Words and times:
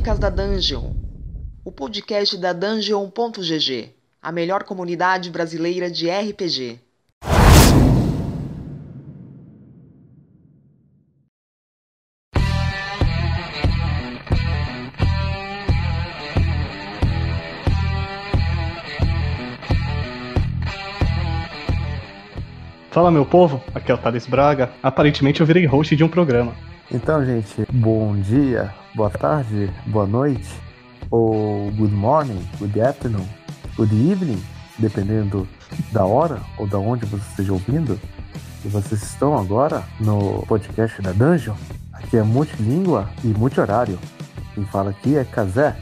Crônicas 0.00 0.18
da 0.18 0.30
Dungeon, 0.30 0.94
o 1.62 1.70
podcast 1.70 2.34
da 2.38 2.54
Dungeon.gg, 2.54 3.94
a 4.22 4.32
melhor 4.32 4.64
comunidade 4.64 5.28
brasileira 5.28 5.90
de 5.90 6.08
RPG. 6.08 6.80
Fala 23.10 23.18
meu 23.18 23.26
povo, 23.26 23.60
aqui 23.74 23.90
é 23.90 23.94
o 23.94 23.98
Thales 23.98 24.24
Braga. 24.24 24.70
Aparentemente 24.80 25.40
eu 25.40 25.46
virei 25.46 25.66
host 25.66 25.96
de 25.96 26.04
um 26.04 26.08
programa. 26.08 26.52
Então, 26.92 27.26
gente, 27.26 27.66
bom 27.72 28.14
dia, 28.14 28.72
boa 28.94 29.10
tarde, 29.10 29.68
boa 29.86 30.06
noite, 30.06 30.48
ou 31.10 31.72
good 31.72 31.92
morning, 31.92 32.40
good 32.60 32.80
afternoon, 32.80 33.26
good 33.76 33.92
evening, 34.08 34.40
dependendo 34.78 35.48
da 35.90 36.04
hora 36.04 36.38
ou 36.56 36.68
da 36.68 36.78
onde 36.78 37.04
você 37.04 37.24
esteja 37.30 37.52
ouvindo. 37.52 37.98
E 38.64 38.68
vocês 38.68 39.02
estão 39.02 39.36
agora 39.36 39.82
no 39.98 40.46
podcast 40.46 41.02
da 41.02 41.10
Dungeon. 41.10 41.56
Aqui 41.92 42.16
é 42.16 42.22
multilíngua 42.22 43.10
e 43.24 43.26
multihorário. 43.26 43.98
Quem 44.54 44.64
fala 44.66 44.90
aqui 44.90 45.16
é 45.16 45.24
Kazé, 45.24 45.76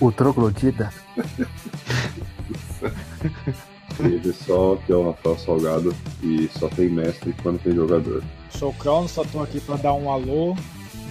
o 0.00 0.10
troglodita. 0.10 0.90
E 4.00 4.18
pessoal, 4.18 4.74
aqui 4.74 4.92
é 4.92 4.96
o 4.96 5.06
Rafael 5.10 5.38
Salgado 5.38 5.94
e 6.22 6.48
só 6.58 6.68
tem 6.68 6.88
mestre 6.88 7.34
quando 7.42 7.60
tem 7.62 7.74
jogador. 7.74 8.22
Sou 8.50 8.70
o 8.70 8.74
Crono, 8.74 9.08
só 9.08 9.24
tô 9.24 9.40
aqui 9.42 9.60
pra 9.60 9.76
dar 9.76 9.94
um 9.94 10.10
alô 10.10 10.56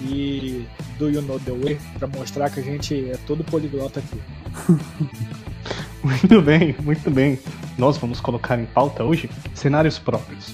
e 0.02 0.66
do 0.98 1.10
You 1.10 1.22
Know 1.22 1.40
The 1.40 1.52
Way 1.52 1.80
pra 1.98 2.08
mostrar 2.08 2.50
que 2.50 2.60
a 2.60 2.64
gente 2.64 3.10
é 3.10 3.18
todo 3.26 3.44
poliglota 3.44 4.00
aqui. 4.02 4.20
Muito 6.04 6.42
bem, 6.42 6.76
muito 6.82 7.10
bem. 7.10 7.40
Nós 7.78 7.96
vamos 7.98 8.20
colocar 8.20 8.60
em 8.60 8.66
pauta 8.66 9.06
hoje 9.06 9.30
cenários 9.54 9.98
próprios. 9.98 10.54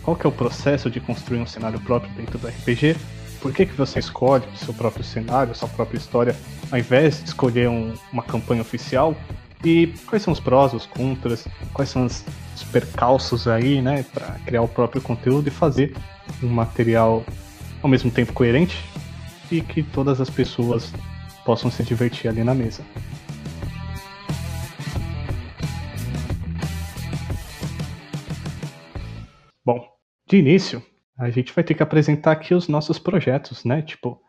Qual 0.00 0.16
que 0.16 0.24
é 0.24 0.28
o 0.28 0.32
processo 0.32 0.88
de 0.88 1.00
construir 1.00 1.40
um 1.40 1.46
cenário 1.46 1.80
próprio 1.80 2.12
dentro 2.14 2.38
do 2.38 2.46
RPG? 2.46 2.94
Por 3.40 3.52
que, 3.52 3.66
que 3.66 3.72
você 3.74 3.98
escolhe 3.98 4.44
o 4.54 4.56
seu 4.56 4.72
próprio 4.72 5.02
cenário, 5.02 5.52
sua 5.56 5.66
própria 5.68 5.98
história, 5.98 6.36
ao 6.70 6.78
invés 6.78 7.18
de 7.20 7.24
escolher 7.30 7.68
um- 7.68 7.94
uma 8.12 8.22
campanha 8.22 8.62
oficial? 8.62 9.16
E 9.64 9.88
quais 10.06 10.22
são 10.22 10.32
os 10.32 10.40
prós, 10.40 10.72
os 10.72 10.86
contras, 10.86 11.46
quais 11.72 11.88
são 11.88 12.06
os, 12.06 12.24
os 12.54 12.64
percalços 12.64 13.48
aí, 13.48 13.80
né, 13.80 14.04
para 14.12 14.38
criar 14.46 14.62
o 14.62 14.68
próprio 14.68 15.00
conteúdo 15.00 15.48
e 15.48 15.50
fazer 15.50 15.94
um 16.42 16.48
material 16.48 17.24
ao 17.82 17.88
mesmo 17.88 18.10
tempo 18.10 18.32
coerente 18.32 18.76
e 19.50 19.60
que 19.60 19.82
todas 19.82 20.20
as 20.20 20.30
pessoas 20.30 20.92
possam 21.44 21.70
se 21.70 21.82
divertir 21.82 22.28
ali 22.28 22.42
na 22.42 22.54
mesa. 22.54 22.84
Bom, 29.64 29.84
de 30.28 30.36
início, 30.36 30.82
a 31.18 31.30
gente 31.30 31.52
vai 31.52 31.64
ter 31.64 31.74
que 31.74 31.82
apresentar 31.82 32.32
aqui 32.32 32.54
os 32.54 32.68
nossos 32.68 32.98
projetos, 32.98 33.64
né? 33.64 33.82
Tipo, 33.82 34.20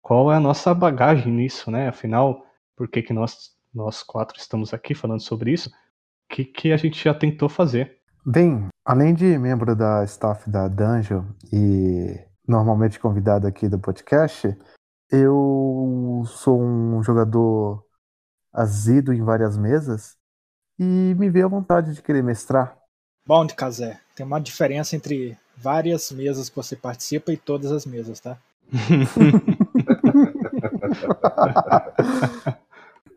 qual 0.00 0.32
é 0.32 0.36
a 0.36 0.40
nossa 0.40 0.74
bagagem 0.74 1.32
nisso, 1.32 1.70
né? 1.70 1.88
Afinal, 1.88 2.44
por 2.76 2.88
que, 2.88 3.02
que 3.02 3.12
nós, 3.12 3.50
nós 3.74 4.02
quatro 4.02 4.38
estamos 4.38 4.74
aqui 4.74 4.94
falando 4.94 5.20
sobre 5.20 5.52
isso? 5.52 5.68
O 5.68 6.34
que, 6.34 6.44
que 6.44 6.72
a 6.72 6.76
gente 6.76 7.02
já 7.02 7.14
tentou 7.14 7.48
fazer? 7.48 7.98
Bem, 8.24 8.68
além 8.84 9.14
de 9.14 9.38
membro 9.38 9.74
da 9.74 10.04
staff 10.04 10.48
da 10.50 10.68
Dungeon 10.68 11.24
e 11.52 12.18
normalmente 12.46 13.00
convidado 13.00 13.46
aqui 13.46 13.68
do 13.68 13.78
podcast, 13.78 14.56
eu 15.10 16.22
sou 16.26 16.60
um 16.60 17.02
jogador 17.02 17.82
azido 18.52 19.12
em 19.12 19.22
várias 19.22 19.56
mesas 19.56 20.16
e 20.78 21.14
me 21.18 21.30
veio 21.30 21.46
a 21.46 21.50
vontade 21.50 21.94
de 21.94 22.02
querer 22.02 22.22
mestrar. 22.22 22.76
Bom, 23.26 23.46
de 23.46 23.54
Kazé, 23.54 24.00
tem 24.14 24.26
uma 24.26 24.40
diferença 24.40 24.96
entre 24.96 25.36
várias 25.56 26.10
mesas 26.10 26.48
que 26.48 26.56
você 26.56 26.74
participa 26.74 27.32
e 27.32 27.36
todas 27.36 27.70
as 27.70 27.86
mesas, 27.86 28.18
tá? 28.20 28.36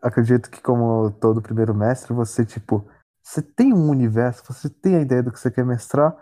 Acredito 0.04 0.50
que 0.50 0.60
como 0.60 1.10
todo 1.12 1.40
primeiro 1.40 1.74
mestre, 1.74 2.12
você 2.12 2.44
tipo, 2.44 2.86
você 3.22 3.40
tem 3.40 3.72
um 3.72 3.88
universo, 3.88 4.44
você 4.44 4.68
tem 4.68 4.96
a 4.96 5.00
ideia 5.00 5.22
do 5.22 5.32
que 5.32 5.40
você 5.40 5.50
quer 5.50 5.64
mestrar, 5.64 6.14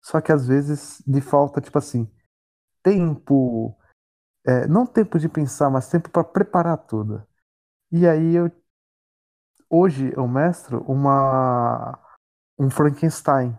só 0.00 0.20
que 0.20 0.30
às 0.30 0.46
vezes 0.46 1.02
lhe 1.04 1.20
falta 1.20 1.60
tipo 1.60 1.76
assim, 1.76 2.08
tempo, 2.80 3.76
é, 4.46 4.68
não 4.68 4.86
tempo 4.86 5.18
de 5.18 5.28
pensar, 5.28 5.68
mas 5.68 5.88
tempo 5.88 6.08
para 6.10 6.22
preparar 6.22 6.78
tudo. 6.78 7.26
E 7.90 8.06
aí 8.06 8.36
eu 8.36 8.52
hoje 9.68 10.12
eu 10.16 10.28
mestro 10.28 10.84
uma 10.84 11.98
um 12.56 12.70
Frankenstein, 12.70 13.58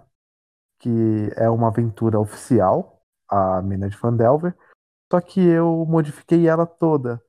que 0.80 0.90
é 1.35 1.50
uma 1.50 1.68
aventura 1.68 2.18
oficial, 2.18 3.03
a 3.28 3.62
Mina 3.62 3.90
de 3.90 3.97
Fandelver, 3.97 4.56
só 5.12 5.19
que 5.19 5.41
eu 5.41 5.85
modifiquei 5.85 6.47
ela 6.47 6.66
toda. 6.66 7.22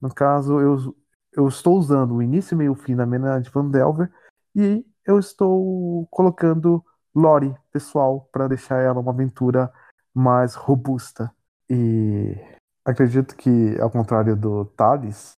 No 0.00 0.14
caso, 0.14 0.60
eu, 0.60 0.96
eu 1.32 1.48
estou 1.48 1.78
usando 1.78 2.14
o 2.14 2.22
início, 2.22 2.56
meio 2.56 2.74
fim 2.74 2.96
da 2.96 3.06
Mina 3.06 3.40
de 3.40 3.50
Fandelver 3.50 4.10
e 4.54 4.84
eu 5.04 5.18
estou 5.18 6.06
colocando 6.10 6.84
lore 7.14 7.54
pessoal 7.72 8.28
para 8.32 8.48
deixar 8.48 8.80
ela 8.82 9.00
uma 9.00 9.12
aventura 9.12 9.72
mais 10.14 10.54
robusta. 10.54 11.32
E 11.68 12.36
acredito 12.84 13.36
que, 13.36 13.78
ao 13.80 13.90
contrário 13.90 14.36
do 14.36 14.64
Thales 14.64 15.32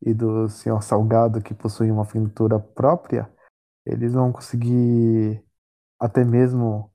e 0.00 0.14
do 0.14 0.48
Senhor 0.48 0.82
Salgado, 0.82 1.42
que 1.42 1.54
possuem 1.54 1.90
uma 1.90 2.02
aventura 2.02 2.58
própria, 2.58 3.30
eles 3.84 4.12
vão 4.12 4.32
conseguir 4.32 5.42
até 5.98 6.24
mesmo 6.24 6.90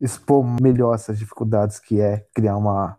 expor 0.00 0.44
melhor 0.60 0.94
essas 0.94 1.18
dificuldades 1.18 1.78
que 1.78 2.00
é 2.00 2.26
criar 2.34 2.56
uma 2.56 2.98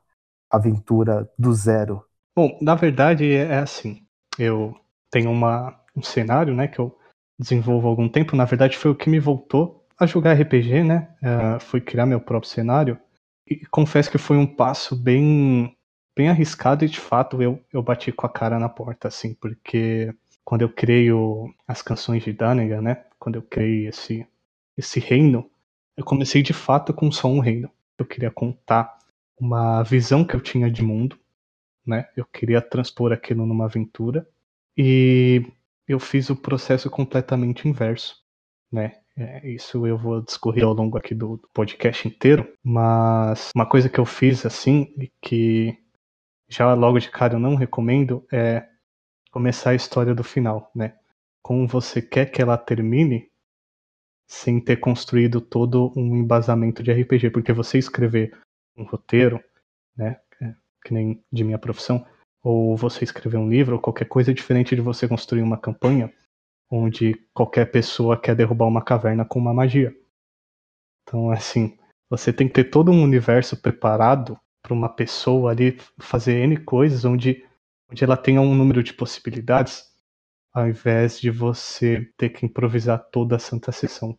aventura 0.50 1.30
do 1.38 1.54
zero. 1.54 2.04
Bom, 2.36 2.58
na 2.62 2.76
verdade 2.76 3.32
é 3.32 3.60
assim. 3.60 4.07
Eu 4.38 4.76
tenho 5.12 5.32
uma, 5.32 5.80
um 5.96 6.02
cenário, 6.02 6.54
né, 6.54 6.68
que 6.68 6.80
eu 6.80 6.98
desenvolvo 7.40 7.88
há 7.88 7.90
algum 7.90 8.10
tempo. 8.10 8.36
Na 8.36 8.46
verdade 8.46 8.78
foi 8.78 8.92
o 8.92 8.96
que 8.96 9.10
me 9.10 9.20
voltou 9.20 9.86
a 10.00 10.06
jogar 10.06 10.34
RPG, 10.34 10.84
né? 10.84 11.10
Eh, 11.22 11.60
fui 11.60 11.82
criar 11.82 12.06
meu 12.06 12.20
próprio 12.20 12.50
cenário. 12.50 13.00
E 13.48 13.66
confesso 13.68 14.12
que 14.12 14.18
foi 14.18 14.38
um 14.38 14.46
passo 14.46 14.96
bem, 14.96 15.76
bem 16.16 16.30
arriscado 16.30 16.86
e 16.86 16.90
de 16.90 17.00
fato 17.00 17.42
eu, 17.42 17.60
eu 17.72 17.82
bati 17.82 18.12
com 18.12 18.26
a 18.26 18.30
cara 18.30 18.60
na 18.60 18.70
porta, 18.70 19.08
assim, 19.08 19.34
porque 19.34 20.14
quando 20.44 20.62
eu 20.62 20.70
criei 20.70 21.10
as 21.68 21.82
canções 21.82 22.24
de 22.24 22.34
Danegan, 22.34 22.82
né? 22.82 23.06
Quando 23.20 23.36
eu 23.36 23.42
criei 23.42 23.88
esse, 23.88 24.26
esse 24.78 25.00
reino, 25.00 25.50
eu 25.98 26.06
comecei 26.06 26.42
de 26.42 26.54
fato 26.54 26.94
com 26.94 27.12
só 27.12 27.28
um 27.28 27.40
reino. 27.40 27.70
Eu 27.98 28.06
queria 28.06 28.30
contar 28.32 28.98
uma 29.40 29.84
visão 29.84 30.24
que 30.24 30.36
eu 30.36 30.42
tinha 30.42 30.70
de 30.70 30.84
mundo, 30.84 31.18
né? 31.88 32.08
Eu 32.16 32.26
queria 32.26 32.62
transpor 32.62 33.12
aquilo 33.12 33.46
numa 33.46 33.66
aventura 33.66 34.28
e 34.78 35.44
eu 35.88 36.00
fiz 36.00 36.30
o 36.30 36.36
processo 36.36 36.90
completamente 36.90 37.68
inverso, 37.68 38.22
né? 38.72 39.00
É, 39.16 39.50
isso 39.50 39.88
eu 39.88 39.98
vou 39.98 40.22
discorrer 40.22 40.64
ao 40.64 40.74
longo 40.74 40.98
aqui 40.98 41.16
do, 41.16 41.38
do 41.38 41.50
podcast 41.52 42.08
inteiro, 42.08 42.54
mas 42.64 43.52
uma 43.56 43.66
coisa 43.66 43.90
que 43.90 44.00
eu 44.00 44.06
fiz 44.06 44.46
assim 44.46 44.94
e 44.98 45.12
que 45.20 45.76
já 46.48 46.72
logo 46.76 47.00
de 47.00 47.10
cara 47.10 47.34
eu 47.34 47.40
não 47.40 47.56
recomendo 47.56 48.24
é 48.32 48.68
começar 49.32 49.72
a 49.72 49.76
história 49.76 50.14
do 50.14 50.24
final, 50.24 50.72
né? 50.76 50.96
Como 51.42 51.68
você 51.68 52.02
quer 52.02 52.28
que 52.28 52.42
ela 52.42 52.58
termine 52.58 53.32
sem 54.28 54.60
ter 54.60 54.78
construído 54.78 55.40
todo 55.40 55.92
um 55.96 56.16
embasamento 56.16 56.84
de 56.84 56.92
RPG, 56.92 57.32
porque 57.32 57.54
você 57.54 57.78
escrever 57.78 58.38
um 58.76 58.84
roteiro, 58.84 59.42
né, 59.96 60.20
que 60.88 60.94
nem 60.94 61.22
de 61.32 61.44
minha 61.44 61.60
profissão, 61.60 62.06
ou 62.42 62.78
você 62.78 63.04
escrever 63.04 63.38
um 63.38 63.50
livro, 63.50 63.76
ou 63.76 63.82
qualquer 63.82 64.06
coisa 64.06 64.34
diferente 64.34 64.76
de 64.76 64.82
você 64.82 65.08
construir 65.08 65.42
uma 65.42 65.58
campanha 65.58 66.14
onde 66.72 67.14
qualquer 67.34 67.70
pessoa 67.72 68.20
quer 68.20 68.36
derrubar 68.36 68.68
uma 68.68 68.84
caverna 68.84 69.26
com 69.26 69.40
uma 69.40 69.54
magia. 69.54 69.94
Então, 71.04 71.32
assim, 71.32 71.78
você 72.10 72.32
tem 72.32 72.48
que 72.48 72.54
ter 72.54 72.66
todo 72.66 72.92
um 72.92 73.04
universo 73.04 73.62
preparado 73.62 74.40
para 74.62 74.74
uma 74.74 74.90
pessoa 74.90 75.52
ali 75.52 75.78
fazer 76.00 76.44
N 76.44 76.58
coisas 76.58 77.06
onde, 77.06 77.46
onde 77.90 78.04
ela 78.04 78.18
tenha 78.18 78.42
um 78.42 78.56
número 78.56 78.84
de 78.84 78.94
possibilidades, 78.94 79.84
ao 80.54 80.68
invés 80.68 81.20
de 81.20 81.30
você 81.30 82.10
ter 82.18 82.30
que 82.30 82.46
improvisar 82.46 83.00
toda 83.12 83.36
a 83.36 83.40
santa 83.40 83.72
sessão. 83.72 84.18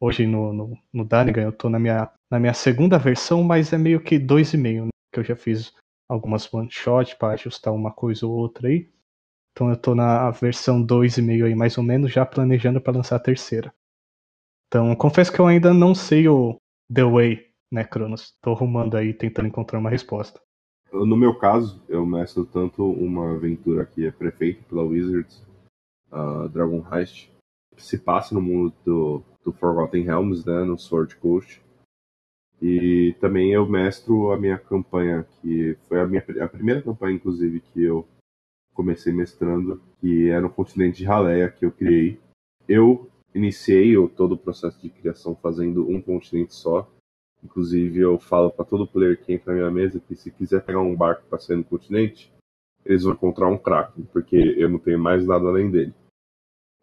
Hoje 0.00 0.26
no, 0.26 0.52
no, 0.52 0.78
no 0.92 1.04
Danegan 1.04 1.42
eu 1.42 1.52
tô 1.52 1.68
na 1.68 1.78
minha, 1.78 2.10
na 2.30 2.38
minha 2.38 2.54
segunda 2.54 2.98
versão, 2.98 3.42
mas 3.42 3.72
é 3.72 3.78
meio 3.78 4.02
que 4.02 4.18
dois 4.18 4.52
e 4.52 4.56
meio, 4.56 4.84
né? 4.84 4.90
que 5.12 5.20
eu 5.20 5.24
já 5.24 5.36
fiz 5.36 5.72
algumas 6.08 6.52
one 6.52 6.70
shot 6.70 7.16
para 7.16 7.34
ajustar 7.34 7.72
uma 7.72 7.92
coisa 7.92 8.26
ou 8.26 8.32
outra 8.32 8.68
aí. 8.68 8.90
Então 9.52 9.70
eu 9.70 9.76
tô 9.76 9.94
na 9.94 10.30
versão 10.30 10.84
2,5 10.84 11.44
aí 11.46 11.54
mais 11.54 11.78
ou 11.78 11.84
menos, 11.84 12.12
já 12.12 12.26
planejando 12.26 12.80
para 12.80 12.94
lançar 12.94 13.16
a 13.16 13.20
terceira. 13.20 13.72
Então 14.66 14.94
confesso 14.96 15.32
que 15.32 15.40
eu 15.40 15.46
ainda 15.46 15.72
não 15.72 15.94
sei 15.94 16.28
o 16.28 16.56
The 16.92 17.04
Way, 17.04 17.46
né, 17.70 17.84
Cronos? 17.84 18.36
Tô 18.42 18.52
arrumando 18.52 18.96
aí, 18.96 19.14
tentando 19.14 19.48
encontrar 19.48 19.78
uma 19.78 19.90
resposta. 19.90 20.40
No 20.92 21.16
meu 21.16 21.36
caso, 21.36 21.82
eu 21.88 22.06
mestro 22.06 22.44
tanto 22.46 22.88
uma 22.88 23.34
aventura 23.34 23.84
que 23.84 24.06
é 24.06 24.12
prefeita 24.12 24.62
pela 24.68 24.82
Wizards, 24.82 25.44
uh, 26.12 26.48
Dragon 26.48 26.84
Heist, 26.92 27.30
que 27.74 27.84
se 27.84 27.98
passa 27.98 28.32
no 28.32 28.40
mundo 28.40 28.72
do, 28.84 29.22
do 29.44 29.52
Forgotten 29.52 30.04
Realms, 30.04 30.46
né, 30.46 30.62
no 30.62 30.78
Sword 30.78 31.16
Coast. 31.16 31.60
E 32.60 33.14
também 33.20 33.52
eu 33.52 33.68
mestro 33.68 34.32
a 34.32 34.38
minha 34.38 34.58
campanha, 34.58 35.26
que 35.40 35.76
foi 35.88 36.00
a, 36.00 36.06
minha, 36.06 36.24
a 36.40 36.48
primeira 36.48 36.82
campanha, 36.82 37.16
inclusive, 37.16 37.60
que 37.60 37.82
eu 37.82 38.06
comecei 38.72 39.12
mestrando, 39.12 39.80
que 40.00 40.30
é 40.30 40.40
no 40.40 40.50
continente 40.50 40.98
de 40.98 41.04
Raleia, 41.04 41.50
que 41.50 41.64
eu 41.64 41.70
criei. 41.70 42.18
Eu 42.68 43.08
iniciei 43.34 43.94
todo 44.08 44.32
o 44.32 44.38
processo 44.38 44.80
de 44.80 44.88
criação 44.88 45.34
fazendo 45.36 45.88
um 45.88 46.00
continente 46.00 46.54
só. 46.54 46.90
Inclusive, 47.42 48.00
eu 48.00 48.18
falo 48.18 48.50
para 48.50 48.64
todo 48.64 48.86
player 48.86 49.22
que 49.22 49.32
entra 49.32 49.52
na 49.52 49.58
minha 49.58 49.70
mesa 49.70 50.00
que 50.00 50.14
se 50.16 50.30
quiser 50.30 50.64
pegar 50.64 50.80
um 50.80 50.96
barco 50.96 51.24
para 51.28 51.38
sair 51.38 51.56
no 51.56 51.64
continente, 51.64 52.32
eles 52.84 53.02
vão 53.02 53.12
encontrar 53.12 53.48
um 53.48 53.58
Kraken, 53.58 54.04
porque 54.12 54.36
eu 54.36 54.68
não 54.68 54.78
tenho 54.78 54.98
mais 54.98 55.26
nada 55.26 55.46
além 55.46 55.70
dele. 55.70 55.94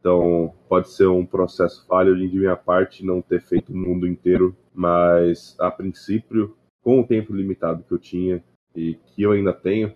Então, 0.02 0.52
pode 0.68 0.90
ser 0.90 1.06
um 1.06 1.24
processo 1.24 1.86
falho 1.86 2.18
de 2.18 2.36
minha 2.36 2.56
parte 2.56 3.06
não 3.06 3.22
ter 3.22 3.40
feito 3.40 3.72
o 3.72 3.78
mundo 3.78 4.08
inteiro, 4.08 4.58
mas 4.74 5.56
a 5.60 5.70
princípio, 5.70 6.58
com 6.84 7.00
o 7.00 7.06
tempo 7.06 7.32
limitado 7.32 7.84
que 7.84 7.92
eu 7.94 8.00
tinha 8.00 8.44
e 8.76 8.96
que 8.96 9.22
eu 9.22 9.32
ainda 9.32 9.54
tenho, 9.54 9.94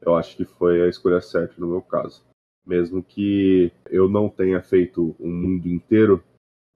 eu 0.00 0.14
acho 0.14 0.36
que 0.36 0.44
foi 0.44 0.82
a 0.82 0.88
escolha 0.88 1.20
certa 1.20 1.54
no 1.58 1.66
meu 1.66 1.82
caso. 1.82 2.24
Mesmo 2.64 3.02
que 3.02 3.72
eu 3.90 4.08
não 4.08 4.28
tenha 4.28 4.62
feito 4.62 5.16
o 5.18 5.28
mundo 5.28 5.66
inteiro, 5.66 6.22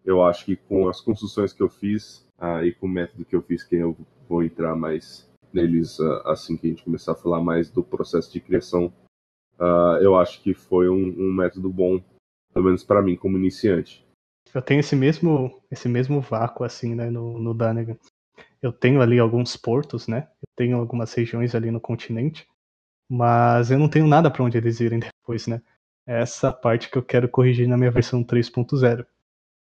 eu 0.05 0.21
acho 0.21 0.45
que 0.45 0.57
com 0.57 0.89
as 0.89 1.01
construções 1.01 1.53
que 1.53 1.63
eu 1.63 1.69
fiz 1.69 2.27
ah, 2.37 2.65
e 2.65 2.75
com 2.75 2.87
o 2.87 2.91
método 2.91 3.25
que 3.25 3.37
eu 3.37 3.43
fiz, 3.43 3.63
que 3.63 3.77
eu 3.77 3.97
vou 4.29 4.43
entrar 4.43 4.75
mais 4.75 5.31
neles 5.53 6.01
ah, 6.01 6.23
assim 6.33 6.57
que 6.57 6.67
a 6.67 6.71
gente 6.71 6.83
começar 6.83 7.13
a 7.13 7.17
falar 7.17 7.41
mais 7.41 7.71
do 7.71 7.85
processo 7.85 8.33
de 8.33 8.41
criação, 8.41 8.93
ah, 9.61 9.99
eu 10.03 10.17
acho 10.17 10.43
que 10.43 10.53
foi 10.55 10.89
um, 10.89 11.15
um 11.17 11.33
método 11.33 11.71
bom 11.71 12.03
pelo 12.55 12.67
menos 12.67 12.85
para 12.85 13.03
mim 13.03 13.17
como 13.17 13.37
iniciante. 13.37 14.07
Eu 14.55 14.63
tenho 14.63 14.81
esse 14.81 14.95
mesmo 14.95 15.61
esse 15.71 15.89
mesmo 15.89 16.21
vácuo 16.21 16.65
assim, 16.65 16.95
né, 16.95 17.11
no, 17.11 17.39
no 17.39 17.53
Danegan. 17.53 17.99
Eu 18.63 18.73
tenho 18.73 19.03
ali 19.03 19.19
alguns 19.19 19.57
portos, 19.57 20.07
né? 20.07 20.29
Eu 20.41 20.49
tenho 20.57 20.79
algumas 20.79 21.13
regiões 21.13 21.55
ali 21.55 21.71
no 21.71 21.81
continente, 21.81 22.47
mas 23.11 23.71
eu 23.71 23.79
não 23.79 23.89
tenho 23.89 24.07
nada 24.07 24.31
para 24.31 24.45
onde 24.45 24.57
eles 24.57 24.81
irem 24.81 25.01
depois, 25.01 25.47
né? 25.47 25.61
É 26.07 26.21
essa 26.23 26.53
parte 26.53 26.91
que 26.91 26.97
eu 26.97 27.03
quero 27.03 27.29
corrigir 27.29 27.67
na 27.67 27.77
minha 27.77 27.91
versão 27.91 28.23
3.0. 28.23 29.05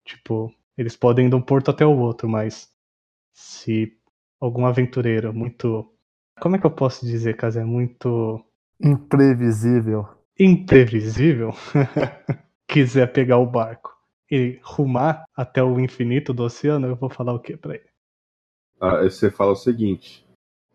Tipo, 0.05 0.53
eles 0.77 0.95
podem 0.95 1.27
ir 1.27 1.29
de 1.29 1.35
um 1.35 1.41
porto 1.41 1.69
até 1.69 1.85
o 1.85 1.97
outro, 1.97 2.27
mas 2.27 2.69
se 3.33 3.97
algum 4.39 4.65
aventureiro 4.65 5.33
muito. 5.33 5.93
Como 6.41 6.55
é 6.55 6.59
que 6.59 6.65
eu 6.65 6.71
posso 6.71 7.05
dizer, 7.05 7.35
caso 7.35 7.59
é 7.59 7.63
muito. 7.63 8.43
Imprevisível. 8.81 10.07
Imprevisível? 10.39 11.53
quiser 12.69 13.11
pegar 13.11 13.37
o 13.39 13.47
barco 13.47 13.97
e 14.31 14.59
rumar 14.61 15.25
até 15.35 15.63
o 15.63 15.79
infinito 15.79 16.31
do 16.33 16.43
oceano, 16.43 16.87
eu 16.87 16.95
vou 16.95 17.09
falar 17.09 17.33
o 17.33 17.39
que 17.39 17.57
para 17.57 17.75
ele? 17.75 17.89
Ah, 18.79 19.01
você 19.01 19.31
fala 19.31 19.53
o 19.53 19.55
seguinte. 19.55 20.25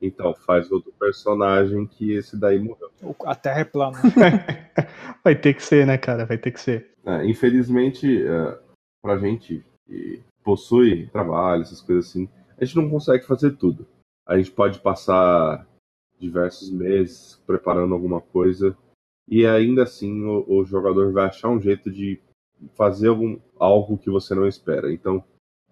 Então, 0.03 0.35
faz 0.35 0.71
outro 0.71 0.93
personagem 0.99 1.87
que 1.87 2.13
esse 2.13 2.37
daí 2.37 2.59
morreu. 2.59 2.91
A 3.25 3.35
Terra 3.35 3.61
é 3.61 3.65
plana. 3.65 3.97
Vai 5.23 5.37
ter 5.37 5.55
que 5.55 5.63
ser, 5.63 5.87
né, 5.87 5.97
cara? 5.97 6.27
Vai 6.27 6.37
ter 6.37 6.51
que 6.51 6.61
ser. 6.61 6.91
É, 7.07 7.25
infelizmente, 7.25 8.27
é, 8.27 8.59
pra 9.01 9.17
gente 9.17 9.65
que 9.87 10.23
possui 10.43 11.07
trabalho, 11.07 11.63
essas 11.63 11.81
coisas 11.81 12.11
assim, 12.11 12.29
a 12.59 12.65
gente 12.65 12.77
não 12.77 12.91
consegue 12.91 13.25
fazer 13.25 13.53
tudo. 13.53 13.87
A 14.27 14.37
gente 14.37 14.51
pode 14.51 14.81
passar 14.81 15.67
diversos 16.19 16.71
meses 16.71 17.41
preparando 17.47 17.95
alguma 17.95 18.21
coisa 18.21 18.77
e 19.29 19.47
ainda 19.47 19.83
assim 19.83 20.23
o, 20.25 20.45
o, 20.47 20.65
jogador 20.65 21.13
vai 21.13 21.27
achar 21.27 21.49
um 21.49 21.61
jeito 21.61 21.91
de 21.91 22.21
fazer 22.75 23.09
algum, 23.09 23.39
algo 23.59 23.99
que 23.99 24.11
você 24.11 24.35
não 24.35 24.47
espera. 24.47 24.93
Então, 24.93 25.25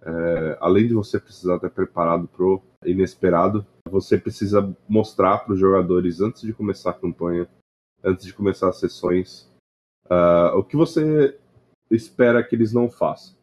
é, 0.03 0.59
além 0.61 0.89
de 0.89 0.95
você 0.95 1.21
precisar 1.21 1.57
estar 1.57 1.71
preparado 1.71 2.27
para 2.29 2.45
o 2.45 2.63
inesperado, 2.85 3.67
você 3.89 4.19
precisa 4.19 4.75
mostrar 4.89 5.39
para 5.39 5.53
os 5.53 5.61
jogadores 5.61 6.21
antes 6.21 6.43
de 6.43 6.53
começar 6.53 6.91
a 6.91 6.95
campanha, 6.95 7.49
antes 8.03 8.27
de 8.27 8.33
começar 8.33 8.69
as 8.69 8.81
sessões, 8.81 9.51
uh, 10.07 10.57
o 10.57 10.65
que 10.65 10.77
você 10.77 11.39
espera 11.91 12.43
que 12.43 12.55
eles 12.55 12.73
não 12.73 12.91
façam. 12.91 13.37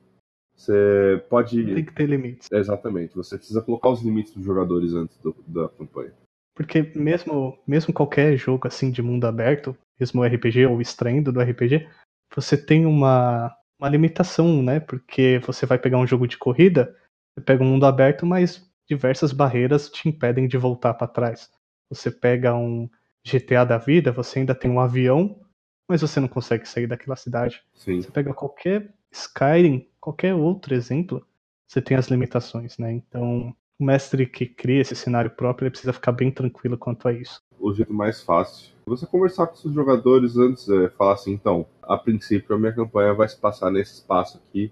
Você 0.56 1.24
pode. 1.30 1.74
Tem 1.74 1.86
que 1.86 1.94
ter 1.94 2.06
limites. 2.06 2.50
Exatamente. 2.52 3.16
Você 3.16 3.38
precisa 3.38 3.62
colocar 3.62 3.90
os 3.90 4.02
limites 4.02 4.34
dos 4.34 4.44
jogadores 4.44 4.94
antes 4.94 5.18
do, 5.20 5.34
da 5.48 5.70
campanha. 5.70 6.12
Porque 6.54 6.92
mesmo, 6.94 7.58
mesmo 7.66 7.94
qualquer 7.94 8.36
jogo 8.36 8.68
assim 8.68 8.92
de 8.92 9.02
mundo 9.02 9.26
aberto, 9.26 9.74
mesmo 10.00 10.24
RPG 10.24 10.66
ou 10.66 10.82
extraindo 10.82 11.32
do 11.32 11.42
RPG, 11.42 11.88
você 12.34 12.56
tem 12.58 12.86
uma, 12.86 13.56
uma 13.80 13.90
limitação, 13.90 14.62
né? 14.64 14.80
Porque 14.80 15.40
você 15.46 15.66
vai 15.66 15.78
pegar 15.78 15.98
um 15.98 16.08
jogo 16.08 16.28
de 16.28 16.38
corrida, 16.38 16.96
você 17.34 17.44
pega 17.44 17.64
um 17.64 17.68
mundo 17.68 17.86
aberto, 17.86 18.26
mas 18.26 18.70
diversas 18.88 19.32
barreiras 19.32 19.90
te 19.90 20.08
impedem 20.10 20.48
de 20.48 20.58
voltar 20.58 20.94
para 20.94 21.08
trás. 21.08 21.50
Você 21.90 22.12
pega 22.12 22.56
um 22.56 22.90
GTA 23.26 23.66
da 23.66 23.78
vida, 23.78 24.12
você 24.12 24.40
ainda 24.40 24.56
tem 24.56 24.70
um 24.70 24.80
avião, 24.80 25.40
mas 25.88 26.02
você 26.02 26.20
não 26.20 26.28
consegue 26.28 26.68
sair 26.68 26.88
daquela 26.88 27.16
cidade. 27.16 27.64
Sim. 27.74 28.02
Você 28.02 28.12
pega 28.12 28.34
qualquer 28.34 28.94
Skyrim, 29.12 29.88
qualquer 30.00 30.36
outro 30.36 30.74
exemplo, 30.74 31.26
você 31.68 31.82
tem 31.82 31.98
as 31.98 32.08
limitações, 32.08 32.78
né? 32.78 32.92
Então, 32.92 33.56
o 33.80 33.84
mestre 33.84 34.26
que 34.26 34.46
cria 34.46 34.82
esse 34.82 34.96
cenário 34.96 35.32
próprio 35.32 35.66
ele 35.66 35.72
precisa 35.72 35.94
ficar 35.94 36.12
bem 36.12 36.32
tranquilo 36.32 36.78
quanto 36.78 37.08
a 37.08 37.14
isso. 37.14 37.42
O 37.60 37.74
jeito 37.74 37.94
mais 37.94 38.22
fácil 38.22 38.74
você 38.90 39.06
conversar 39.06 39.48
com 39.48 39.56
seus 39.56 39.74
jogadores 39.74 40.36
antes, 40.36 40.68
é, 40.68 40.90
falar 40.90 41.14
assim, 41.14 41.32
então, 41.32 41.66
a 41.84 41.96
princípio 41.96 42.56
a 42.56 42.60
minha 42.60 42.74
campanha 42.74 43.14
vai 43.14 43.30
se 43.30 43.38
passar 43.38 43.72
nesse 43.72 43.94
espaço 43.94 44.38
aqui. 44.40 44.72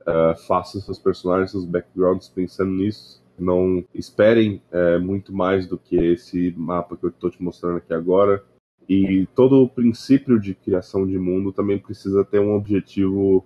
Uh, 0.00 0.36
faça 0.46 0.80
seus 0.80 0.98
personagens, 0.98 1.50
seus 1.50 1.64
backgrounds 1.64 2.28
pensando 2.28 2.70
nisso. 2.70 3.22
Não 3.38 3.84
esperem 3.94 4.62
é, 4.70 4.98
muito 4.98 5.34
mais 5.34 5.66
do 5.66 5.76
que 5.76 5.96
esse 5.96 6.54
mapa 6.56 6.96
que 6.96 7.04
eu 7.04 7.10
estou 7.10 7.30
te 7.30 7.42
mostrando 7.42 7.78
aqui 7.78 7.92
agora. 7.92 8.44
E 8.88 9.26
todo 9.34 9.62
o 9.62 9.68
princípio 9.68 10.38
de 10.38 10.54
criação 10.54 11.06
de 11.06 11.18
mundo 11.18 11.52
também 11.52 11.78
precisa 11.78 12.24
ter 12.24 12.38
um 12.38 12.54
objetivo, 12.54 13.44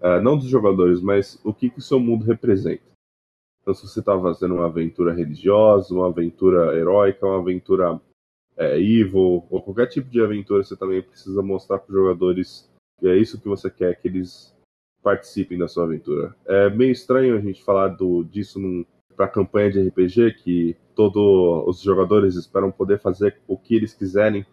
uh, 0.00 0.20
não 0.22 0.36
dos 0.36 0.46
jogadores, 0.46 1.00
mas 1.00 1.40
o 1.42 1.52
que, 1.54 1.70
que 1.70 1.78
o 1.78 1.82
seu 1.82 1.98
mundo 1.98 2.24
representa. 2.24 2.93
Então, 3.64 3.72
se 3.72 3.88
você 3.88 4.00
está 4.00 4.20
fazendo 4.20 4.56
uma 4.56 4.66
aventura 4.66 5.14
religiosa, 5.14 5.94
uma 5.94 6.08
aventura 6.08 6.76
heróica, 6.76 7.24
uma 7.24 7.38
aventura 7.38 7.98
é, 8.58 8.78
evil, 8.78 9.46
ou 9.48 9.62
qualquer 9.62 9.86
tipo 9.86 10.10
de 10.10 10.20
aventura, 10.20 10.62
você 10.62 10.76
também 10.76 11.00
precisa 11.00 11.40
mostrar 11.40 11.78
para 11.78 11.90
os 11.90 11.98
jogadores 11.98 12.70
que 13.00 13.08
é 13.08 13.16
isso 13.16 13.40
que 13.40 13.48
você 13.48 13.70
quer 13.70 13.98
que 13.98 14.06
eles 14.06 14.54
participem 15.02 15.56
da 15.56 15.66
sua 15.66 15.84
aventura. 15.84 16.36
É 16.44 16.68
meio 16.68 16.92
estranho 16.92 17.38
a 17.38 17.40
gente 17.40 17.64
falar 17.64 17.88
do, 17.88 18.22
disso 18.22 18.60
para 19.16 19.28
campanha 19.28 19.70
de 19.70 19.88
RPG, 19.88 20.34
que 20.42 20.76
todos 20.94 21.66
os 21.66 21.80
jogadores 21.80 22.34
esperam 22.34 22.70
poder 22.70 23.00
fazer 23.00 23.40
o 23.48 23.56
que 23.56 23.74
eles 23.74 23.94
quiserem, 23.94 24.44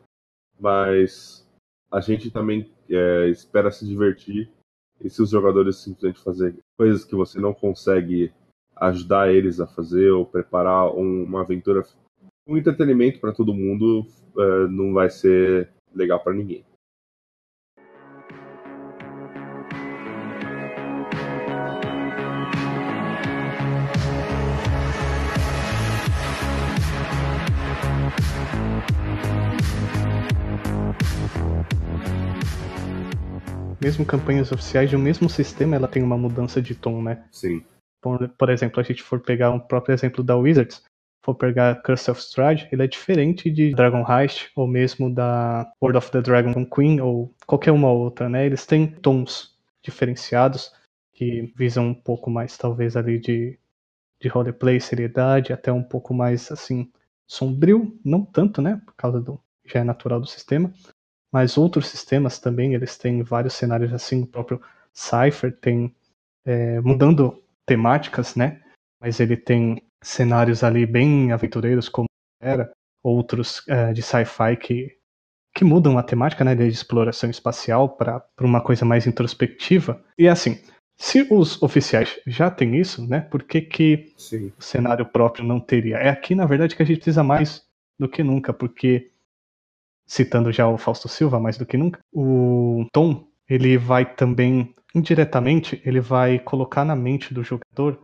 mas 0.57 1.45
a 1.91 1.99
gente 1.99 2.31
também 2.31 2.71
é, 2.89 3.27
espera 3.27 3.71
se 3.71 3.85
divertir. 3.85 4.49
E 5.03 5.09
se 5.09 5.21
os 5.21 5.31
jogadores 5.31 5.77
simplesmente 5.77 6.23
fazer 6.23 6.55
coisas 6.77 7.03
que 7.03 7.15
você 7.15 7.41
não 7.41 7.53
consegue 7.53 8.31
ajudar 8.81 9.31
eles 9.31 9.59
a 9.59 9.67
fazer 9.67 10.09
ou 10.09 10.25
preparar 10.25 10.93
um, 10.95 11.23
uma 11.23 11.41
aventura. 11.41 11.83
Um 12.47 12.57
entretenimento 12.57 13.19
para 13.19 13.31
todo 13.31 13.53
mundo 13.53 14.05
uh, 14.35 14.67
não 14.67 14.93
vai 14.93 15.09
ser 15.09 15.69
legal 15.93 16.19
para 16.19 16.33
ninguém. 16.33 16.65
mesmo 33.81 34.05
campanhas 34.05 34.51
oficiais 34.51 34.89
de 34.89 34.95
um 34.95 34.99
mesmo 34.99 35.27
sistema, 35.27 35.75
ela 35.75 35.87
tem 35.87 36.03
uma 36.03 36.15
mudança 36.15 36.61
de 36.61 36.75
tom, 36.75 37.01
né? 37.01 37.23
Sim. 37.31 37.63
Por, 38.01 38.27
por 38.29 38.49
exemplo, 38.49 38.79
a 38.79 38.83
gente 38.83 39.03
for 39.03 39.19
pegar 39.19 39.51
um 39.51 39.59
próprio 39.59 39.93
exemplo 39.93 40.23
da 40.23 40.35
Wizards, 40.35 40.83
for 41.23 41.35
pegar 41.35 41.81
Curse 41.83 42.09
of 42.11 42.19
Strahd, 42.19 42.67
ele 42.71 42.83
é 42.83 42.87
diferente 42.87 43.49
de 43.51 43.73
Dragon 43.75 44.03
Heist 44.09 44.49
ou 44.55 44.67
mesmo 44.67 45.13
da 45.13 45.71
World 45.81 45.97
of 45.97 46.11
the 46.11 46.21
Dragon 46.21 46.65
Queen 46.65 46.99
ou 46.99 47.33
qualquer 47.45 47.71
uma 47.71 47.91
outra, 47.91 48.27
né? 48.27 48.45
Eles 48.45 48.65
têm 48.65 48.87
tons 48.87 49.55
diferenciados 49.83 50.73
que 51.13 51.53
visam 51.55 51.87
um 51.89 51.93
pouco 51.93 52.29
mais 52.31 52.57
talvez 52.57 52.97
ali 52.97 53.19
de 53.19 53.57
de 54.21 54.27
roleplay, 54.29 54.79
seriedade, 54.79 55.51
até 55.51 55.71
um 55.71 55.83
pouco 55.83 56.13
mais 56.13 56.51
assim 56.51 56.91
sombrio, 57.27 57.99
não 58.05 58.23
tanto, 58.23 58.61
né, 58.61 58.79
por 58.85 58.93
causa 58.95 59.19
do 59.19 59.39
já 59.65 59.79
é 59.79 59.83
natural 59.83 60.19
do 60.19 60.27
sistema, 60.27 60.71
mas 61.31 61.57
outros 61.57 61.87
sistemas 61.87 62.39
também 62.39 62.73
eles 62.73 62.97
têm 62.97 63.23
vários 63.23 63.53
cenários 63.53 63.93
assim, 63.93 64.23
o 64.23 64.27
próprio 64.27 64.61
Cypher 64.93 65.55
tem 65.59 65.95
é, 66.45 66.81
mudando 66.81 67.41
temáticas, 67.71 68.35
né? 68.35 68.59
Mas 68.99 69.21
ele 69.21 69.37
tem 69.37 69.81
cenários 70.03 70.61
ali 70.61 70.85
bem 70.85 71.31
aventureiros, 71.31 71.87
como 71.87 72.07
era 72.41 72.69
outros 73.01 73.59
uh, 73.59 73.93
de 73.93 74.01
sci-fi 74.01 74.57
que, 74.57 74.97
que 75.55 75.63
mudam 75.63 75.97
a 75.97 76.03
temática 76.03 76.43
né, 76.43 76.53
de 76.53 76.67
exploração 76.67 77.29
espacial 77.29 77.95
para 77.95 78.21
uma 78.41 78.61
coisa 78.61 78.83
mais 78.83 79.07
introspectiva. 79.07 80.03
E 80.17 80.27
assim, 80.27 80.59
se 80.97 81.25
os 81.31 81.63
oficiais 81.63 82.19
já 82.27 82.51
têm 82.51 82.75
isso, 82.75 83.07
né, 83.07 83.21
por 83.21 83.43
que, 83.43 83.61
que 83.61 84.13
o 84.57 84.61
cenário 84.61 85.05
próprio 85.05 85.45
não 85.45 85.59
teria? 85.59 85.95
É 85.95 86.09
aqui, 86.09 86.35
na 86.35 86.45
verdade, 86.45 86.75
que 86.75 86.83
a 86.83 86.85
gente 86.85 86.97
precisa 86.97 87.23
mais 87.23 87.65
do 87.97 88.09
que 88.09 88.21
nunca, 88.21 88.53
porque, 88.53 89.11
citando 90.05 90.51
já 90.51 90.67
o 90.67 90.77
Fausto 90.77 91.07
Silva, 91.07 91.39
mais 91.39 91.57
do 91.57 91.65
que 91.65 91.77
nunca, 91.77 91.99
o 92.11 92.85
Tom, 92.91 93.25
ele 93.49 93.77
vai 93.77 94.13
também, 94.13 94.75
indiretamente, 94.93 95.81
ele 95.85 95.99
vai 95.99 96.39
colocar 96.39 96.83
na 96.83 96.95
mente 96.95 97.33
do 97.33 97.43
jogador 97.43 97.99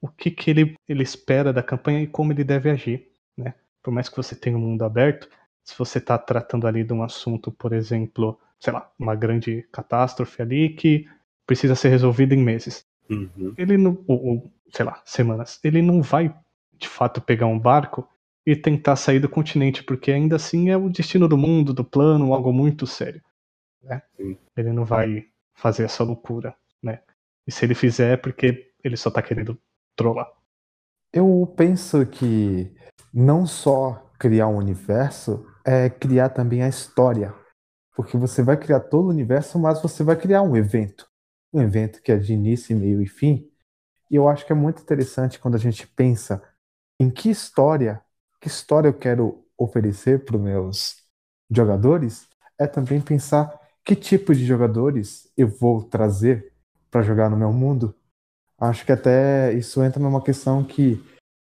o 0.00 0.08
que, 0.08 0.30
que 0.30 0.50
ele, 0.50 0.74
ele 0.88 1.02
espera 1.02 1.52
da 1.52 1.62
campanha 1.62 2.02
e 2.02 2.06
como 2.06 2.32
ele 2.32 2.44
deve 2.44 2.70
agir, 2.70 3.10
né? 3.36 3.54
Por 3.82 3.92
mais 3.92 4.08
que 4.08 4.16
você 4.16 4.36
tenha 4.36 4.56
um 4.56 4.60
mundo 4.60 4.84
aberto, 4.84 5.28
se 5.64 5.76
você 5.76 5.98
está 5.98 6.16
tratando 6.16 6.66
ali 6.66 6.84
de 6.84 6.92
um 6.92 7.02
assunto, 7.02 7.50
por 7.50 7.72
exemplo, 7.72 8.38
sei 8.60 8.72
lá, 8.72 8.90
uma 8.98 9.14
grande 9.14 9.66
catástrofe 9.72 10.40
ali 10.40 10.70
que 10.70 11.06
precisa 11.46 11.74
ser 11.74 11.88
resolvida 11.88 12.34
em 12.34 12.42
meses. 12.42 12.86
Uhum. 13.10 13.54
Ele 13.56 13.76
não, 13.76 14.02
ou, 14.06 14.26
ou, 14.26 14.52
sei 14.70 14.84
lá, 14.84 15.00
semanas. 15.04 15.58
Ele 15.64 15.82
não 15.82 16.02
vai, 16.02 16.34
de 16.74 16.88
fato, 16.88 17.20
pegar 17.20 17.46
um 17.46 17.58
barco 17.58 18.08
e 18.46 18.54
tentar 18.56 18.96
sair 18.96 19.20
do 19.20 19.28
continente, 19.28 19.82
porque 19.82 20.12
ainda 20.12 20.36
assim 20.36 20.70
é 20.70 20.76
o 20.76 20.88
destino 20.88 21.28
do 21.28 21.36
mundo, 21.36 21.74
do 21.74 21.84
plano, 21.84 22.32
algo 22.32 22.52
muito 22.52 22.86
sério. 22.86 23.22
Né? 23.82 24.02
Ele 24.56 24.72
não 24.72 24.84
vai 24.84 25.26
fazer 25.58 25.84
essa 25.84 26.04
loucura, 26.04 26.56
né? 26.82 27.02
E 27.46 27.52
se 27.52 27.64
ele 27.64 27.74
fizer 27.74 28.14
é 28.14 28.16
porque 28.16 28.72
ele 28.82 28.96
só 28.96 29.10
tá 29.10 29.20
querendo 29.20 29.60
trollar. 29.96 30.30
Eu 31.12 31.52
penso 31.56 32.06
que 32.06 32.72
não 33.12 33.44
só 33.44 34.08
criar 34.18 34.46
um 34.46 34.56
universo 34.56 35.44
é 35.64 35.90
criar 35.90 36.30
também 36.30 36.62
a 36.62 36.68
história. 36.68 37.34
Porque 37.94 38.16
você 38.16 38.42
vai 38.42 38.56
criar 38.56 38.80
todo 38.80 39.06
o 39.06 39.10
universo, 39.10 39.58
mas 39.58 39.82
você 39.82 40.04
vai 40.04 40.14
criar 40.14 40.42
um 40.42 40.56
evento. 40.56 41.08
Um 41.52 41.60
evento 41.60 42.00
que 42.00 42.12
é 42.12 42.16
de 42.16 42.32
início, 42.32 42.76
meio 42.76 43.02
e 43.02 43.06
fim. 43.06 43.50
E 44.10 44.14
eu 44.14 44.28
acho 44.28 44.46
que 44.46 44.52
é 44.52 44.56
muito 44.56 44.80
interessante 44.80 45.38
quando 45.40 45.56
a 45.56 45.58
gente 45.58 45.86
pensa 45.86 46.42
em 47.00 47.10
que 47.10 47.30
história, 47.30 48.00
que 48.40 48.48
história 48.48 48.88
eu 48.88 48.94
quero 48.94 49.44
oferecer 49.56 50.24
para 50.24 50.36
os 50.36 50.42
meus 50.42 50.96
jogadores, 51.50 52.28
é 52.58 52.66
também 52.66 53.00
pensar 53.00 53.58
que 53.88 53.96
tipo 53.96 54.34
de 54.34 54.44
jogadores 54.44 55.32
eu 55.34 55.48
vou 55.48 55.82
trazer 55.82 56.52
para 56.90 57.00
jogar 57.00 57.30
no 57.30 57.38
meu 57.38 57.50
mundo. 57.50 57.94
Acho 58.58 58.84
que 58.84 58.92
até 58.92 59.50
isso 59.54 59.82
entra 59.82 59.98
numa 59.98 60.22
questão 60.22 60.62
que 60.62 61.02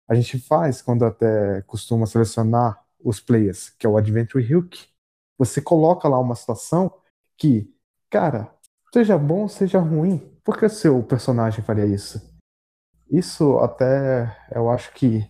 a 0.08 0.16
gente 0.16 0.40
faz 0.40 0.82
quando 0.82 1.04
até 1.04 1.62
costuma 1.64 2.06
selecionar 2.06 2.82
os 3.04 3.20
players, 3.20 3.72
que 3.72 3.86
é 3.86 3.90
o 3.90 3.98
Adventure 3.98 4.56
Hook. 4.56 4.88
Você 5.38 5.62
coloca 5.62 6.08
lá 6.08 6.18
uma 6.18 6.34
situação 6.34 6.90
que, 7.36 7.76
cara, 8.10 8.50
seja 8.94 9.18
bom, 9.18 9.50
seja 9.50 9.80
ruim, 9.80 10.20
por 10.42 10.58
que 10.58 10.66
o 10.66 10.70
seu 10.70 11.04
personagem 11.04 11.62
faria 11.62 11.86
isso? 11.86 12.34
Isso 13.12 13.60
até 13.60 14.34
eu 14.56 14.70
acho 14.70 14.94
que 14.94 15.30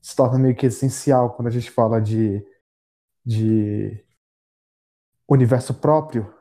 se 0.00 0.14
torna 0.14 0.38
meio 0.38 0.54
que 0.54 0.66
essencial 0.66 1.34
quando 1.34 1.48
a 1.48 1.50
gente 1.50 1.70
fala 1.70 2.00
de, 2.00 2.46
de 3.26 4.04
universo 5.28 5.74
próprio, 5.74 6.33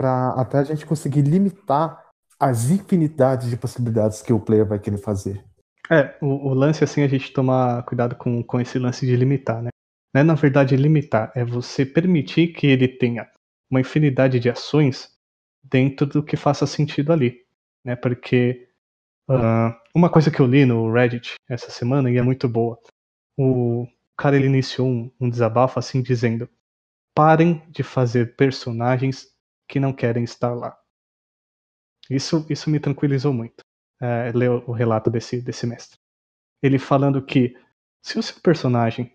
para 0.00 0.30
até 0.30 0.56
a 0.56 0.64
gente 0.64 0.86
conseguir 0.86 1.20
limitar 1.20 2.08
as 2.40 2.70
infinidades 2.70 3.50
de 3.50 3.56
possibilidades 3.58 4.22
que 4.22 4.32
o 4.32 4.40
player 4.40 4.66
vai 4.66 4.78
querer 4.78 4.96
fazer. 4.96 5.44
É, 5.90 6.16
o, 6.22 6.48
o, 6.48 6.54
lance 6.54 6.82
assim 6.82 7.02
a 7.02 7.06
gente 7.06 7.34
tomar 7.34 7.82
cuidado 7.82 8.16
com, 8.16 8.42
com 8.42 8.58
esse 8.58 8.78
lance 8.78 9.04
de 9.04 9.14
limitar, 9.14 9.62
né? 9.62 9.68
Não 10.14 10.22
é 10.22 10.24
na 10.24 10.34
verdade 10.34 10.74
limitar, 10.74 11.30
é 11.34 11.44
você 11.44 11.84
permitir 11.84 12.54
que 12.54 12.66
ele 12.66 12.88
tenha 12.88 13.28
uma 13.70 13.78
infinidade 13.78 14.40
de 14.40 14.48
ações 14.48 15.10
dentro 15.62 16.06
do 16.06 16.22
que 16.22 16.34
faça 16.34 16.66
sentido 16.66 17.12
ali, 17.12 17.44
né? 17.84 17.94
Porque 17.94 18.70
uh, 19.28 19.76
uma 19.94 20.08
coisa 20.08 20.30
que 20.30 20.40
eu 20.40 20.46
li 20.46 20.64
no 20.64 20.90
Reddit 20.90 21.34
essa 21.46 21.70
semana 21.70 22.10
e 22.10 22.16
é 22.16 22.22
muito 22.22 22.48
boa, 22.48 22.78
o 23.38 23.86
cara 24.16 24.36
ele 24.36 24.46
iniciou 24.46 24.88
um, 24.88 25.10
um 25.20 25.28
desabafo 25.28 25.78
assim 25.78 26.00
dizendo: 26.00 26.48
parem 27.14 27.62
de 27.68 27.82
fazer 27.82 28.34
personagens 28.34 29.28
que 29.70 29.78
não 29.78 29.92
querem 29.92 30.24
estar 30.24 30.52
lá. 30.52 30.76
Isso, 32.10 32.44
isso 32.50 32.68
me 32.68 32.80
tranquilizou 32.80 33.32
muito. 33.32 33.64
É, 34.02 34.32
ler 34.34 34.50
o 34.50 34.72
relato 34.72 35.10
desse, 35.10 35.40
desse 35.40 35.66
mestre. 35.66 35.98
Ele 36.62 36.78
falando 36.78 37.24
que 37.24 37.54
se 38.02 38.18
o 38.18 38.22
seu 38.22 38.40
personagem 38.40 39.14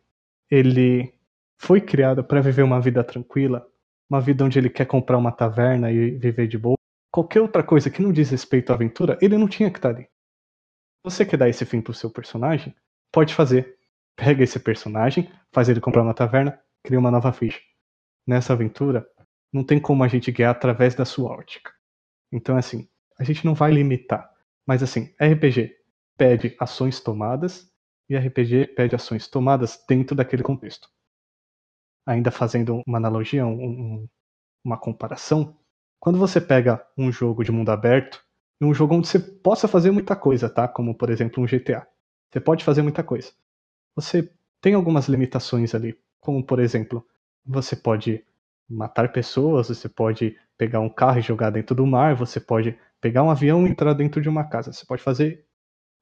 ele 0.50 1.14
foi 1.58 1.82
criado 1.82 2.24
para 2.24 2.40
viver 2.40 2.62
uma 2.62 2.80
vida 2.80 3.04
tranquila, 3.04 3.68
uma 4.10 4.22
vida 4.22 4.46
onde 4.46 4.60
ele 4.60 4.70
quer 4.70 4.86
comprar 4.86 5.18
uma 5.18 5.32
taverna 5.32 5.92
e 5.92 6.12
viver 6.12 6.48
de 6.48 6.58
boa, 6.58 6.78
qualquer 7.12 7.42
outra 7.42 7.64
coisa 7.64 7.90
que 7.90 8.02
não 8.02 8.12
diz 8.12 8.30
respeito 8.30 8.72
à 8.72 8.76
aventura, 8.76 9.18
ele 9.22 9.38
não 9.38 9.48
tinha 9.48 9.72
que 9.72 9.80
estar 9.80 9.90
ali. 9.90 10.08
Você 11.04 11.26
quer 11.26 11.38
dar 11.38 11.50
esse 11.50 11.66
fim 11.66 11.82
pro 11.82 11.94
seu 11.94 12.12
personagem? 12.12 12.76
Pode 13.12 13.34
fazer. 13.34 13.78
Pega 14.16 14.44
esse 14.44 14.60
personagem, 14.60 15.32
faz 15.52 15.68
ele 15.68 15.82
comprar 15.82 16.04
uma 16.04 16.14
taverna, 16.14 16.60
cria 16.84 17.00
uma 17.00 17.12
nova 17.12 17.34
ficha. 17.34 17.60
Nessa 18.26 18.54
aventura, 18.54 19.06
não 19.52 19.64
tem 19.64 19.80
como 19.80 20.04
a 20.04 20.08
gente 20.08 20.32
guiar 20.32 20.52
através 20.52 20.96
da 20.96 21.06
sua 21.06 21.32
ótica. 21.32 21.72
Então, 22.32 22.58
assim, 22.58 22.88
a 23.20 23.24
gente 23.24 23.46
não 23.46 23.54
vai 23.54 23.72
limitar. 23.72 24.30
Mas, 24.66 24.84
assim, 24.84 25.14
RPG 25.20 25.76
pede 26.18 26.56
ações 26.60 27.00
tomadas 27.00 27.72
e 28.10 28.18
RPG 28.18 28.68
pede 28.76 28.96
ações 28.96 29.28
tomadas 29.28 29.84
dentro 29.88 30.16
daquele 30.16 30.44
contexto. 30.44 30.90
Ainda 32.06 32.32
fazendo 32.32 32.82
uma 32.86 32.98
analogia, 32.98 33.46
um, 33.46 34.08
uma 34.64 34.78
comparação, 34.78 35.58
quando 36.00 36.20
você 36.20 36.40
pega 36.40 36.86
um 36.98 37.12
jogo 37.12 37.44
de 37.44 37.52
mundo 37.52 37.70
aberto, 37.70 38.24
um 38.62 38.74
jogo 38.74 38.96
onde 38.96 39.08
você 39.08 39.20
possa 39.20 39.68
fazer 39.68 39.92
muita 39.92 40.16
coisa, 40.16 40.50
tá? 40.50 40.68
Como, 40.68 40.96
por 40.96 41.10
exemplo, 41.10 41.44
um 41.44 41.48
GTA. 41.48 41.88
Você 42.32 42.40
pode 42.40 42.64
fazer 42.64 42.82
muita 42.82 43.04
coisa. 43.04 43.32
Você 43.96 44.32
tem 44.62 44.74
algumas 44.74 45.08
limitações 45.08 45.74
ali, 45.74 45.98
como, 46.20 46.44
por 46.44 46.60
exemplo, 46.60 47.06
você 47.46 47.76
pode 47.76 48.26
matar 48.70 49.12
pessoas, 49.12 49.68
você 49.68 49.88
pode 49.88 50.38
pegar 50.58 50.80
um 50.80 50.90
carro 50.90 51.20
e 51.20 51.22
jogar 51.22 51.50
dentro 51.50 51.76
do 51.76 51.86
mar, 51.86 52.16
você 52.16 52.40
pode 52.40 52.78
pegar 53.02 53.24
um 53.24 53.30
avião 53.30 53.66
e 53.66 53.70
entrar 53.70 53.94
dentro 53.94 54.22
de 54.22 54.30
uma 54.30 54.44
casa. 54.44 54.74
Você 54.74 54.86
pode 54.86 55.02
fazer 55.02 55.46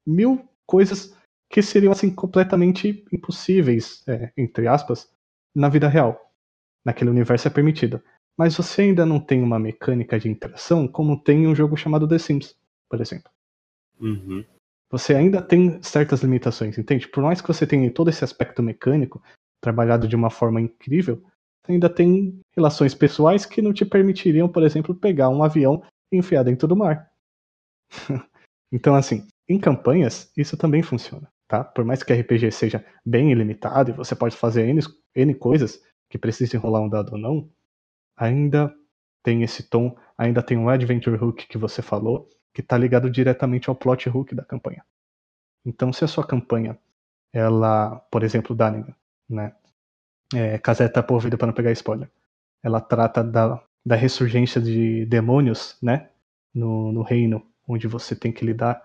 mil 0.06 0.48
coisas 0.66 1.16
que 1.50 1.62
seriam 1.62 1.92
assim 1.92 2.12
completamente 2.12 3.04
impossíveis, 3.12 4.02
é, 4.08 4.32
entre 4.36 4.66
aspas, 4.66 5.10
na 5.54 5.68
vida 5.68 5.88
real. 5.88 6.32
Naquele 6.84 7.10
universo 7.10 7.48
é 7.48 7.50
permitido. 7.50 8.02
Mas 8.36 8.56
você 8.56 8.82
ainda 8.82 9.06
não 9.06 9.20
tem 9.20 9.42
uma 9.42 9.58
mecânica 9.58 10.18
de 10.18 10.28
interação 10.28 10.88
como 10.88 11.22
tem 11.22 11.46
um 11.46 11.54
jogo 11.54 11.76
chamado 11.76 12.08
The 12.08 12.18
Sims, 12.18 12.56
por 12.88 13.00
exemplo. 13.00 13.30
Uhum. 14.00 14.44
Você 14.90 15.14
ainda 15.14 15.40
tem 15.40 15.82
certas 15.82 16.22
limitações, 16.22 16.76
entende? 16.78 17.08
Por 17.08 17.22
mais 17.22 17.40
que 17.40 17.48
você 17.48 17.66
tenha 17.66 17.90
todo 17.90 18.10
esse 18.10 18.24
aspecto 18.24 18.62
mecânico 18.62 19.22
trabalhado 19.60 20.06
de 20.08 20.16
uma 20.16 20.30
forma 20.30 20.60
incrível, 20.60 21.22
ainda 21.68 21.88
tem 21.88 22.40
relações 22.56 22.94
pessoais 22.94 23.46
que 23.46 23.62
não 23.62 23.72
te 23.72 23.84
permitiriam, 23.84 24.48
por 24.48 24.62
exemplo, 24.62 24.94
pegar 24.94 25.28
um 25.28 25.42
avião 25.42 25.82
e 26.12 26.18
enfiar 26.18 26.42
dentro 26.42 26.68
do 26.68 26.76
mar. 26.76 27.10
então, 28.72 28.94
assim, 28.94 29.26
em 29.48 29.58
campanhas, 29.58 30.30
isso 30.36 30.56
também 30.56 30.82
funciona, 30.82 31.30
tá? 31.48 31.64
Por 31.64 31.84
mais 31.84 32.02
que 32.02 32.12
RPG 32.12 32.50
seja 32.52 32.84
bem 33.04 33.32
ilimitado 33.32 33.90
e 33.90 33.94
você 33.94 34.14
pode 34.14 34.36
fazer 34.36 34.68
N, 34.68 34.80
N 35.14 35.34
coisas 35.34 35.80
que 36.08 36.18
precisem 36.18 36.60
rolar 36.60 36.80
um 36.80 36.88
dado 36.88 37.12
ou 37.12 37.18
não, 37.18 37.50
ainda 38.16 38.74
tem 39.22 39.42
esse 39.42 39.62
tom, 39.62 39.96
ainda 40.16 40.42
tem 40.42 40.56
um 40.56 40.68
Adventure 40.68 41.16
Hook 41.16 41.46
que 41.46 41.58
você 41.58 41.82
falou, 41.82 42.28
que 42.52 42.60
está 42.60 42.78
ligado 42.78 43.10
diretamente 43.10 43.68
ao 43.68 43.74
plot 43.74 44.08
hook 44.08 44.34
da 44.34 44.44
campanha. 44.44 44.84
Então, 45.64 45.92
se 45.92 46.04
a 46.04 46.08
sua 46.08 46.24
campanha, 46.24 46.78
ela, 47.32 47.96
por 48.10 48.22
exemplo, 48.22 48.54
Danica, 48.54 48.94
né, 49.28 49.52
é, 50.34 50.58
caseta 50.58 51.02
por 51.02 51.20
vida 51.20 51.36
para 51.36 51.46
não 51.46 51.54
pegar 51.54 51.72
spoiler. 51.72 52.10
Ela 52.62 52.80
trata 52.80 53.22
da, 53.22 53.62
da 53.84 53.94
ressurgência 53.94 54.60
de 54.60 55.06
demônios, 55.06 55.76
né? 55.82 56.08
No, 56.54 56.92
no 56.92 57.02
reino, 57.02 57.44
onde 57.66 57.88
você 57.88 58.14
tem 58.14 58.32
que 58.32 58.44
lidar 58.44 58.82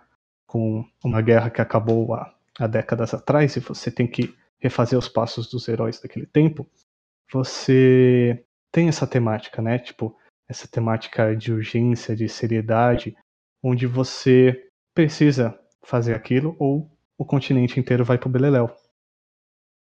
com 0.47 0.83
uma 1.03 1.21
guerra 1.21 1.49
que 1.49 1.61
acabou 1.61 2.13
há, 2.15 2.33
há 2.57 2.67
décadas 2.67 3.13
atrás 3.13 3.55
e 3.55 3.59
você 3.59 3.91
tem 3.91 4.07
que 4.07 4.35
refazer 4.59 4.97
os 4.97 5.07
passos 5.07 5.49
dos 5.49 5.67
heróis 5.67 6.01
daquele 6.01 6.25
tempo. 6.25 6.67
Você 7.31 8.43
tem 8.71 8.89
essa 8.89 9.05
temática, 9.05 9.61
né? 9.61 9.77
Tipo, 9.77 10.15
essa 10.47 10.67
temática 10.67 11.35
de 11.35 11.53
urgência, 11.53 12.15
de 12.15 12.27
seriedade, 12.27 13.15
onde 13.63 13.85
você 13.85 14.67
precisa 14.93 15.57
fazer 15.83 16.15
aquilo 16.15 16.55
ou 16.59 16.89
o 17.17 17.25
continente 17.25 17.79
inteiro 17.79 18.03
vai 18.03 18.17
pro 18.17 18.29
beleléu. 18.29 18.75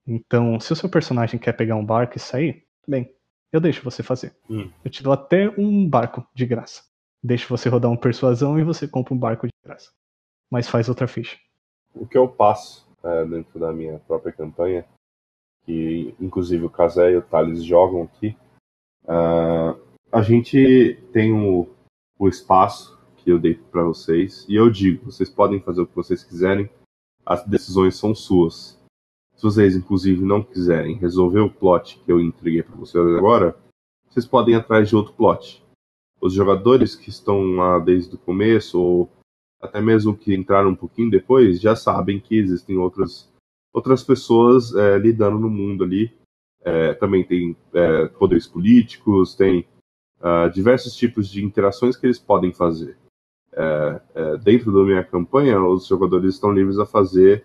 Então, 0.06 0.60
se 0.60 0.72
o 0.72 0.76
seu 0.76 0.88
personagem 0.88 1.38
quer 1.38 1.52
pegar 1.52 1.76
um 1.76 1.84
barco 1.84 2.16
e 2.16 2.20
sair, 2.20 2.64
bem, 2.86 3.12
eu 3.52 3.60
deixo 3.60 3.82
você 3.82 4.02
fazer. 4.02 4.36
Hum. 4.48 4.70
Eu 4.84 4.90
te 4.90 5.02
dou 5.02 5.12
até 5.12 5.48
um 5.58 5.88
barco 5.88 6.26
de 6.34 6.46
graça. 6.46 6.84
Deixo 7.22 7.48
você 7.48 7.68
rodar 7.68 7.90
um 7.90 7.96
persuasão 7.96 8.58
e 8.58 8.64
você 8.64 8.86
compra 8.86 9.14
um 9.14 9.18
barco 9.18 9.46
de 9.46 9.52
graça. 9.64 9.90
Mas 10.50 10.68
faz 10.68 10.88
outra 10.88 11.08
ficha. 11.08 11.36
O 11.94 12.06
que 12.06 12.16
eu 12.16 12.28
passo 12.28 12.86
é, 13.02 13.24
dentro 13.24 13.58
da 13.58 13.72
minha 13.72 13.98
própria 14.00 14.32
campanha, 14.32 14.84
que 15.64 16.14
inclusive 16.20 16.64
o 16.64 16.70
Casé 16.70 17.12
e 17.12 17.16
o 17.16 17.22
Thales 17.22 17.64
jogam 17.64 18.02
aqui, 18.02 18.36
uh, 19.04 19.80
a 20.12 20.22
gente 20.22 21.02
tem 21.12 21.32
o, 21.32 21.68
o 22.18 22.28
espaço 22.28 22.96
que 23.16 23.30
eu 23.30 23.38
dei 23.38 23.54
para 23.54 23.82
vocês, 23.82 24.46
e 24.48 24.54
eu 24.54 24.70
digo, 24.70 25.10
vocês 25.10 25.28
podem 25.28 25.60
fazer 25.60 25.80
o 25.80 25.86
que 25.86 25.96
vocês 25.96 26.22
quiserem, 26.22 26.70
as 27.24 27.44
decisões 27.44 27.96
são 27.96 28.14
suas. 28.14 28.75
Se 29.36 29.42
vocês, 29.42 29.76
inclusive, 29.76 30.24
não 30.24 30.42
quiserem 30.42 30.96
resolver 30.96 31.40
o 31.40 31.50
plot 31.50 32.00
que 32.04 32.10
eu 32.10 32.20
entreguei 32.20 32.62
para 32.62 32.74
vocês 32.74 33.06
agora, 33.14 33.56
vocês 34.08 34.26
podem 34.26 34.54
ir 34.54 34.58
atrás 34.58 34.88
de 34.88 34.96
outro 34.96 35.12
plot. 35.12 35.62
Os 36.20 36.32
jogadores 36.32 36.96
que 36.96 37.10
estão 37.10 37.54
lá 37.54 37.78
desde 37.78 38.14
o 38.14 38.18
começo, 38.18 38.80
ou 38.80 39.10
até 39.60 39.80
mesmo 39.80 40.16
que 40.16 40.34
entraram 40.34 40.70
um 40.70 40.76
pouquinho 40.76 41.10
depois, 41.10 41.60
já 41.60 41.76
sabem 41.76 42.18
que 42.18 42.36
existem 42.36 42.78
outras, 42.78 43.30
outras 43.72 44.02
pessoas 44.02 44.74
é, 44.74 44.98
lidando 44.98 45.38
no 45.38 45.50
mundo 45.50 45.84
ali. 45.84 46.12
É, 46.62 46.94
também 46.94 47.22
tem 47.22 47.56
é, 47.74 48.08
poderes 48.08 48.46
políticos, 48.46 49.36
tem 49.36 49.64
uh, 50.20 50.50
diversos 50.52 50.96
tipos 50.96 51.30
de 51.30 51.44
interações 51.44 51.96
que 51.96 52.06
eles 52.06 52.18
podem 52.18 52.52
fazer 52.52 52.96
é, 53.56 54.00
é, 54.14 54.36
dentro 54.36 54.70
da 54.70 54.84
minha 54.84 55.02
campanha, 55.02 55.60
os 55.60 55.86
jogadores 55.86 56.34
estão 56.34 56.52
livres 56.52 56.78
a 56.78 56.84
fazer 56.84 57.44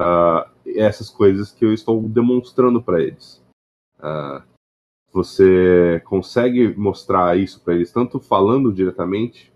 uh, 0.00 0.50
essas 0.66 1.10
coisas 1.10 1.52
que 1.52 1.64
eu 1.64 1.72
estou 1.72 2.02
demonstrando 2.02 2.82
para 2.82 3.00
eles. 3.00 3.42
Uh, 3.98 4.42
você 5.12 6.00
consegue 6.04 6.74
mostrar 6.76 7.36
isso 7.36 7.60
para 7.60 7.74
eles, 7.74 7.92
tanto 7.92 8.20
falando 8.20 8.72
diretamente 8.72 9.52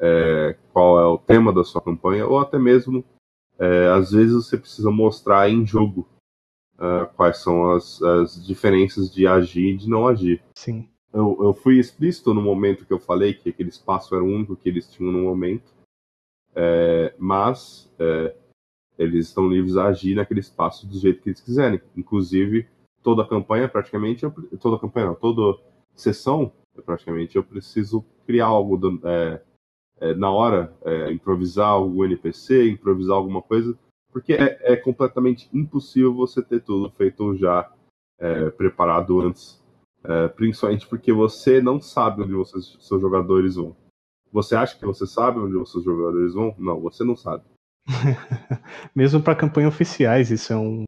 é, 0.00 0.56
qual 0.72 0.98
é 0.98 1.06
o 1.06 1.18
tema 1.18 1.52
da 1.52 1.62
sua 1.62 1.80
campanha, 1.80 2.26
ou 2.26 2.40
até 2.40 2.58
mesmo, 2.58 3.04
é, 3.60 3.86
às 3.86 4.10
vezes, 4.10 4.34
você 4.34 4.58
precisa 4.58 4.90
mostrar 4.90 5.48
em 5.48 5.64
jogo 5.64 6.08
uh, 6.74 7.06
quais 7.14 7.38
são 7.38 7.70
as, 7.70 8.02
as 8.02 8.44
diferenças 8.44 9.12
de 9.12 9.24
agir 9.24 9.74
e 9.74 9.76
de 9.76 9.88
não 9.88 10.08
agir. 10.08 10.42
Sim 10.56 10.88
eu, 11.12 11.36
eu 11.40 11.54
fui 11.54 11.78
explícito 11.78 12.34
no 12.34 12.42
momento 12.42 12.84
que 12.84 12.92
eu 12.92 12.98
falei 12.98 13.34
que 13.34 13.48
aquele 13.48 13.70
espaço 13.70 14.14
era 14.14 14.22
o 14.22 14.28
único 14.28 14.56
que 14.56 14.68
eles 14.68 14.90
tinham 14.90 15.12
no 15.12 15.22
momento, 15.22 15.72
é, 16.54 17.14
mas 17.18 17.90
é, 17.98 18.34
eles 18.98 19.28
estão 19.28 19.48
livres 19.48 19.76
a 19.76 19.86
agir 19.86 20.14
naquele 20.14 20.40
espaço 20.40 20.86
do 20.86 20.98
jeito 20.98 21.22
que 21.22 21.28
eles 21.30 21.40
quiserem. 21.40 21.80
Inclusive, 21.96 22.66
toda 23.02 23.22
a 23.22 23.28
campanha, 23.28 23.68
praticamente, 23.68 24.24
eu, 24.24 24.30
toda 24.58 24.76
a 24.76 24.80
campanha, 24.80 25.06
não, 25.06 25.14
toda 25.14 25.58
sessão, 25.94 26.52
praticamente, 26.84 27.36
eu 27.36 27.44
preciso 27.44 28.04
criar 28.26 28.46
algo 28.46 28.76
do, 28.76 29.00
é, 29.06 29.42
é 30.00 30.14
na 30.14 30.30
hora, 30.30 30.72
é, 30.84 31.12
improvisar 31.12 31.68
algum 31.68 32.04
NPC, 32.04 32.68
improvisar 32.68 33.16
alguma 33.16 33.42
coisa, 33.42 33.78
porque 34.12 34.32
é, 34.34 34.58
é 34.72 34.76
completamente 34.76 35.48
impossível 35.52 36.14
você 36.14 36.42
ter 36.42 36.60
tudo 36.60 36.90
feito 36.90 37.36
já 37.36 37.70
é, 38.18 38.50
preparado 38.50 39.20
antes 39.20 39.58
é, 40.04 40.28
principalmente 40.28 40.86
porque 40.86 41.12
você 41.12 41.60
não 41.60 41.80
sabe 41.80 42.22
onde 42.22 42.32
você, 42.32 42.60
seus 42.80 43.00
jogadores 43.00 43.56
vão. 43.56 43.76
Você 44.32 44.54
acha 44.54 44.78
que 44.78 44.84
você 44.84 45.06
sabe 45.06 45.38
onde 45.38 45.56
os 45.56 45.70
seus 45.70 45.84
jogadores 45.84 46.34
vão? 46.34 46.54
Não, 46.58 46.80
você 46.80 47.04
não 47.04 47.16
sabe. 47.16 47.44
Mesmo 48.94 49.22
para 49.22 49.34
campanhas 49.34 49.72
oficiais, 49.72 50.30
isso 50.30 50.52
é 50.52 50.56
um, 50.56 50.84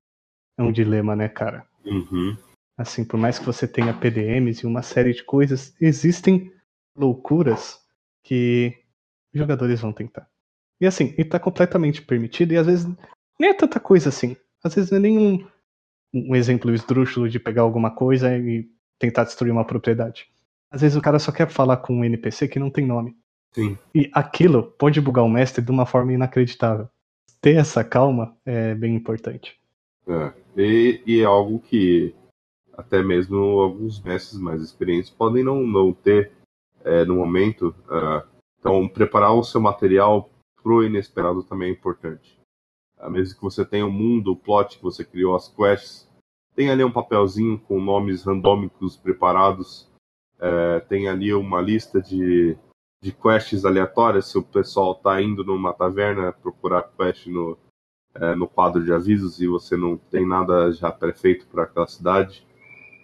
é 0.58 0.62
um 0.62 0.72
dilema, 0.72 1.16
né, 1.16 1.28
cara? 1.28 1.66
Uhum. 1.84 2.36
Assim, 2.78 3.04
por 3.04 3.18
mais 3.18 3.38
que 3.38 3.46
você 3.46 3.66
tenha 3.66 3.92
PDMs 3.92 4.62
e 4.62 4.66
uma 4.66 4.82
série 4.82 5.12
de 5.12 5.24
coisas, 5.24 5.74
existem 5.80 6.52
loucuras 6.96 7.78
que 8.22 8.74
os 9.34 9.38
jogadores 9.38 9.80
vão 9.80 9.92
tentar. 9.92 10.28
E 10.80 10.86
assim, 10.86 11.14
e 11.18 11.24
tá 11.24 11.38
completamente 11.38 12.02
permitido, 12.02 12.52
e 12.52 12.56
às 12.56 12.66
vezes 12.66 12.86
nem 13.38 13.50
é 13.50 13.54
tanta 13.54 13.78
coisa 13.78 14.08
assim. 14.08 14.36
Às 14.62 14.74
vezes 14.74 14.90
não 14.90 14.98
é 14.98 15.00
nenhum 15.00 15.46
um 16.12 16.34
exemplo 16.34 16.72
esdrúxulo 16.74 17.28
de 17.28 17.38
pegar 17.38 17.62
alguma 17.62 17.90
coisa 17.90 18.36
e 18.36 18.68
tentar 18.98 19.24
destruir 19.24 19.50
uma 19.50 19.66
propriedade. 19.66 20.26
Às 20.70 20.82
vezes 20.82 20.96
o 20.96 21.02
cara 21.02 21.18
só 21.18 21.32
quer 21.32 21.48
falar 21.48 21.78
com 21.78 21.94
um 21.94 22.04
NPC 22.04 22.48
que 22.48 22.58
não 22.58 22.70
tem 22.70 22.86
nome. 22.86 23.16
Sim. 23.52 23.76
E 23.94 24.10
aquilo 24.12 24.62
pode 24.62 25.00
bugar 25.00 25.24
o 25.24 25.28
mestre 25.28 25.64
de 25.64 25.70
uma 25.70 25.86
forma 25.86 26.12
inacreditável. 26.12 26.88
Ter 27.40 27.56
essa 27.56 27.82
calma 27.82 28.36
é 28.44 28.74
bem 28.74 28.94
importante. 28.94 29.58
É. 30.06 30.32
E, 30.56 31.02
e 31.06 31.20
é 31.20 31.24
algo 31.24 31.58
que 31.60 32.14
até 32.76 33.02
mesmo 33.02 33.60
alguns 33.60 34.00
mestres 34.00 34.40
mais 34.40 34.62
experientes 34.62 35.10
podem 35.10 35.44
não, 35.44 35.66
não 35.66 35.92
ter 35.92 36.32
é, 36.84 37.04
no 37.04 37.16
momento. 37.16 37.74
Uh, 37.86 38.26
então, 38.58 38.88
preparar 38.88 39.34
o 39.34 39.44
seu 39.44 39.60
material 39.60 40.30
pro 40.62 40.84
inesperado 40.84 41.42
também 41.42 41.68
é 41.68 41.72
importante. 41.72 42.38
Uh, 42.98 43.10
mesmo 43.10 43.36
que 43.36 43.42
você 43.42 43.64
tenha 43.64 43.86
o 43.86 43.88
um 43.88 43.92
mundo, 43.92 44.32
o 44.32 44.36
plot 44.36 44.76
que 44.76 44.82
você 44.82 45.04
criou, 45.04 45.34
as 45.34 45.48
quests, 45.48 46.08
tem 46.54 46.70
ali 46.70 46.84
um 46.84 46.92
papelzinho 46.92 47.58
com 47.58 47.80
nomes 47.80 48.22
randômicos 48.24 48.96
preparados. 48.96 49.88
É, 50.38 50.80
tem 50.80 51.06
ali 51.06 51.32
uma 51.34 51.60
lista 51.60 52.00
de, 52.00 52.56
de 53.02 53.12
quests 53.12 53.64
aleatórias. 53.64 54.26
Se 54.26 54.38
o 54.38 54.42
pessoal 54.42 54.92
está 54.92 55.20
indo 55.20 55.44
numa 55.44 55.72
taverna 55.72 56.32
procurar 56.32 56.90
quest 56.96 57.26
no, 57.26 57.58
é, 58.14 58.34
no 58.34 58.48
quadro 58.48 58.84
de 58.84 58.92
avisos 58.92 59.40
e 59.40 59.46
você 59.46 59.76
não 59.76 59.96
tem 59.96 60.26
nada 60.26 60.70
já 60.72 60.90
prefeito 60.90 61.46
para 61.46 61.64
aquela 61.64 61.86
cidade. 61.86 62.46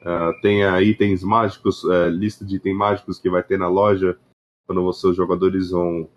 É, 0.02 0.40
tem 0.40 0.62
itens 0.82 1.22
mágicos, 1.22 1.85
é, 1.85 2.09
lista 2.09 2.44
de 2.44 2.56
itens 2.56 2.76
mágicos 2.76 3.18
que 3.18 3.30
vai 3.30 3.42
ter 3.42 3.59
na 3.59 3.68
loja 3.68 4.18
quando 4.66 4.82
você, 4.82 5.06
os 5.06 5.16
jogadores 5.16 5.70
vão 5.70 6.09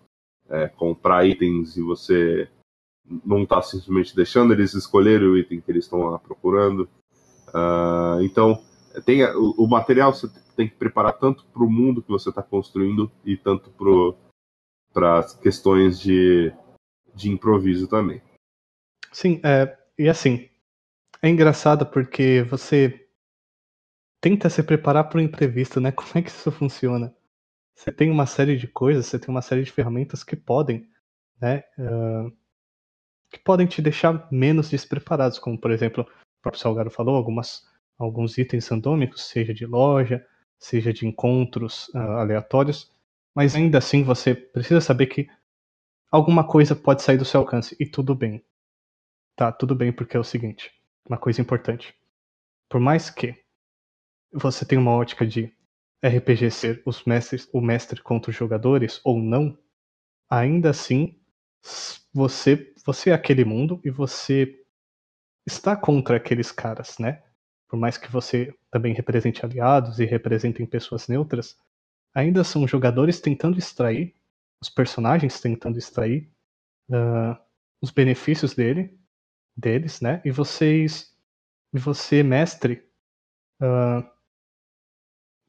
é, 0.48 0.68
comprar 0.68 1.24
itens 1.24 1.76
e 1.76 1.80
você 1.80 2.48
não 3.24 3.42
está 3.42 3.62
simplesmente 3.62 4.14
deixando 4.14 4.52
eles 4.52 4.74
escolherem 4.74 5.28
o 5.28 5.38
item 5.38 5.60
que 5.60 5.70
eles 5.70 5.84
estão 5.84 6.10
lá 6.10 6.18
procurando. 6.18 6.88
Uh, 7.48 8.22
então, 8.22 8.62
tem, 9.04 9.24
o, 9.24 9.54
o, 9.58 9.66
material 9.68 10.12
tem 10.60 10.68
que 10.68 10.76
preparar 10.76 11.14
tanto 11.14 11.46
para 11.46 11.64
o 11.64 11.70
mundo 11.70 12.02
que 12.02 12.10
você 12.10 12.28
está 12.28 12.42
construindo 12.42 13.10
e 13.24 13.34
tanto 13.34 13.72
para 14.92 15.18
as 15.18 15.34
questões 15.34 15.98
de, 15.98 16.52
de 17.14 17.30
improviso 17.30 17.88
também. 17.88 18.20
Sim, 19.10 19.40
é, 19.42 19.74
e 19.98 20.06
assim, 20.06 20.50
é 21.22 21.30
engraçado 21.30 21.86
porque 21.86 22.42
você 22.42 23.08
tenta 24.20 24.50
se 24.50 24.62
preparar 24.62 25.08
para 25.08 25.16
o 25.16 25.22
imprevisto, 25.22 25.80
né? 25.80 25.92
Como 25.96 26.10
é 26.14 26.20
que 26.20 26.28
isso 26.28 26.52
funciona? 26.52 27.16
Você 27.74 27.90
tem 27.90 28.10
uma 28.10 28.26
série 28.26 28.58
de 28.58 28.68
coisas, 28.68 29.06
você 29.06 29.18
tem 29.18 29.30
uma 29.30 29.40
série 29.40 29.62
de 29.62 29.72
ferramentas 29.72 30.22
que 30.22 30.36
podem, 30.36 30.86
né? 31.40 31.64
Uh, 31.78 32.30
que 33.30 33.38
podem 33.38 33.66
te 33.66 33.80
deixar 33.80 34.28
menos 34.30 34.68
despreparados, 34.68 35.38
como 35.38 35.58
por 35.58 35.70
exemplo 35.70 36.02
o 36.02 36.42
próprio 36.42 36.60
Salgado 36.60 36.90
falou, 36.90 37.16
algumas, 37.16 37.66
alguns 37.98 38.36
itens 38.36 38.68
randômicos, 38.68 39.26
seja 39.26 39.54
de 39.54 39.64
loja, 39.64 40.26
seja 40.60 40.92
de 40.92 41.06
encontros 41.06 41.88
uh, 41.88 41.98
aleatórios, 41.98 42.92
mas 43.34 43.56
ainda 43.56 43.78
assim 43.78 44.04
você 44.04 44.34
precisa 44.34 44.80
saber 44.80 45.06
que 45.06 45.26
alguma 46.10 46.46
coisa 46.46 46.76
pode 46.76 47.02
sair 47.02 47.16
do 47.16 47.24
seu 47.24 47.40
alcance 47.40 47.74
e 47.80 47.86
tudo 47.86 48.14
bem. 48.14 48.44
Tá, 49.34 49.50
tudo 49.50 49.74
bem 49.74 49.90
porque 49.90 50.16
é 50.16 50.20
o 50.20 50.24
seguinte, 50.24 50.70
uma 51.08 51.16
coisa 51.16 51.40
importante. 51.40 51.94
Por 52.68 52.78
mais 52.78 53.08
que 53.08 53.34
você 54.32 54.64
tenha 54.66 54.80
uma 54.80 54.94
ótica 54.94 55.26
de 55.26 55.52
RPG 56.04 56.50
ser 56.50 56.82
os 56.84 57.04
mestres, 57.04 57.48
o 57.52 57.60
mestre 57.60 58.02
contra 58.02 58.30
os 58.30 58.36
jogadores 58.36 59.00
ou 59.02 59.18
não, 59.18 59.58
ainda 60.28 60.70
assim 60.70 61.18
você 62.12 62.72
você 62.84 63.10
é 63.10 63.14
aquele 63.14 63.44
mundo 63.44 63.80
e 63.84 63.90
você 63.90 64.62
está 65.46 65.76
contra 65.76 66.16
aqueles 66.16 66.50
caras, 66.52 66.98
né? 66.98 67.22
Por 67.70 67.78
mais 67.78 67.96
que 67.96 68.10
você 68.10 68.52
também 68.68 68.92
represente 68.92 69.46
aliados 69.46 70.00
e 70.00 70.04
representem 70.04 70.66
pessoas 70.66 71.06
neutras, 71.06 71.56
ainda 72.12 72.42
são 72.42 72.66
jogadores 72.66 73.20
tentando 73.20 73.56
extrair, 73.56 74.12
os 74.60 74.68
personagens 74.68 75.40
tentando 75.40 75.78
extrair 75.78 76.28
uh, 76.90 77.40
os 77.80 77.92
benefícios 77.92 78.54
dele, 78.54 78.98
deles, 79.56 80.00
né? 80.00 80.20
E 80.24 80.32
vocês, 80.32 81.16
e 81.72 81.78
você, 81.78 82.24
mestre, 82.24 82.84
uh, 83.62 84.04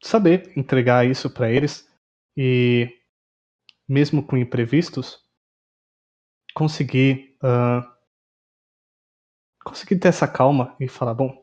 saber 0.00 0.56
entregar 0.56 1.04
isso 1.04 1.28
para 1.28 1.50
eles 1.50 1.90
e, 2.36 2.88
mesmo 3.88 4.24
com 4.24 4.36
imprevistos, 4.36 5.28
conseguir 6.54 7.36
uh, 7.42 7.92
conseguir 9.64 9.98
ter 9.98 10.08
essa 10.08 10.28
calma 10.28 10.76
e 10.78 10.86
falar, 10.86 11.14
bom, 11.14 11.41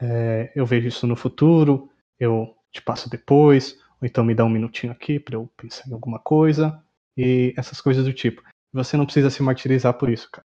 é, 0.00 0.52
eu 0.54 0.64
vejo 0.64 0.88
isso 0.88 1.06
no 1.06 1.16
futuro, 1.16 1.90
eu 2.18 2.56
te 2.72 2.80
passo 2.82 3.10
depois, 3.10 3.78
ou 4.00 4.06
então 4.06 4.24
me 4.24 4.34
dá 4.34 4.44
um 4.44 4.48
minutinho 4.48 4.92
aqui 4.92 5.18
para 5.20 5.36
eu 5.36 5.48
pensar 5.56 5.88
em 5.88 5.92
alguma 5.92 6.18
coisa, 6.18 6.82
e 7.16 7.54
essas 7.56 7.80
coisas 7.80 8.04
do 8.04 8.12
tipo. 8.12 8.42
Você 8.72 8.96
não 8.96 9.04
precisa 9.04 9.30
se 9.30 9.42
martirizar 9.42 9.94
por 9.94 10.08
isso, 10.08 10.30
cara. 10.30 10.46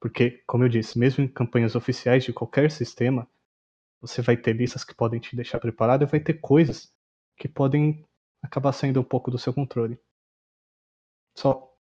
Porque, 0.00 0.42
como 0.46 0.64
eu 0.64 0.68
disse, 0.68 0.98
mesmo 0.98 1.24
em 1.24 1.28
campanhas 1.28 1.74
oficiais 1.74 2.24
de 2.24 2.32
qualquer 2.32 2.70
sistema, 2.70 3.28
você 4.00 4.22
vai 4.22 4.36
ter 4.36 4.54
listas 4.54 4.84
que 4.84 4.94
podem 4.94 5.18
te 5.20 5.34
deixar 5.34 5.58
preparado 5.58 6.04
e 6.04 6.06
vai 6.06 6.20
ter 6.20 6.34
coisas 6.34 6.92
que 7.36 7.48
podem 7.48 8.04
acabar 8.42 8.72
saindo 8.72 9.00
um 9.00 9.04
pouco 9.04 9.30
do 9.30 9.38
seu 9.38 9.52
controle. 9.52 9.98
Só 11.36 11.74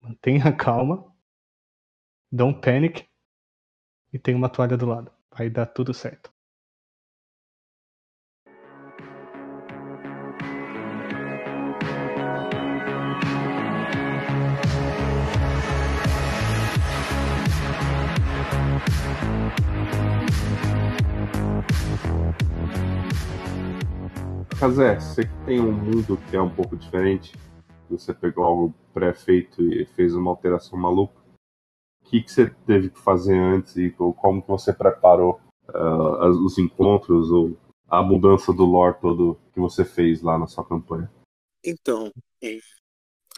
mantenha 0.00 0.52
calma, 0.56 1.04
don't 2.32 2.60
panic 2.60 3.06
e 4.12 4.18
tem 4.18 4.34
uma 4.34 4.48
toalha 4.48 4.76
do 4.76 4.86
lado. 4.86 5.12
Vai 5.30 5.50
dar 5.50 5.66
tudo 5.66 5.92
certo. 5.92 6.32
Kazé, 24.60 25.00
você 25.00 25.22
que 25.22 25.46
tem 25.46 25.58
um 25.58 25.72
mundo 25.72 26.18
que 26.28 26.36
é 26.36 26.40
um 26.40 26.54
pouco 26.54 26.76
diferente, 26.76 27.32
você 27.88 28.12
pegou 28.12 28.44
algo 28.44 28.74
pré-feito 28.92 29.62
e 29.62 29.86
fez 29.86 30.14
uma 30.14 30.30
alteração 30.30 30.78
maluca, 30.78 31.18
o 32.04 32.10
que, 32.10 32.22
que 32.22 32.30
você 32.30 32.50
teve 32.66 32.90
que 32.90 33.00
fazer 33.00 33.38
antes 33.38 33.74
e 33.78 33.90
como 33.90 34.42
que 34.42 34.48
você 34.48 34.70
preparou 34.70 35.40
uh, 35.70 36.28
os 36.44 36.58
encontros 36.58 37.30
ou 37.30 37.56
a 37.88 38.02
mudança 38.02 38.52
do 38.52 38.66
lore 38.66 39.00
todo 39.00 39.40
que 39.54 39.58
você 39.58 39.82
fez 39.82 40.20
lá 40.20 40.38
na 40.38 40.46
sua 40.46 40.62
campanha? 40.62 41.10
Então, 41.64 42.12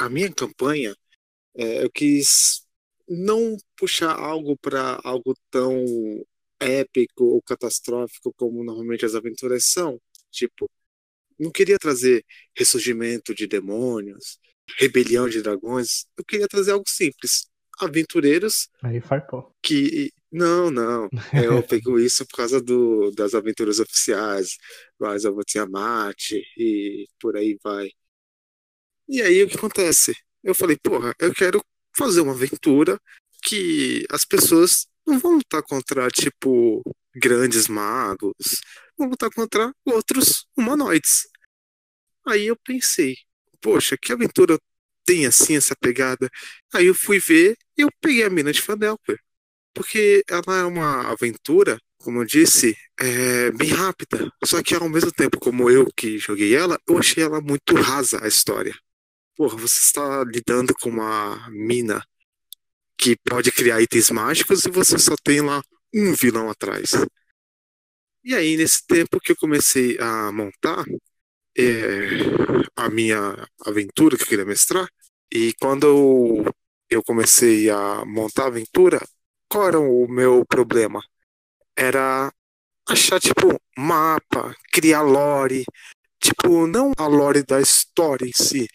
a 0.00 0.08
minha 0.08 0.32
campanha, 0.34 0.92
é, 1.54 1.84
eu 1.84 1.90
quis 1.92 2.66
não 3.08 3.56
puxar 3.76 4.18
algo 4.18 4.56
para 4.58 5.00
algo 5.04 5.36
tão 5.52 5.84
épico 6.58 7.26
ou 7.26 7.40
catastrófico 7.42 8.34
como 8.36 8.64
normalmente 8.64 9.04
as 9.04 9.14
aventuras 9.14 9.66
são. 9.66 10.00
Tipo, 10.28 10.68
não 11.42 11.50
queria 11.50 11.78
trazer 11.78 12.24
ressurgimento 12.56 13.34
de 13.34 13.46
demônios, 13.46 14.38
rebelião 14.78 15.28
de 15.28 15.42
dragões. 15.42 16.06
Eu 16.16 16.24
queria 16.24 16.46
trazer 16.46 16.72
algo 16.72 16.88
simples. 16.88 17.46
Aventureiros. 17.80 18.68
Aí 18.82 19.00
farpou. 19.00 19.54
Que. 19.62 20.12
Não, 20.30 20.70
não. 20.70 21.08
Eu 21.32 21.62
pego 21.66 21.98
isso 21.98 22.24
por 22.26 22.36
causa 22.36 22.60
do, 22.62 23.10
das 23.10 23.34
aventuras 23.34 23.80
oficiais. 23.80 24.56
Rise 25.00 25.26
of 25.26 25.44
Tiamat 25.44 26.32
e 26.56 27.08
por 27.18 27.36
aí 27.36 27.58
vai. 27.62 27.90
E 29.08 29.20
aí 29.20 29.42
o 29.42 29.48
que 29.48 29.56
acontece? 29.56 30.14
Eu 30.42 30.54
falei, 30.54 30.76
porra, 30.82 31.14
eu 31.18 31.34
quero 31.34 31.62
fazer 31.96 32.20
uma 32.20 32.32
aventura 32.32 32.98
que 33.42 34.06
as 34.10 34.24
pessoas 34.24 34.86
não 35.06 35.18
vão 35.18 35.34
lutar 35.34 35.62
contra, 35.62 36.08
tipo, 36.08 36.82
grandes 37.14 37.68
magos, 37.68 38.60
vão 38.96 39.08
lutar 39.08 39.30
contra 39.30 39.72
outros 39.84 40.46
humanoides. 40.56 41.28
Aí 42.26 42.46
eu 42.46 42.56
pensei, 42.56 43.16
poxa, 43.60 43.96
que 43.96 44.12
aventura 44.12 44.58
tem 45.04 45.26
assim 45.26 45.56
essa 45.56 45.74
pegada? 45.76 46.30
Aí 46.74 46.86
eu 46.86 46.94
fui 46.94 47.18
ver 47.18 47.56
e 47.76 47.82
eu 47.82 47.88
peguei 48.00 48.24
a 48.24 48.30
mina 48.30 48.52
de 48.52 48.62
Fandelper. 48.62 49.18
Porque 49.74 50.22
ela 50.28 50.60
é 50.60 50.64
uma 50.64 51.10
aventura, 51.10 51.78
como 51.98 52.20
eu 52.20 52.24
disse, 52.26 52.76
é 53.00 53.50
bem 53.52 53.70
rápida. 53.70 54.30
Só 54.44 54.62
que 54.62 54.74
ao 54.74 54.88
mesmo 54.88 55.12
tempo, 55.12 55.38
como 55.40 55.70
eu 55.70 55.86
que 55.96 56.18
joguei 56.18 56.54
ela, 56.54 56.78
eu 56.88 56.98
achei 56.98 57.22
ela 57.24 57.40
muito 57.40 57.74
rasa 57.74 58.22
a 58.24 58.28
história. 58.28 58.74
Porra, 59.36 59.56
você 59.56 59.78
está 59.78 60.24
lidando 60.24 60.74
com 60.74 60.90
uma 60.90 61.48
mina 61.50 62.04
que 62.98 63.16
pode 63.28 63.50
criar 63.52 63.80
itens 63.82 64.10
mágicos 64.10 64.64
e 64.64 64.70
você 64.70 64.98
só 64.98 65.14
tem 65.24 65.40
lá 65.40 65.62
um 65.94 66.14
vilão 66.14 66.50
atrás. 66.50 66.92
E 68.24 68.34
aí, 68.34 68.56
nesse 68.56 68.86
tempo 68.86 69.18
que 69.20 69.32
eu 69.32 69.36
comecei 69.36 69.98
a 69.98 70.30
montar 70.30 70.84
é, 71.56 71.62
a 72.76 72.88
minha 72.90 73.46
aventura 73.66 74.16
que 74.16 74.24
eu 74.24 74.28
queria 74.28 74.44
mestrar, 74.44 74.88
e 75.32 75.54
quando 75.60 75.86
eu, 75.86 76.54
eu 76.90 77.02
comecei 77.02 77.70
a 77.70 78.04
montar 78.04 78.44
a 78.44 78.46
aventura, 78.48 79.00
qual 79.48 79.68
era 79.68 79.80
o 79.80 80.06
meu 80.08 80.44
problema? 80.46 81.00
Era 81.76 82.32
achar, 82.88 83.20
tipo, 83.20 83.60
mapa, 83.76 84.54
criar 84.72 85.02
lore, 85.02 85.64
tipo, 86.20 86.66
não 86.66 86.92
a 86.98 87.06
lore 87.06 87.42
da 87.44 87.60
história 87.60 88.26
em 88.26 88.32
si, 88.32 88.68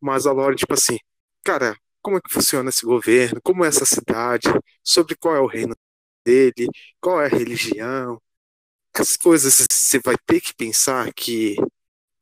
mas 0.00 0.26
a 0.26 0.32
lore, 0.32 0.56
tipo 0.56 0.74
assim, 0.74 0.98
cara, 1.44 1.76
como 2.02 2.18
é 2.18 2.20
que 2.20 2.32
funciona 2.32 2.70
esse 2.70 2.86
governo, 2.86 3.40
como 3.42 3.64
é 3.64 3.68
essa 3.68 3.84
cidade, 3.84 4.48
sobre 4.84 5.16
qual 5.16 5.36
é 5.36 5.40
o 5.40 5.46
reino 5.46 5.74
dele, 6.24 6.68
qual 7.00 7.20
é 7.20 7.26
a 7.26 7.28
religião. 7.28 8.20
Essas 8.94 9.16
coisas 9.16 9.54
você 9.70 9.98
vai 10.00 10.16
ter 10.26 10.40
que 10.40 10.54
pensar 10.54 11.12
que, 11.14 11.56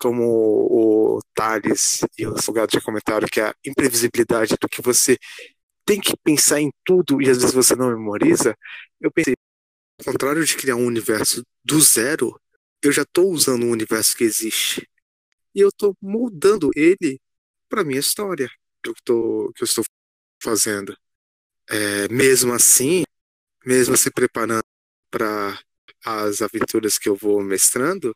como 0.05 0.23
o 0.23 1.21
Thales 1.35 2.01
e 2.19 2.27
o 2.27 2.37
Salgado 2.37 2.73
já 2.75 2.81
comentaram, 2.83 3.27
que 3.27 3.41
a 3.41 3.55
imprevisibilidade 3.65 4.55
do 4.61 4.69
que 4.69 4.83
você 4.83 5.19
tem 5.87 5.99
que 5.99 6.15
pensar 6.15 6.61
em 6.61 6.71
tudo 6.85 7.23
e 7.23 7.31
às 7.31 7.39
vezes 7.39 7.55
você 7.55 7.75
não 7.75 7.89
memoriza, 7.89 8.55
eu 9.01 9.11
pensei, 9.11 9.35
ao 9.99 10.13
contrário 10.13 10.45
de 10.45 10.57
criar 10.57 10.77
um 10.77 10.85
universo 10.85 11.43
do 11.65 11.81
zero, 11.81 12.39
eu 12.83 12.93
já 12.93 13.01
estou 13.01 13.31
usando 13.31 13.65
um 13.65 13.71
universo 13.71 14.15
que 14.15 14.25
existe. 14.25 14.87
E 15.55 15.61
eu 15.61 15.71
estou 15.71 15.97
moldando 16.03 16.71
ele 16.77 17.19
para 17.67 17.83
minha 17.83 18.01
história 18.01 18.51
que 18.83 18.91
eu, 18.91 18.95
tô, 19.03 19.53
que 19.57 19.63
eu 19.63 19.67
estou 19.67 19.85
fazendo. 20.43 20.95
É, 21.71 22.09
mesmo 22.09 22.53
assim, 22.53 23.05
mesmo 23.65 23.97
se 23.97 24.11
preparando 24.11 24.65
para 25.11 25.59
as 26.05 26.43
aventuras 26.43 26.99
que 26.99 27.09
eu 27.09 27.17
vou 27.17 27.43
mestrando, 27.43 28.15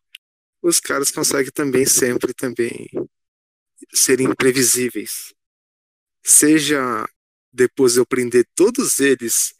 os 0.62 0.80
caras 0.80 1.10
conseguem 1.10 1.52
também 1.52 1.86
sempre 1.86 2.34
também 2.34 2.88
serem 3.92 4.28
imprevisíveis. 4.28 5.32
Seja 6.22 7.08
depois 7.52 7.96
eu 7.96 8.06
prender 8.06 8.46
todos 8.54 9.00
eles 9.00 9.54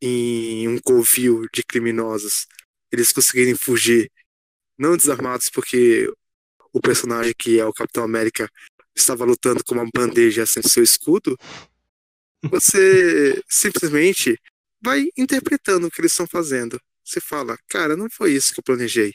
em 0.00 0.68
um 0.68 0.78
covil 0.78 1.46
de 1.52 1.62
criminosos, 1.62 2.46
eles 2.90 3.12
conseguirem 3.12 3.54
fugir, 3.54 4.10
não 4.78 4.96
desarmados 4.96 5.50
porque 5.50 6.10
o 6.72 6.80
personagem 6.80 7.34
que 7.38 7.58
é 7.60 7.64
o 7.64 7.72
Capitão 7.72 8.04
América 8.04 8.50
estava 8.94 9.24
lutando 9.24 9.62
com 9.64 9.74
uma 9.74 9.88
bandeja 9.94 10.46
sem 10.46 10.62
seu 10.62 10.82
escudo, 10.82 11.36
você 12.42 13.42
simplesmente 13.48 14.38
vai 14.82 15.08
interpretando 15.16 15.86
o 15.86 15.90
que 15.90 16.00
eles 16.00 16.12
estão 16.12 16.26
fazendo. 16.26 16.80
Você 17.04 17.20
fala, 17.20 17.56
cara, 17.68 17.96
não 17.96 18.08
foi 18.10 18.32
isso 18.32 18.52
que 18.52 18.60
eu 18.60 18.64
planejei. 18.64 19.14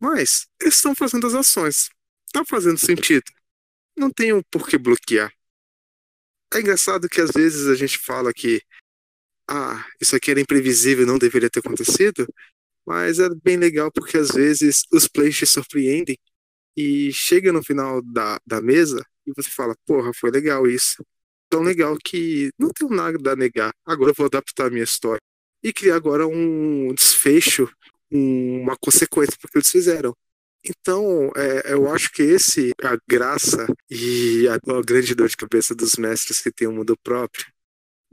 Mas 0.00 0.46
eles 0.60 0.74
estão 0.74 0.94
fazendo 0.94 1.26
as 1.26 1.34
ações. 1.34 1.90
Tá 2.32 2.44
fazendo 2.44 2.78
sentido. 2.78 3.24
Não 3.96 4.10
tenho 4.10 4.42
por 4.50 4.68
que 4.68 4.76
bloquear. 4.76 5.32
É 6.52 6.60
engraçado 6.60 7.08
que 7.08 7.20
às 7.20 7.30
vezes 7.30 7.66
a 7.68 7.74
gente 7.74 7.98
fala 7.98 8.32
que 8.32 8.62
ah, 9.48 9.84
isso 10.00 10.16
aqui 10.16 10.30
era 10.30 10.40
imprevisível, 10.40 11.06
não 11.06 11.18
deveria 11.18 11.50
ter 11.50 11.60
acontecido, 11.60 12.26
mas 12.86 13.18
é 13.18 13.28
bem 13.42 13.56
legal 13.56 13.90
porque 13.92 14.16
às 14.18 14.30
vezes 14.30 14.82
os 14.92 15.08
plays 15.08 15.36
te 15.36 15.46
surpreendem 15.46 16.16
e 16.76 17.12
chega 17.12 17.52
no 17.52 17.62
final 17.62 18.02
da, 18.02 18.38
da 18.46 18.60
mesa 18.60 19.04
e 19.26 19.32
você 19.34 19.50
fala, 19.50 19.74
porra, 19.86 20.12
foi 20.14 20.30
legal 20.30 20.66
isso. 20.66 21.04
Tão 21.48 21.62
legal 21.62 21.96
que 22.04 22.50
não 22.58 22.70
tenho 22.70 22.90
nada 22.90 23.32
a 23.32 23.36
negar. 23.36 23.72
Agora 23.86 24.10
eu 24.10 24.14
vou 24.16 24.26
adaptar 24.26 24.66
a 24.66 24.70
minha 24.70 24.84
história. 24.84 25.20
E 25.62 25.72
criar 25.72 25.96
agora 25.96 26.26
um 26.26 26.92
desfecho, 26.94 27.70
uma 28.10 28.76
consequência 28.76 29.36
porque 29.40 29.58
eles 29.58 29.70
fizeram. 29.70 30.16
Então, 30.64 31.30
é, 31.36 31.72
eu 31.74 31.88
acho 31.90 32.10
que 32.12 32.22
esse 32.22 32.72
a 32.82 32.96
graça 33.08 33.66
e 33.90 34.48
a, 34.48 34.54
a, 34.54 34.82
grande 34.82 35.14
dor 35.14 35.28
de 35.28 35.36
cabeça 35.36 35.74
dos 35.74 35.94
mestres 35.96 36.40
que 36.40 36.50
têm 36.50 36.68
um 36.68 36.76
mundo 36.76 36.96
próprio. 37.02 37.46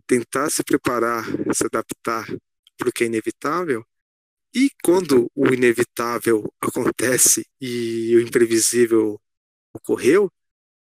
Tentar 0.07 0.49
se 0.49 0.63
preparar, 0.63 1.25
se 1.53 1.65
adaptar 1.65 2.25
para 2.77 2.89
o 2.89 2.91
que 2.91 3.03
é 3.05 3.07
inevitável 3.07 3.85
e 4.53 4.69
quando 4.83 5.31
o 5.33 5.47
inevitável 5.47 6.51
acontece 6.59 7.45
e 7.59 8.13
o 8.15 8.21
imprevisível 8.21 9.19
ocorreu, 9.73 10.29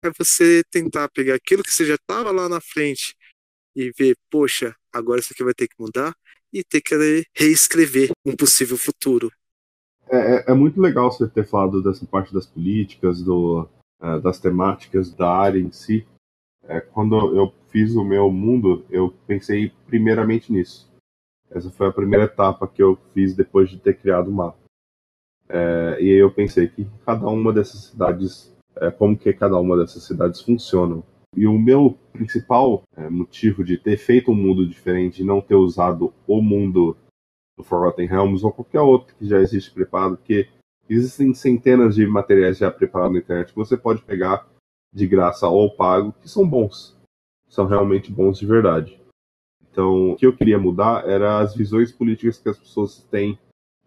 é 0.03 0.11
você 0.11 0.63
tentar 0.69 1.09
pegar 1.09 1.35
aquilo 1.35 1.63
que 1.63 1.71
você 1.71 1.85
já 1.85 1.95
estava 1.95 2.31
lá 2.31 2.47
na 2.47 2.61
frente 2.61 3.15
e 3.75 3.91
ver, 3.97 4.17
poxa, 4.29 4.75
agora 4.93 5.19
isso 5.19 5.33
aqui 5.33 5.43
vai 5.43 5.53
ter 5.53 5.67
que 5.67 5.75
mudar 5.79 6.15
e 6.55 6.63
ter 6.63 6.79
que 6.79 6.95
reescrever 7.35 8.11
um 8.25 8.33
possível 8.33 8.77
futuro. 8.77 9.29
É, 10.09 10.17
é, 10.17 10.51
é 10.51 10.53
muito 10.53 10.79
legal 10.79 11.11
você 11.11 11.27
ter 11.27 11.45
falado 11.45 11.83
dessa 11.83 12.05
parte 12.05 12.33
das 12.33 12.45
políticas, 12.45 13.21
do, 13.21 13.67
uh, 14.01 14.21
das 14.21 14.39
temáticas 14.39 15.13
da 15.13 15.29
área 15.29 15.59
em 15.59 15.71
si. 15.71 16.07
É, 16.63 16.79
quando 16.79 17.15
eu 17.35 17.53
fiz 17.69 17.93
o 17.93 18.05
meu 18.05 18.31
mundo, 18.31 18.85
eu 18.89 19.13
pensei 19.27 19.73
primeiramente 19.85 20.51
nisso. 20.51 20.89
Essa 21.51 21.69
foi 21.69 21.87
a 21.87 21.93
primeira 21.93 22.25
etapa 22.25 22.67
que 22.67 22.81
eu 22.81 22.97
fiz 23.13 23.35
depois 23.35 23.69
de 23.69 23.77
ter 23.77 23.97
criado 23.97 24.29
o 24.29 24.33
mapa. 24.33 24.57
É, 25.49 25.97
e 25.99 26.09
aí 26.09 26.17
eu 26.17 26.31
pensei 26.31 26.67
que 26.69 26.87
cada 27.05 27.27
uma 27.27 27.51
dessas 27.51 27.85
cidades, 27.85 28.55
é, 28.77 28.89
como 28.89 29.17
que 29.17 29.31
cada 29.33 29.59
uma 29.59 29.77
dessas 29.77 30.03
cidades 30.03 30.41
funcionam. 30.41 31.03
E 31.35 31.45
o 31.45 31.57
meu 31.57 31.97
principal 32.13 32.83
é, 32.95 33.09
motivo 33.09 33.63
de 33.63 33.77
ter 33.77 33.97
feito 33.97 34.31
um 34.31 34.35
mundo 34.35 34.67
diferente 34.67 35.21
e 35.21 35.25
não 35.25 35.41
ter 35.41 35.55
usado 35.55 36.13
o 36.25 36.41
mundo 36.41 36.95
do 37.57 37.63
Forgotten 37.63 38.07
Realms 38.07 38.43
ou 38.43 38.51
qualquer 38.51 38.81
outro 38.81 39.15
que 39.15 39.27
já 39.27 39.39
existe 39.39 39.71
preparado, 39.71 40.17
porque 40.17 40.47
existem 40.89 41.33
centenas 41.33 41.95
de 41.95 42.05
materiais 42.05 42.57
já 42.57 42.71
preparados 42.71 43.13
na 43.13 43.19
internet 43.19 43.49
que 43.49 43.55
você 43.55 43.75
pode 43.75 44.01
pegar 44.01 44.47
de 44.93 45.05
graça 45.05 45.47
ou 45.47 45.75
pago, 45.75 46.13
que 46.21 46.29
são 46.29 46.47
bons. 46.47 46.95
São 47.49 47.65
realmente 47.65 48.11
bons 48.11 48.39
de 48.39 48.45
verdade. 48.45 48.99
Então, 49.69 50.11
o 50.11 50.15
que 50.15 50.25
eu 50.25 50.35
queria 50.35 50.57
mudar 50.57 51.07
era 51.07 51.39
as 51.39 51.53
visões 51.53 51.91
políticas 51.91 52.37
que 52.37 52.47
as 52.47 52.57
pessoas 52.57 53.03
têm 53.11 53.37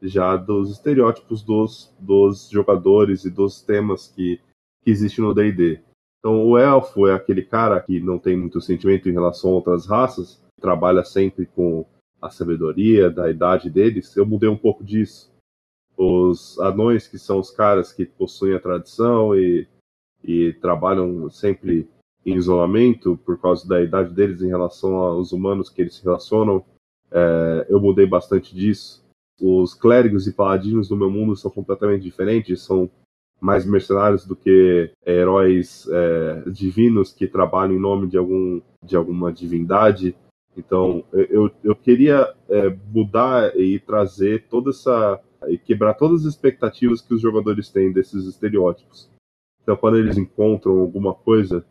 já 0.02 0.37
dos 0.37 0.70
estereótipos 0.70 1.42
dos, 1.42 1.94
dos 1.98 2.50
jogadores 2.50 3.24
e 3.24 3.30
dos 3.30 3.62
temas 3.62 4.08
que, 4.08 4.38
que 4.82 4.90
existem 4.90 5.24
no 5.24 5.34
D&D. 5.34 5.80
Então, 6.18 6.44
o 6.44 6.59
elfo 6.59 7.07
é 7.07 7.14
aquele 7.14 7.42
cara 7.42 7.81
que 7.81 8.00
não 8.00 8.18
tem 8.18 8.37
muito 8.37 8.61
sentimento 8.61 9.09
em 9.09 9.12
relação 9.12 9.50
a 9.50 9.54
outras 9.54 9.87
raças, 9.87 10.42
trabalha 10.61 11.04
sempre 11.04 11.46
com 11.46 11.87
a 12.20 12.31
sabedoria 12.31 13.09
da 13.09 13.31
idade 13.31 13.70
deles. 13.70 14.16
Eu 14.16 14.26
mudei 14.26 14.48
um 14.48 14.57
pouco 14.57 14.85
disso. 14.85 15.31
os 15.96 16.59
anões, 16.61 17.09
que 17.09 17.18
são 17.18 17.38
os 17.38 17.50
caras 17.50 17.92
que 17.92 18.04
possuem 18.04 18.54
a 18.54 18.61
tradição 18.61 19.35
e, 19.35 19.66
e 20.22 20.52
trabalham 20.54 21.28
sempre 21.31 21.88
em 22.24 22.35
isolamento 22.35 23.16
por 23.24 23.40
causa 23.40 23.66
da 23.66 23.81
idade 23.83 24.12
deles 24.12 24.42
em 24.42 24.48
relação 24.48 24.96
aos 24.96 25.33
humanos 25.33 25.70
que 25.70 25.83
eles 25.83 25.94
se 25.94 26.04
relacionam. 26.04 26.64
É, 27.11 27.66
eu 27.68 27.81
mudei 27.81 28.07
bastante 28.07 28.54
disso. 28.54 29.04
Os 29.40 29.72
clérigos 29.72 30.26
e 30.26 30.33
paladinos 30.33 30.88
do 30.88 30.96
meu 30.96 31.11
mundo 31.11 31.37
são 31.37 31.50
completamente 31.50 32.02
diferentes, 32.02 32.62
são 32.62 32.90
mais 33.40 33.64
mercenários 33.64 34.27
do 34.27 34.35
que 34.35 34.90
heróis 35.07 35.87
é, 35.90 36.51
divinos 36.51 37.12
que 37.12 37.27
trabalham 37.27 37.77
em 37.77 37.81
nome 37.81 38.09
de, 38.09 38.18
algum, 38.18 38.61
de 38.85 38.96
alguma 38.96 39.33
divindade. 39.33 40.16
Então, 40.57 41.05
eu, 41.12 41.51
eu 41.62 41.77
queria 41.77 42.35
é, 42.48 42.77
mudar 42.92 43.57
e 43.57 43.79
trazer 43.79 44.46
toda 44.48 44.70
essa. 44.70 45.20
e 45.46 45.57
quebrar 45.57 45.94
todas 45.94 46.22
as 46.27 46.35
expectativas 46.35 47.01
que 47.01 47.14
os 47.14 47.20
jogadores 47.20 47.68
têm 47.70 47.92
desses 47.92 48.27
estereótipos. 48.27 49.09
Então, 49.62 49.77
quando 49.77 49.98
eles 49.98 50.16
encontram 50.16 50.81
alguma 50.81 51.14
coisa 51.14 51.64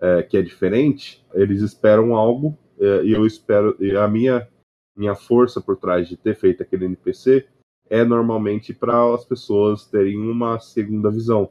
é, 0.00 0.22
que 0.22 0.36
é 0.36 0.42
diferente, 0.42 1.24
eles 1.34 1.60
esperam 1.60 2.14
algo 2.14 2.56
é, 2.78 3.02
e 3.02 3.12
eu 3.12 3.26
espero. 3.26 3.74
E 3.80 3.96
a 3.96 4.06
minha, 4.06 4.48
minha 4.96 5.16
força 5.16 5.60
por 5.60 5.76
trás 5.76 6.08
de 6.08 6.16
ter 6.16 6.36
feito 6.36 6.62
aquele 6.62 6.84
NPC 6.84 7.46
é 7.90 8.04
normalmente 8.04 8.72
para 8.72 9.12
as 9.12 9.24
pessoas 9.24 9.84
terem 9.84 10.16
uma 10.16 10.60
segunda 10.60 11.10
visão. 11.10 11.50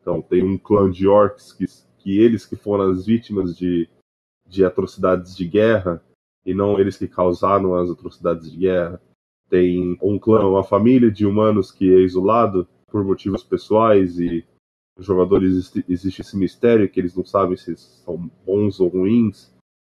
Então, 0.00 0.20
tem 0.20 0.44
um 0.44 0.58
clã 0.58 0.90
de 0.90 1.08
orcs 1.08 1.52
que, 1.52 1.64
que 1.98 2.18
eles 2.20 2.44
que 2.44 2.54
foram 2.54 2.90
as 2.90 3.06
vítimas 3.06 3.56
de, 3.56 3.88
de 4.46 4.62
atrocidades 4.62 5.34
de 5.34 5.46
guerra 5.46 6.04
e 6.44 6.52
não 6.52 6.78
eles 6.78 6.96
que 6.96 7.08
causaram 7.08 7.74
as 7.74 7.90
atrocidades 7.90 8.50
de 8.52 8.58
guerra. 8.58 9.00
Tem 9.48 9.98
um 10.02 10.18
clã, 10.18 10.46
uma 10.46 10.62
família 10.62 11.10
de 11.10 11.26
humanos 11.26 11.72
que 11.72 11.92
é 11.92 11.98
isolado 12.00 12.68
por 12.86 13.02
motivos 13.02 13.42
pessoais 13.42 14.18
e 14.18 14.46
os 14.98 15.06
jogadores 15.06 15.82
existe 15.88 16.20
esse 16.20 16.36
mistério 16.36 16.88
que 16.88 17.00
eles 17.00 17.16
não 17.16 17.24
sabem 17.24 17.56
se 17.56 17.74
são 17.76 18.30
bons 18.44 18.80
ou 18.80 18.88
ruins. 18.88 19.50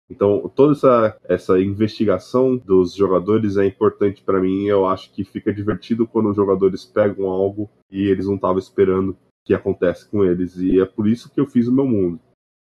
Então, 0.08 0.48
toda 0.54 0.72
essa, 0.72 1.18
essa 1.24 1.60
investigação 1.60 2.56
dos 2.56 2.94
jogadores 2.94 3.56
é 3.56 3.66
importante 3.66 4.22
para 4.22 4.40
mim. 4.40 4.66
Eu 4.66 4.86
acho 4.86 5.12
que 5.12 5.24
fica 5.24 5.52
divertido 5.52 6.06
quando 6.06 6.30
os 6.30 6.36
jogadores 6.36 6.84
pegam 6.84 7.26
algo 7.28 7.68
e 7.90 8.08
eles 8.08 8.26
não 8.26 8.36
estavam 8.36 8.58
esperando 8.58 9.16
que 9.44 9.52
acontece 9.52 10.08
com 10.08 10.24
eles. 10.24 10.56
E 10.56 10.80
é 10.80 10.84
por 10.84 11.08
isso 11.08 11.30
que 11.32 11.40
eu 11.40 11.46
fiz 11.46 11.66
o 11.66 11.72
meu 11.72 11.86
mundo. 11.86 12.20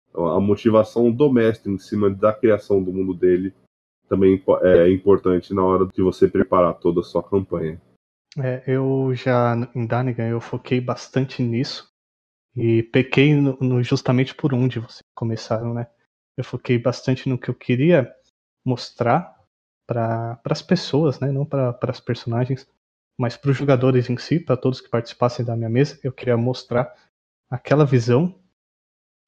Então, 0.09 0.27
a 0.27 0.41
motivação 0.41 1.11
do 1.11 1.33
mestre 1.33 1.73
em 1.73 1.79
cima 1.79 2.11
da 2.11 2.33
criação 2.33 2.83
do 2.83 2.93
mundo 2.93 3.15
dele 3.15 3.53
também 4.09 4.43
é 4.63 4.91
importante 4.91 5.55
na 5.55 5.65
hora 5.65 5.87
de 5.87 6.03
você 6.03 6.29
preparar 6.29 6.75
toda 6.75 7.01
a 7.01 7.05
sua 7.05 7.23
campanha. 7.23 7.81
É, 8.39 8.63
eu 8.67 9.15
já 9.15 9.55
em 9.75 9.87
Danigan 9.87 10.29
eu 10.29 10.41
foquei 10.41 10.81
bastante 10.81 11.43
nisso 11.43 11.91
e 12.55 12.83
pequei 12.83 13.35
no, 13.35 13.57
no, 13.61 13.83
justamente 13.83 14.35
por 14.35 14.53
onde 14.53 14.79
vocês 14.79 15.03
começaram, 15.15 15.73
né? 15.73 15.87
Eu 16.37 16.45
foquei 16.45 16.79
bastante 16.79 17.29
no 17.29 17.39
que 17.39 17.49
eu 17.49 17.55
queria 17.55 18.13
mostrar 18.65 19.39
para 19.87 20.41
as 20.45 20.63
pessoas, 20.63 21.21
né? 21.21 21.31
Não 21.31 21.45
para 21.45 21.79
as 21.83 22.01
personagens, 22.01 22.67
mas 23.19 23.37
para 23.37 23.51
os 23.51 23.57
jogadores 23.57 24.09
em 24.09 24.17
si, 24.17 24.41
para 24.41 24.57
todos 24.57 24.81
que 24.81 24.89
participassem 24.89 25.45
da 25.45 25.57
minha 25.57 25.69
mesa. 25.69 25.99
Eu 26.03 26.13
queria 26.13 26.37
mostrar 26.37 26.95
aquela 27.51 27.85
visão 27.85 28.39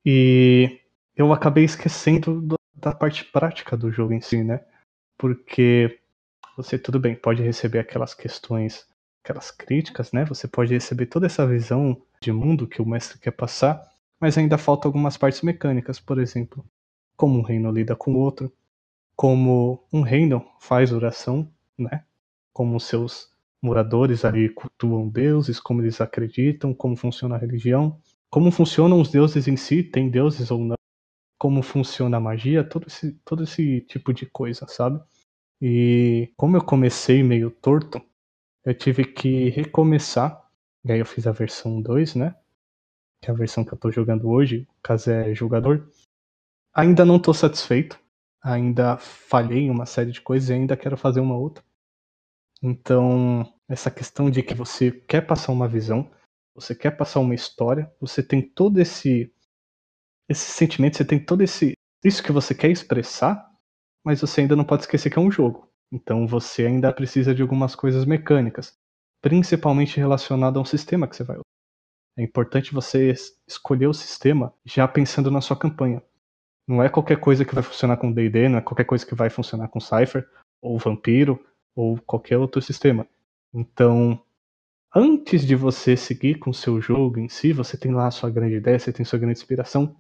e 0.05 0.81
eu 1.17 1.33
acabei 1.33 1.65
esquecendo 1.65 2.41
do, 2.41 2.57
da 2.75 2.93
parte 2.93 3.25
prática 3.25 3.77
do 3.77 3.91
jogo 3.91 4.13
em 4.13 4.21
si, 4.21 4.43
né? 4.43 4.65
Porque 5.19 6.01
você, 6.57 6.79
tudo 6.79 6.99
bem, 6.99 7.15
pode 7.15 7.43
receber 7.43 7.79
aquelas 7.79 8.15
questões, 8.15 8.87
aquelas 9.23 9.51
críticas, 9.51 10.13
né? 10.13 10.25
Você 10.25 10.47
pode 10.49 10.73
receber 10.73 11.07
toda 11.07 11.27
essa 11.27 11.47
visão 11.47 12.01
de 12.21 12.33
mundo 12.33 12.67
que 12.67 12.81
o 12.81 12.87
mestre 12.87 13.19
quer 13.19 13.33
passar, 13.33 13.83
mas 14.21 14.39
ainda 14.39 14.57
falta 14.57 14.89
algumas 14.89 15.17
partes 15.17 15.43
mecânicas, 15.43 16.01
por 16.01 16.19
exemplo, 16.19 16.65
como 17.17 17.39
um 17.39 17.43
reino 17.43 17.71
lida 17.71 17.97
com 17.97 18.15
o 18.15 18.19
outro, 18.19 18.53
como 19.17 19.85
um 19.93 20.03
reino 20.03 20.45
faz 20.61 20.93
oração, 20.93 21.51
né? 21.79 22.05
Como 22.53 22.79
seus 22.81 23.29
moradores 23.63 24.25
ali 24.25 24.49
cultuam 24.49 25.09
deuses, 25.09 25.59
como 25.59 25.81
eles 25.81 26.01
acreditam, 26.01 26.75
como 26.75 26.97
funciona 26.97 27.37
a 27.37 27.39
religião, 27.39 27.99
como 28.31 28.51
funcionam 28.51 29.01
os 29.01 29.11
deuses 29.11 29.49
em 29.49 29.57
si, 29.57 29.83
tem 29.83 30.11
deuses 30.11 30.51
ou 30.51 30.59
não, 30.59 30.77
como 31.39 31.63
funciona 31.63 32.17
a 32.17 32.21
magia, 32.21 32.65
todo 32.65 32.87
esse, 32.87 33.13
todo 33.25 33.45
esse 33.45 33.81
tipo 33.83 34.13
de 34.13 34.27
coisa, 34.27 34.67
sabe? 34.69 35.01
E 35.63 36.33
como 36.37 36.57
eu 36.57 36.65
comecei 36.65 37.23
meio 37.23 37.51
torto, 37.51 38.03
eu 38.65 38.75
tive 38.75 39.05
que 39.05 39.51
recomeçar. 39.51 40.43
E 40.85 40.93
aí 40.93 40.99
eu 40.99 41.07
fiz 41.07 41.27
a 41.27 41.33
versão 41.33 41.81
2, 41.81 42.15
né? 42.15 42.35
Que 43.23 43.31
é 43.31 43.33
a 43.33 43.37
versão 43.37 43.65
que 43.65 43.73
eu 43.73 43.79
tô 43.79 43.91
jogando 43.91 44.29
hoje, 44.29 44.67
caso 44.83 45.11
é 45.11 45.35
jogador. 45.35 45.89
Ainda 46.75 47.05
não 47.05 47.21
tô 47.21 47.33
satisfeito. 47.33 47.99
Ainda 48.43 48.97
falhei 48.99 49.61
em 49.61 49.71
uma 49.71 49.87
série 49.87 50.11
de 50.11 50.21
coisas 50.21 50.51
e 50.51 50.53
ainda 50.53 50.77
quero 50.77 50.97
fazer 50.97 51.21
uma 51.21 51.37
outra. 51.37 51.65
Então, 52.63 53.47
essa 53.69 53.91
questão 53.91 54.31
de 54.31 54.43
que 54.43 54.55
você 54.55 54.91
quer 54.91 55.23
passar 55.23 55.53
uma 55.53 55.69
visão, 55.69 56.11
você 56.55 56.75
quer 56.75 56.91
passar 56.93 57.21
uma 57.21 57.35
história, 57.35 57.91
você 58.01 58.23
tem 58.23 58.43
todo 58.43 58.81
esse 58.81 59.33
esse 60.29 60.51
sentimento, 60.53 60.97
você 60.97 61.05
tem 61.05 61.23
todo 61.23 61.43
esse 61.43 61.75
isso 62.03 62.23
que 62.23 62.33
você 62.33 62.55
quer 62.55 62.71
expressar, 62.71 63.47
mas 64.05 64.21
você 64.21 64.41
ainda 64.41 64.57
não 64.57 64.65
pode 64.65 64.83
esquecer 64.83 65.11
que 65.11 65.19
é 65.19 65.23
um 65.23 65.31
jogo. 65.31 65.71
Então 65.93 66.27
você 66.27 66.67
ainda 66.67 66.93
precisa 66.93 67.35
de 67.35 67.43
algumas 67.43 67.75
coisas 67.75 68.05
mecânicas, 68.05 68.75
principalmente 69.23 69.99
relacionado 69.99 70.59
a 70.59 70.63
um 70.63 70.65
sistema 70.65 71.07
que 71.07 71.17
você 71.17 71.25
vai 71.25 71.37
usar. 71.37 71.45
É 72.19 72.23
importante 72.23 72.75
você 72.75 73.15
escolher 73.49 73.87
o 73.87 73.95
sistema 73.95 74.53
já 74.65 74.89
pensando 74.89 75.31
na 75.31 75.41
sua 75.41 75.57
campanha. 75.59 76.03
Não 76.67 76.83
é 76.83 76.89
qualquer 76.89 77.19
coisa 77.19 77.45
que 77.45 77.55
vai 77.55 77.63
funcionar 77.63 77.97
com 77.97 78.13
D&D, 78.13 78.49
não 78.49 78.59
é 78.59 78.61
qualquer 78.63 78.85
coisa 78.85 79.05
que 79.05 79.15
vai 79.15 79.29
funcionar 79.29 79.69
com 79.69 79.81
Cypher, 79.81 80.29
ou 80.63 80.79
Vampiro, 80.79 81.45
ou 81.75 82.01
qualquer 82.01 82.39
outro 82.39 82.63
sistema. 82.63 83.07
Então, 83.53 84.21
antes 84.95 85.47
de 85.47 85.55
você 85.55 85.97
seguir 85.97 86.39
com 86.39 86.51
o 86.51 86.55
seu 86.55 86.81
jogo 86.81 87.19
em 87.19 87.29
si, 87.29 87.53
você 87.53 87.77
tem 87.77 87.93
lá 87.93 88.07
a 88.07 88.11
sua 88.11 88.31
grande 88.31 88.57
ideia, 88.57 88.79
você 88.79 88.93
tem 88.93 89.05
sua 89.05 89.19
grande 89.19 89.39
inspiração, 89.39 89.97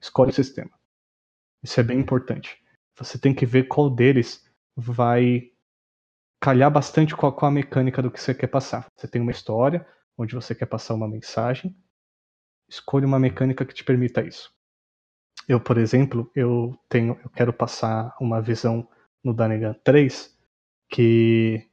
escolhe 0.00 0.30
o 0.30 0.34
sistema. 0.34 0.70
Isso 1.62 1.80
é 1.80 1.82
bem 1.82 1.98
importante. 1.98 2.62
Você 2.96 3.18
tem 3.18 3.34
que 3.34 3.44
ver 3.44 3.64
qual 3.64 3.90
deles 3.90 4.48
vai 4.76 5.50
calhar 6.40 6.70
bastante 6.70 7.16
com 7.16 7.26
a, 7.26 7.32
com 7.32 7.46
a 7.46 7.50
mecânica 7.50 8.00
do 8.00 8.10
que 8.10 8.20
você 8.20 8.34
quer 8.34 8.46
passar. 8.46 8.86
Você 8.96 9.08
tem 9.08 9.20
uma 9.20 9.32
história 9.32 9.86
onde 10.16 10.34
você 10.34 10.54
quer 10.54 10.66
passar 10.66 10.94
uma 10.94 11.08
mensagem, 11.08 11.76
escolha 12.68 13.06
uma 13.06 13.18
mecânica 13.18 13.64
que 13.64 13.74
te 13.74 13.84
permita 13.84 14.22
isso. 14.22 14.55
Eu, 15.48 15.60
por 15.60 15.78
exemplo, 15.78 16.30
eu 16.34 16.76
tenho, 16.88 17.18
eu 17.22 17.30
quero 17.30 17.52
passar 17.52 18.14
uma 18.20 18.40
visão 18.42 18.88
no 19.22 19.32
Danegan 19.32 19.74
3 19.84 20.36
que 20.88 21.66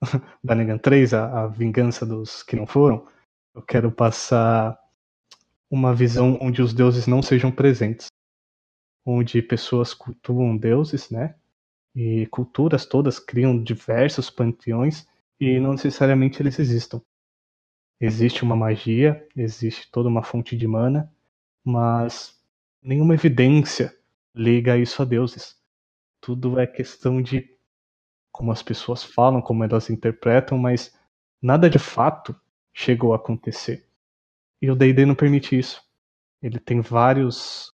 Danegan 0.42 0.78
3, 0.78 1.14
a, 1.14 1.44
a 1.44 1.46
vingança 1.46 2.04
dos 2.04 2.42
que 2.42 2.56
não 2.56 2.66
foram. 2.66 3.06
Eu 3.54 3.62
quero 3.62 3.90
passar 3.90 4.78
uma 5.70 5.94
visão 5.94 6.38
onde 6.40 6.62
os 6.62 6.72
deuses 6.72 7.06
não 7.06 7.22
sejam 7.22 7.50
presentes, 7.50 8.08
onde 9.04 9.40
pessoas 9.42 9.94
cultuam 9.94 10.56
deuses, 10.56 11.10
né? 11.10 11.34
E 11.94 12.26
culturas 12.26 12.86
todas 12.86 13.18
criam 13.18 13.62
diversos 13.62 14.28
panteões 14.30 15.06
e 15.40 15.60
não 15.60 15.72
necessariamente 15.72 16.42
eles 16.42 16.58
existam. 16.58 17.00
Existe 18.00 18.42
uma 18.42 18.56
magia, 18.56 19.26
existe 19.36 19.90
toda 19.90 20.08
uma 20.08 20.22
fonte 20.22 20.56
de 20.56 20.66
mana, 20.66 21.12
mas 21.64 22.36
nenhuma 22.84 23.14
evidência 23.14 23.96
liga 24.34 24.76
isso 24.76 25.00
a 25.00 25.04
deuses. 25.04 25.56
Tudo 26.20 26.60
é 26.60 26.66
questão 26.66 27.22
de 27.22 27.50
como 28.30 28.52
as 28.52 28.62
pessoas 28.62 29.02
falam, 29.02 29.40
como 29.40 29.64
elas 29.64 29.88
interpretam, 29.88 30.58
mas 30.58 30.94
nada 31.40 31.70
de 31.70 31.78
fato 31.78 32.38
chegou 32.72 33.12
a 33.12 33.16
acontecer. 33.16 33.88
E 34.60 34.70
o 34.70 34.76
D&D 34.76 35.06
não 35.06 35.14
permite 35.14 35.58
isso. 35.58 35.82
Ele 36.42 36.58
tem 36.58 36.80
vários 36.80 37.72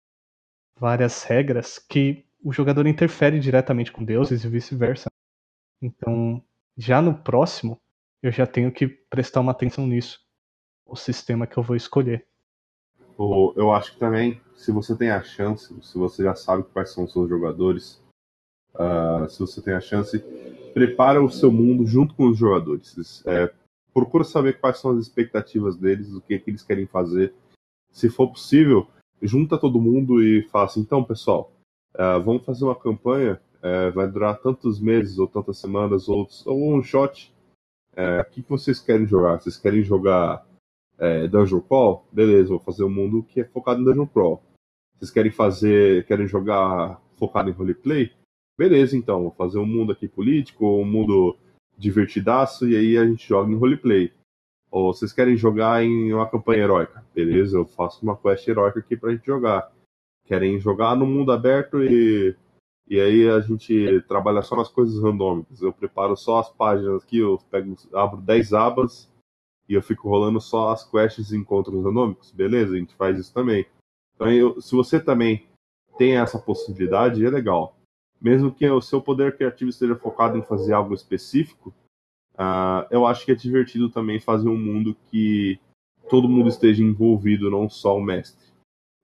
várias 0.77 1.23
regras 1.23 1.77
que 1.77 2.25
o 2.41 2.53
jogador 2.53 2.87
interfere 2.87 3.39
diretamente 3.39 3.91
com 3.91 4.03
deuses 4.03 4.45
e 4.45 4.47
vice-versa. 4.47 5.09
Então, 5.81 6.41
já 6.77 7.01
no 7.01 7.13
próximo, 7.13 7.81
eu 8.21 8.31
já 8.31 8.47
tenho 8.47 8.71
que 8.71 8.87
prestar 8.87 9.41
uma 9.41 9.51
atenção 9.51 9.85
nisso. 9.85 10.21
O 10.85 10.95
sistema 10.95 11.45
que 11.45 11.57
eu 11.57 11.63
vou 11.63 11.75
escolher 11.75 12.25
eu 13.55 13.71
acho 13.73 13.93
que 13.93 13.99
também, 13.99 14.39
se 14.59 14.73
você 14.73 14.93
tem 14.93 15.09
a 15.09 15.23
chance, 15.23 15.73
se 15.81 15.97
você 15.97 16.21
já 16.21 16.35
sabe 16.35 16.65
quais 16.73 16.91
são 16.91 17.05
os 17.05 17.13
seus 17.13 17.29
jogadores, 17.29 18.03
uh, 18.75 19.29
se 19.29 19.39
você 19.39 19.61
tem 19.61 19.73
a 19.73 19.79
chance, 19.79 20.19
prepara 20.73 21.23
o 21.23 21.31
seu 21.31 21.49
mundo 21.49 21.87
junto 21.87 22.13
com 22.13 22.27
os 22.27 22.37
jogadores. 22.37 23.25
É, 23.25 23.49
procura 23.93 24.25
saber 24.25 24.59
quais 24.59 24.77
são 24.77 24.91
as 24.91 24.99
expectativas 24.99 25.77
deles, 25.77 26.13
o 26.13 26.19
que, 26.19 26.37
que 26.37 26.49
eles 26.51 26.61
querem 26.61 26.85
fazer. 26.85 27.33
Se 27.89 28.09
for 28.09 28.27
possível, 28.27 28.85
junta 29.21 29.57
todo 29.57 29.79
mundo 29.79 30.21
e 30.21 30.43
fala 30.49 30.65
assim: 30.65 30.81
então, 30.81 31.05
pessoal, 31.05 31.53
uh, 31.95 32.21
vamos 32.21 32.43
fazer 32.45 32.65
uma 32.65 32.75
campanha, 32.75 33.39
uh, 33.63 33.93
vai 33.93 34.09
durar 34.11 34.41
tantos 34.41 34.77
meses, 34.77 35.17
ou 35.17 35.27
tantas 35.27 35.57
semanas, 35.57 36.09
ou, 36.09 36.27
ou 36.45 36.75
um 36.75 36.83
shot. 36.83 37.33
É, 37.95 38.21
o 38.21 38.25
que, 38.25 38.43
que 38.43 38.49
vocês 38.49 38.79
querem 38.79 39.07
jogar? 39.07 39.39
Vocês 39.39 39.57
querem 39.57 39.83
jogar 39.83 40.45
é, 40.97 41.27
Dungeon 41.27 41.61
Crawl? 41.61 42.05
Beleza, 42.11 42.49
vou 42.49 42.59
fazer 42.59 42.83
um 42.83 42.89
mundo 42.89 43.23
que 43.23 43.41
é 43.41 43.45
focado 43.45 43.81
em 43.81 43.83
Dungeon 43.83 44.05
Crawl. 44.05 44.43
Vocês 44.99 45.12
querem 45.12 45.31
fazer. 45.31 46.05
querem 46.05 46.27
jogar 46.27 47.01
focado 47.15 47.49
em 47.49 47.53
roleplay? 47.53 48.12
Beleza, 48.57 48.97
então, 48.97 49.21
vou 49.23 49.31
fazer 49.31 49.57
um 49.57 49.65
mundo 49.65 49.93
aqui 49.93 50.07
político, 50.07 50.65
um 50.65 50.85
mundo 50.85 51.38
divertidaço, 51.77 52.67
e 52.67 52.75
aí 52.75 52.97
a 52.97 53.05
gente 53.05 53.25
joga 53.25 53.49
em 53.49 53.55
roleplay. 53.55 54.12
Ou 54.69 54.93
vocês 54.93 55.13
querem 55.13 55.38
jogar 55.38 55.81
em 55.81 56.13
uma 56.13 56.29
campanha 56.29 56.63
heróica? 56.63 57.03
Beleza, 57.15 57.57
eu 57.57 57.65
faço 57.65 58.03
uma 58.03 58.17
quest 58.17 58.45
heróica 58.47 58.79
aqui 58.79 58.97
pra 58.97 59.12
gente 59.12 59.25
jogar. 59.25 59.71
Querem 60.25 60.59
jogar 60.59 60.95
no 60.95 61.05
mundo 61.05 61.31
aberto 61.31 61.81
e. 61.81 62.35
E 62.88 62.99
aí 62.99 63.29
a 63.29 63.39
gente 63.39 64.03
trabalha 64.07 64.41
só 64.41 64.55
nas 64.55 64.67
coisas 64.67 65.01
randômicas. 65.01 65.62
Eu 65.62 65.71
preparo 65.71 66.17
só 66.17 66.39
as 66.39 66.49
páginas 66.49 67.03
aqui, 67.03 67.19
eu 67.19 67.39
pego, 67.49 67.75
abro 67.93 68.19
10 68.19 68.51
abas 68.51 69.09
e 69.67 69.75
eu 69.75 69.81
fico 69.81 70.09
rolando 70.09 70.41
só 70.41 70.71
as 70.71 70.83
quests 70.83 71.31
e 71.31 71.38
encontros 71.38 71.83
randômicos. 71.83 72.31
Beleza, 72.31 72.73
a 72.73 72.79
gente 72.79 72.95
faz 72.95 73.19
isso 73.19 73.31
também. 73.31 73.65
Então, 74.19 74.29
eu, 74.29 74.60
se 74.62 74.75
você 74.75 74.99
também 74.99 75.47
tem 75.97 76.17
essa 76.17 76.38
possibilidade, 76.38 77.25
é 77.25 77.29
legal. 77.29 77.77
Mesmo 78.19 78.53
que 78.53 78.69
o 78.69 78.82
seu 78.82 79.01
poder 79.01 79.38
criativo 79.38 79.69
esteja 79.69 79.95
focado 79.95 80.38
em 80.38 80.43
fazer 80.43 80.73
algo 80.73 80.93
específico, 80.93 81.73
uh, 82.34 82.84
eu 82.91 83.08
acho 83.08 83.23
que 83.23 83.32
é 83.32 83.36
divertido 83.36 83.89
também 83.89 84.19
fazer 84.19 84.49
um 84.49 84.58
mundo 84.58 84.93
que 85.10 85.58
todo 86.10 86.27
mundo 86.27 86.49
esteja 86.49 86.84
envolvido, 86.84 87.49
não 87.49 87.69
só 87.69 87.95
o 87.95 88.03
mestre. 88.03 88.45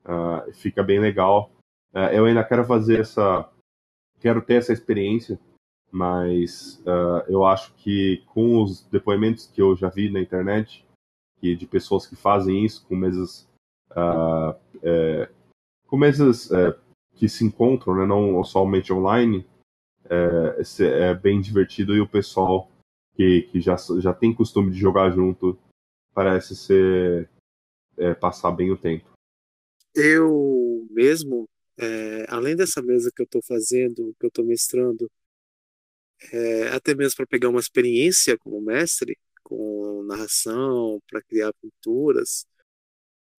Uh, 0.04 0.52
fica 0.52 0.84
bem 0.84 1.00
legal. 1.00 1.50
Uh, 1.94 2.12
eu 2.12 2.26
ainda 2.26 2.44
quero 2.44 2.66
fazer 2.66 3.00
essa. 3.00 3.50
Quero 4.20 4.42
ter 4.42 4.56
essa 4.56 4.74
experiência, 4.74 5.40
mas 5.92 6.82
eu 7.28 7.46
acho 7.46 7.74
que 7.76 8.24
com 8.28 8.64
os 8.64 8.82
depoimentos 8.88 9.46
que 9.46 9.62
eu 9.62 9.76
já 9.76 9.88
vi 9.88 10.10
na 10.10 10.20
internet, 10.20 10.86
que 11.40 11.56
de 11.56 11.68
pessoas 11.68 12.08
que 12.08 12.16
fazem 12.16 12.66
isso 12.66 12.86
com 12.88 12.96
mesas 12.96 13.48
uh, 13.96 14.56
é, 14.84 15.30
é, 16.52 16.76
que 17.16 17.30
se 17.30 17.46
encontram, 17.46 17.96
né, 17.96 18.06
não 18.06 18.44
somente 18.44 18.92
online, 18.92 19.46
é, 20.10 20.62
é, 20.84 21.14
bem 21.14 21.42
divertido 21.42 21.96
e 21.96 22.02
o 22.02 22.08
pessoal 22.08 22.70
que, 23.16 23.44
que 23.52 23.62
já, 23.62 23.76
já 24.00 24.14
tem 24.14 24.34
costume 24.34 24.72
de 24.72 24.78
jogar 24.78 25.10
junto 25.12 25.58
parece 26.14 26.56
ser 26.56 27.30
é, 27.98 28.14
passar 28.14 28.52
bem 28.52 28.72
o 28.72 28.78
tempo. 28.78 29.10
Eu 29.94 30.86
mesmo, 30.92 31.48
é, 31.78 32.26
além 32.30 32.56
dessa 32.56 32.82
mesa 32.82 33.12
que 33.16 33.22
eu 33.22 33.26
estou 33.26 33.42
fazendo, 33.42 34.14
que 34.20 34.26
eu 34.26 34.30
estou 34.30 34.46
mestrando, 34.46 35.10
é, 36.32 36.70
até 36.70 36.94
mesmo 36.94 37.18
para 37.18 37.28
pegar 37.28 37.50
uma 37.50 37.60
experiência 37.60 38.38
como 38.38 38.62
mestre, 38.62 39.18
com 39.44 40.04
narração, 40.04 41.00
para 41.10 41.22
criar 41.22 41.54
pinturas, 41.62 42.46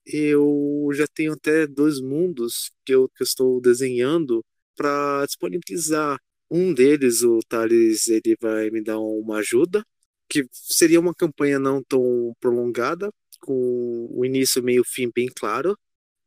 eu 0.07 0.88
já 0.95 1.07
tenho 1.07 1.33
até 1.35 1.66
dois 1.66 2.01
mundos 2.01 2.71
que 2.85 2.95
eu, 2.95 3.09
que 3.09 3.23
eu 3.23 3.25
estou 3.25 3.61
desenhando 3.61 4.45
para 4.77 5.27
disponibilizar. 5.27 6.19
Um 6.51 6.73
deles, 6.75 7.23
o 7.23 7.40
Thales, 7.49 8.09
ele 8.09 8.37
vai 8.40 8.71
me 8.71 8.83
dar 8.83 8.99
uma 9.01 9.38
ajuda, 9.38 9.85
que 10.29 10.47
seria 10.53 11.01
uma 11.01 11.14
campanha 11.14 11.59
não 11.59 11.83
tão 11.83 12.35
prolongada, 12.40 13.11
com 13.40 14.09
o 14.11 14.25
início, 14.25 14.62
meio 14.62 14.85
fim 14.85 15.11
bem 15.14 15.29
claro. 15.35 15.77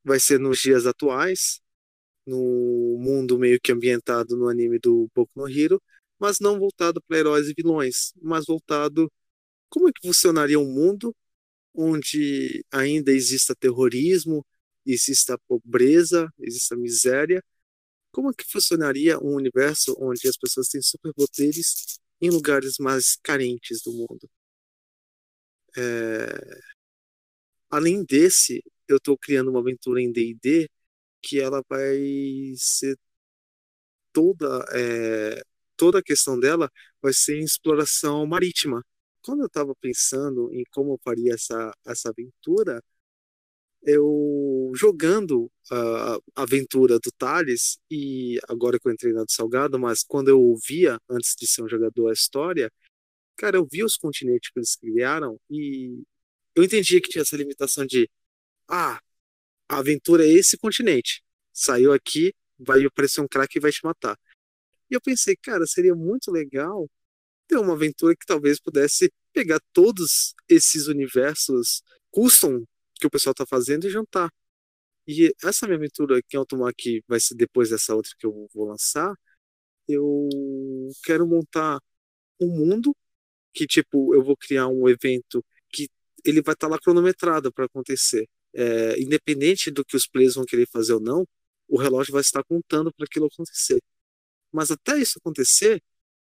Vai 0.03 0.19
ser 0.19 0.39
nos 0.39 0.59
dias 0.59 0.85
atuais, 0.87 1.61
no 2.25 2.97
mundo 2.99 3.39
meio 3.39 3.59
que 3.61 3.71
ambientado 3.71 4.37
no 4.37 4.47
anime 4.49 4.79
do 4.79 5.09
Boku 5.15 5.31
no 5.35 5.49
Hero, 5.49 5.81
mas 6.19 6.39
não 6.39 6.59
voltado 6.59 7.01
para 7.07 7.17
heróis 7.19 7.47
e 7.49 7.53
vilões, 7.55 8.13
mas 8.21 8.45
voltado 8.45 9.11
como 9.69 9.89
é 9.89 9.91
que 9.93 10.07
funcionaria 10.07 10.59
um 10.59 10.65
mundo 10.71 11.15
onde 11.73 12.63
ainda 12.71 13.11
exista 13.11 13.55
terrorismo, 13.55 14.45
exista 14.85 15.37
pobreza, 15.47 16.31
exista 16.39 16.75
miséria, 16.75 17.43
como 18.11 18.31
é 18.31 18.33
que 18.33 18.43
funcionaria 18.45 19.19
um 19.19 19.35
universo 19.35 19.95
onde 19.99 20.27
as 20.27 20.37
pessoas 20.37 20.67
têm 20.69 20.81
superpoderes 20.81 21.99
em 22.21 22.29
lugares 22.29 22.75
mais 22.79 23.17
carentes 23.23 23.81
do 23.83 23.93
mundo? 23.93 24.29
É... 25.77 26.59
Além 27.69 28.03
desse, 28.03 28.63
eu 28.87 28.97
estou 28.97 29.17
criando 29.17 29.49
uma 29.49 29.59
aventura 29.59 30.01
em 30.01 30.11
D&D 30.11 30.69
que 31.21 31.39
ela 31.39 31.63
vai 31.69 31.97
ser 32.57 32.97
toda 34.11 34.65
é... 34.73 35.41
toda 35.77 35.99
a 35.99 36.03
questão 36.03 36.39
dela 36.39 36.71
vai 37.01 37.13
ser 37.13 37.37
em 37.39 37.43
exploração 37.43 38.25
marítima 38.25 38.83
quando 39.29 39.41
eu 39.41 39.45
estava 39.47 39.75
pensando 39.75 40.51
em 40.51 40.63
como 40.71 40.93
eu 40.93 40.99
faria 41.03 41.35
essa, 41.35 41.71
essa 41.85 42.09
aventura, 42.09 42.83
eu 43.83 44.71
jogando 44.75 45.51
a 45.71 46.17
aventura 46.35 46.97
do 46.99 47.11
Thales, 47.11 47.77
e 47.91 48.39
agora 48.49 48.79
que 48.79 48.87
eu 48.87 48.91
entrei 48.91 49.13
na 49.13 49.23
do 49.23 49.31
Salgado, 49.31 49.77
mas 49.79 50.03
quando 50.03 50.29
eu 50.29 50.41
ouvia, 50.41 50.99
antes 51.07 51.35
de 51.37 51.45
ser 51.47 51.61
um 51.61 51.69
jogador, 51.69 52.09
a 52.09 52.13
história, 52.13 52.71
cara, 53.37 53.57
eu 53.57 53.67
vi 53.71 53.83
os 53.83 53.97
continentes 53.97 54.49
que 54.51 54.59
eles 54.59 54.75
criaram 54.75 55.39
e 55.49 56.01
eu 56.55 56.63
entendia 56.63 56.99
que 56.99 57.09
tinha 57.09 57.21
essa 57.21 57.37
limitação 57.37 57.85
de, 57.85 58.09
ah, 58.67 58.99
a 59.69 59.77
aventura 59.79 60.25
é 60.25 60.29
esse 60.29 60.57
continente, 60.57 61.23
saiu 61.53 61.93
aqui, 61.93 62.33
vai 62.57 62.83
aparecer 62.83 63.21
um 63.21 63.27
craque 63.27 63.59
e 63.59 63.61
vai 63.61 63.71
te 63.71 63.81
matar. 63.83 64.17
E 64.89 64.95
eu 64.95 65.01
pensei, 65.01 65.35
cara, 65.37 65.67
seria 65.67 65.95
muito 65.95 66.31
legal 66.31 66.89
ter 67.49 67.57
uma 67.57 67.73
aventura 67.73 68.15
que 68.15 68.25
talvez 68.25 68.59
pudesse 68.59 69.11
pegar 69.33 69.59
todos 69.73 70.33
esses 70.47 70.87
universos 70.87 71.81
custom 72.11 72.63
que 72.99 73.07
o 73.07 73.09
pessoal 73.09 73.31
está 73.31 73.45
fazendo 73.45 73.87
e 73.87 73.89
juntar. 73.89 74.29
E 75.07 75.33
essa 75.43 75.65
minha 75.67 75.77
aventura 75.77 76.21
que 76.27 76.37
Automar 76.37 76.73
que 76.77 77.03
vai 77.07 77.19
ser 77.19 77.35
depois 77.35 77.69
dessa 77.69 77.95
outra 77.95 78.11
que 78.17 78.25
eu 78.25 78.47
vou 78.53 78.67
lançar, 78.67 79.13
eu 79.87 80.29
quero 81.03 81.27
montar 81.27 81.79
um 82.39 82.47
mundo 82.47 82.95
que 83.53 83.67
tipo 83.67 84.13
eu 84.15 84.23
vou 84.23 84.37
criar 84.37 84.67
um 84.67 84.87
evento 84.89 85.43
que 85.71 85.89
ele 86.25 86.41
vai 86.41 86.53
estar 86.53 86.67
tá 86.67 86.73
lá 86.73 86.79
cronometrado 86.79 87.51
para 87.51 87.65
acontecer. 87.65 88.27
É, 88.53 88.99
independente 88.99 89.71
do 89.71 89.85
que 89.85 89.95
os 89.95 90.07
players 90.07 90.35
vão 90.35 90.45
querer 90.45 90.67
fazer 90.71 90.93
ou 90.93 90.99
não, 91.01 91.27
o 91.67 91.77
relógio 91.77 92.13
vai 92.13 92.21
estar 92.21 92.43
contando 92.43 92.91
para 92.93 93.05
aquilo 93.05 93.27
acontecer. 93.27 93.79
Mas 94.51 94.71
até 94.71 94.97
isso 94.97 95.19
acontecer, 95.19 95.81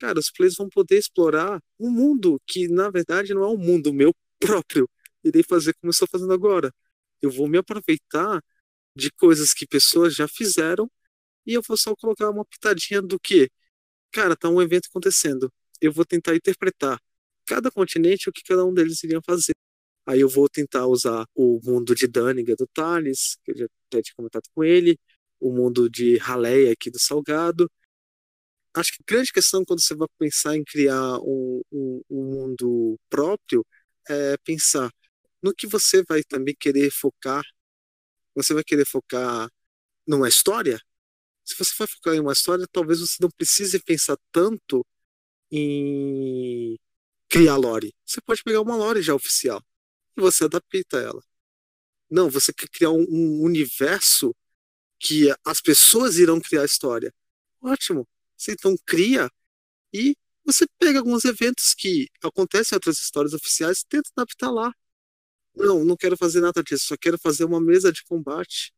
cara, 0.01 0.19
os 0.19 0.31
players 0.31 0.57
vão 0.57 0.69
poder 0.69 0.99
explorar 0.99 1.63
um 1.79 1.91
mundo 1.91 2.41
que, 2.47 2.69
na 2.69 2.91
verdade, 2.91 3.35
não 3.35 3.45
é 3.45 3.49
um 3.49 3.59
mundo 3.59 3.93
meu 3.93 4.15
próprio. 4.41 4.89
Irei 5.25 5.43
fazer 5.43 5.75
como 5.75 5.91
eu 5.91 5.93
estou 5.93 6.09
fazendo 6.09 6.33
agora. 6.33 6.73
Eu 7.23 7.31
vou 7.31 7.49
me 7.49 7.59
aproveitar 7.59 8.43
de 8.97 9.11
coisas 9.13 9.55
que 9.55 9.67
pessoas 9.67 10.15
já 10.15 10.27
fizeram 10.29 10.91
e 11.47 11.55
eu 11.55 11.63
vou 11.63 11.77
só 11.77 11.95
colocar 11.97 12.31
uma 12.31 12.45
pitadinha 12.45 13.03
do 13.03 13.19
que, 13.21 13.51
cara, 14.13 14.37
tá 14.37 14.49
um 14.49 14.63
evento 14.63 14.89
acontecendo. 14.91 15.53
Eu 15.81 15.93
vou 15.93 16.05
tentar 16.05 16.35
interpretar 16.37 17.01
cada 17.47 17.71
continente 17.71 18.29
o 18.29 18.33
que 18.33 18.43
cada 18.43 18.65
um 18.65 18.75
deles 18.75 19.03
iriam 19.05 19.23
fazer. 19.23 19.55
Aí 20.07 20.21
eu 20.21 20.29
vou 20.29 20.49
tentar 20.49 20.87
usar 20.87 21.27
o 21.35 21.61
mundo 21.65 21.95
de 21.95 22.07
Daniga 22.09 22.57
do 22.57 22.67
Thales, 22.69 23.37
que 23.45 23.53
eu 23.53 23.59
já 23.59 23.67
até 23.89 24.03
tinha 24.03 24.15
comentado 24.17 24.45
com 24.55 24.65
ele, 24.65 24.99
o 25.41 25.53
mundo 25.53 25.89
de 25.91 26.17
Raleia 26.19 26.73
aqui 26.73 26.91
do 26.91 26.99
Salgado, 26.99 27.71
acho 28.75 28.93
que 28.93 29.03
a 29.03 29.15
grande 29.15 29.33
questão 29.33 29.65
quando 29.65 29.81
você 29.83 29.95
vai 29.95 30.09
pensar 30.19 30.57
em 30.57 30.65
criar 30.65 31.19
um, 31.21 31.63
um, 31.73 32.03
um 32.11 32.25
mundo 32.25 32.99
próprio 33.09 33.65
é 34.09 34.37
pensar 34.45 34.91
no 35.43 35.55
que 35.55 35.67
você 35.67 36.03
vai 36.09 36.23
também 36.25 36.55
querer 36.59 36.91
focar. 36.91 37.43
Você 38.35 38.55
vai 38.55 38.65
querer 38.65 38.87
focar 38.87 39.51
numa 40.07 40.29
história? 40.29 40.81
Se 41.45 41.57
você 41.57 41.75
vai 41.79 41.89
focar 41.89 42.15
em 42.15 42.21
uma 42.21 42.33
história, 42.33 42.67
talvez 42.73 43.01
você 43.01 43.17
não 43.21 43.31
precise 43.31 43.81
pensar 43.83 44.17
tanto 44.33 44.87
em 45.51 46.79
criar 47.29 47.57
lore. 47.57 47.95
Você 48.07 48.21
pode 48.21 48.43
pegar 48.43 48.61
uma 48.63 48.77
lore 48.77 49.03
já 49.03 49.15
oficial 49.15 49.63
e 50.17 50.21
você 50.21 50.45
adapta 50.45 50.99
ela. 50.99 51.23
Não, 52.11 52.31
você 52.31 52.53
quer 52.53 52.69
criar 52.69 52.91
um, 52.91 53.07
um 53.09 53.43
universo 53.43 54.35
que 54.99 55.35
as 55.45 55.61
pessoas 55.61 56.19
irão 56.19 56.41
criar 56.41 56.63
a 56.63 56.67
história. 56.67 57.13
Ótimo. 57.63 58.07
Você 58.41 58.53
então 58.53 58.75
cria 58.87 59.31
e 59.93 60.17
você 60.45 60.67
pega 60.79 60.99
alguns 61.01 61.25
eventos 61.27 61.75
que 61.75 62.09
acontecem 62.25 62.75
em 62.75 62.79
outras 62.79 62.99
histórias 62.99 63.35
oficiais 63.35 63.81
e 63.81 63.87
tenta 63.87 64.11
adaptar 64.17 64.51
lá. 64.51 64.73
Não, 65.55 65.85
não 65.85 65.97
quero 65.97 66.17
fazer 66.17 66.41
nada 66.41 66.63
disso, 66.63 66.87
só 66.87 66.97
quero 66.97 67.19
fazer 67.19 67.45
uma 67.45 67.61
mesa 67.61 67.93
de 67.93 68.03
combate. 68.05 68.73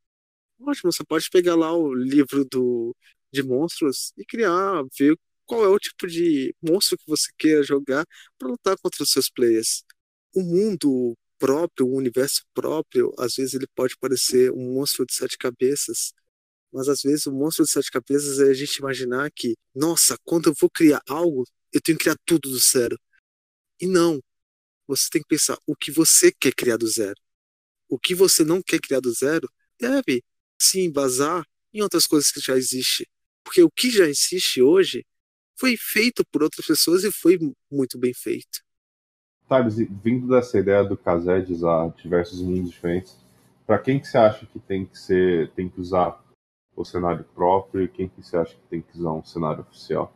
Ótimo, 0.60 0.92
você 0.92 1.04
pode 1.04 1.30
pegar 1.30 1.54
lá 1.56 1.72
o 1.72 1.94
livro 1.94 2.44
do, 2.44 2.96
de 3.32 3.42
monstros 3.42 4.12
e 4.18 4.24
criar, 4.24 4.82
ver 4.98 5.16
qual 5.46 5.64
é 5.64 5.68
o 5.68 5.78
tipo 5.78 6.06
de 6.08 6.54
monstro 6.62 6.98
que 6.98 7.06
você 7.06 7.30
queira 7.38 7.62
jogar 7.62 8.06
para 8.38 8.48
lutar 8.48 8.76
contra 8.78 9.02
os 9.04 9.10
seus 9.10 9.30
players. 9.30 9.84
O 10.34 10.42
mundo 10.42 11.16
próprio, 11.38 11.86
o 11.86 11.96
universo 11.96 12.42
próprio, 12.54 13.12
às 13.18 13.36
vezes 13.36 13.54
ele 13.54 13.66
pode 13.76 13.96
parecer 13.98 14.52
um 14.52 14.74
monstro 14.74 15.06
de 15.06 15.14
sete 15.14 15.38
cabeças, 15.38 16.12
mas 16.72 16.88
às 16.88 17.02
vezes 17.02 17.26
o 17.26 17.32
monstro 17.32 17.64
de 17.64 17.70
sete 17.70 17.90
cabeças 17.90 18.40
é 18.40 18.50
a 18.50 18.54
gente 18.54 18.76
imaginar 18.76 19.30
que, 19.30 19.54
nossa, 19.74 20.16
quando 20.24 20.48
eu 20.48 20.54
vou 20.58 20.70
criar 20.70 21.02
algo, 21.08 21.44
eu 21.72 21.80
tenho 21.80 21.98
que 21.98 22.04
criar 22.04 22.16
tudo 22.24 22.48
do 22.48 22.58
zero. 22.58 22.98
E 23.80 23.86
não. 23.86 24.20
Você 24.86 25.08
tem 25.10 25.22
que 25.22 25.28
pensar 25.28 25.58
o 25.66 25.76
que 25.76 25.90
você 25.90 26.32
quer 26.32 26.54
criar 26.54 26.76
do 26.76 26.86
zero. 26.86 27.20
O 27.88 27.98
que 27.98 28.14
você 28.14 28.44
não 28.44 28.62
quer 28.62 28.80
criar 28.80 29.00
do 29.00 29.12
zero 29.12 29.48
deve 29.78 30.22
se 30.58 30.80
embasar 30.80 31.44
em 31.72 31.82
outras 31.82 32.06
coisas 32.06 32.30
que 32.30 32.40
já 32.40 32.56
existem. 32.56 33.06
Porque 33.44 33.62
o 33.62 33.70
que 33.70 33.90
já 33.90 34.06
existe 34.06 34.62
hoje 34.62 35.04
foi 35.58 35.76
feito 35.76 36.24
por 36.30 36.42
outras 36.42 36.66
pessoas 36.66 37.04
e 37.04 37.12
foi 37.12 37.38
muito 37.70 37.98
bem 37.98 38.14
feito. 38.14 38.62
Thales, 39.48 39.76
vindo 40.02 40.28
dessa 40.28 40.58
ideia 40.58 40.84
do 40.84 40.96
Casé 40.96 41.40
de 41.40 41.52
usar 41.52 41.88
diversos 42.02 42.40
mundos 42.40 42.70
diferentes, 42.70 43.16
para 43.66 43.78
quem 43.78 44.00
que 44.00 44.06
você 44.06 44.18
acha 44.18 44.46
que 44.46 44.58
tem 44.58 44.86
que 44.86 44.98
ser, 44.98 45.50
tem 45.52 45.68
que 45.68 45.80
usar 45.80 46.21
o 46.74 46.84
cenário 46.84 47.24
próprio 47.34 47.84
e 47.84 47.88
quem 47.88 48.08
que 48.08 48.22
você 48.22 48.36
acha 48.36 48.54
que 48.54 48.66
tem 48.68 48.82
que 48.82 48.98
usar 48.98 49.12
um 49.12 49.24
cenário 49.24 49.60
oficial? 49.60 50.12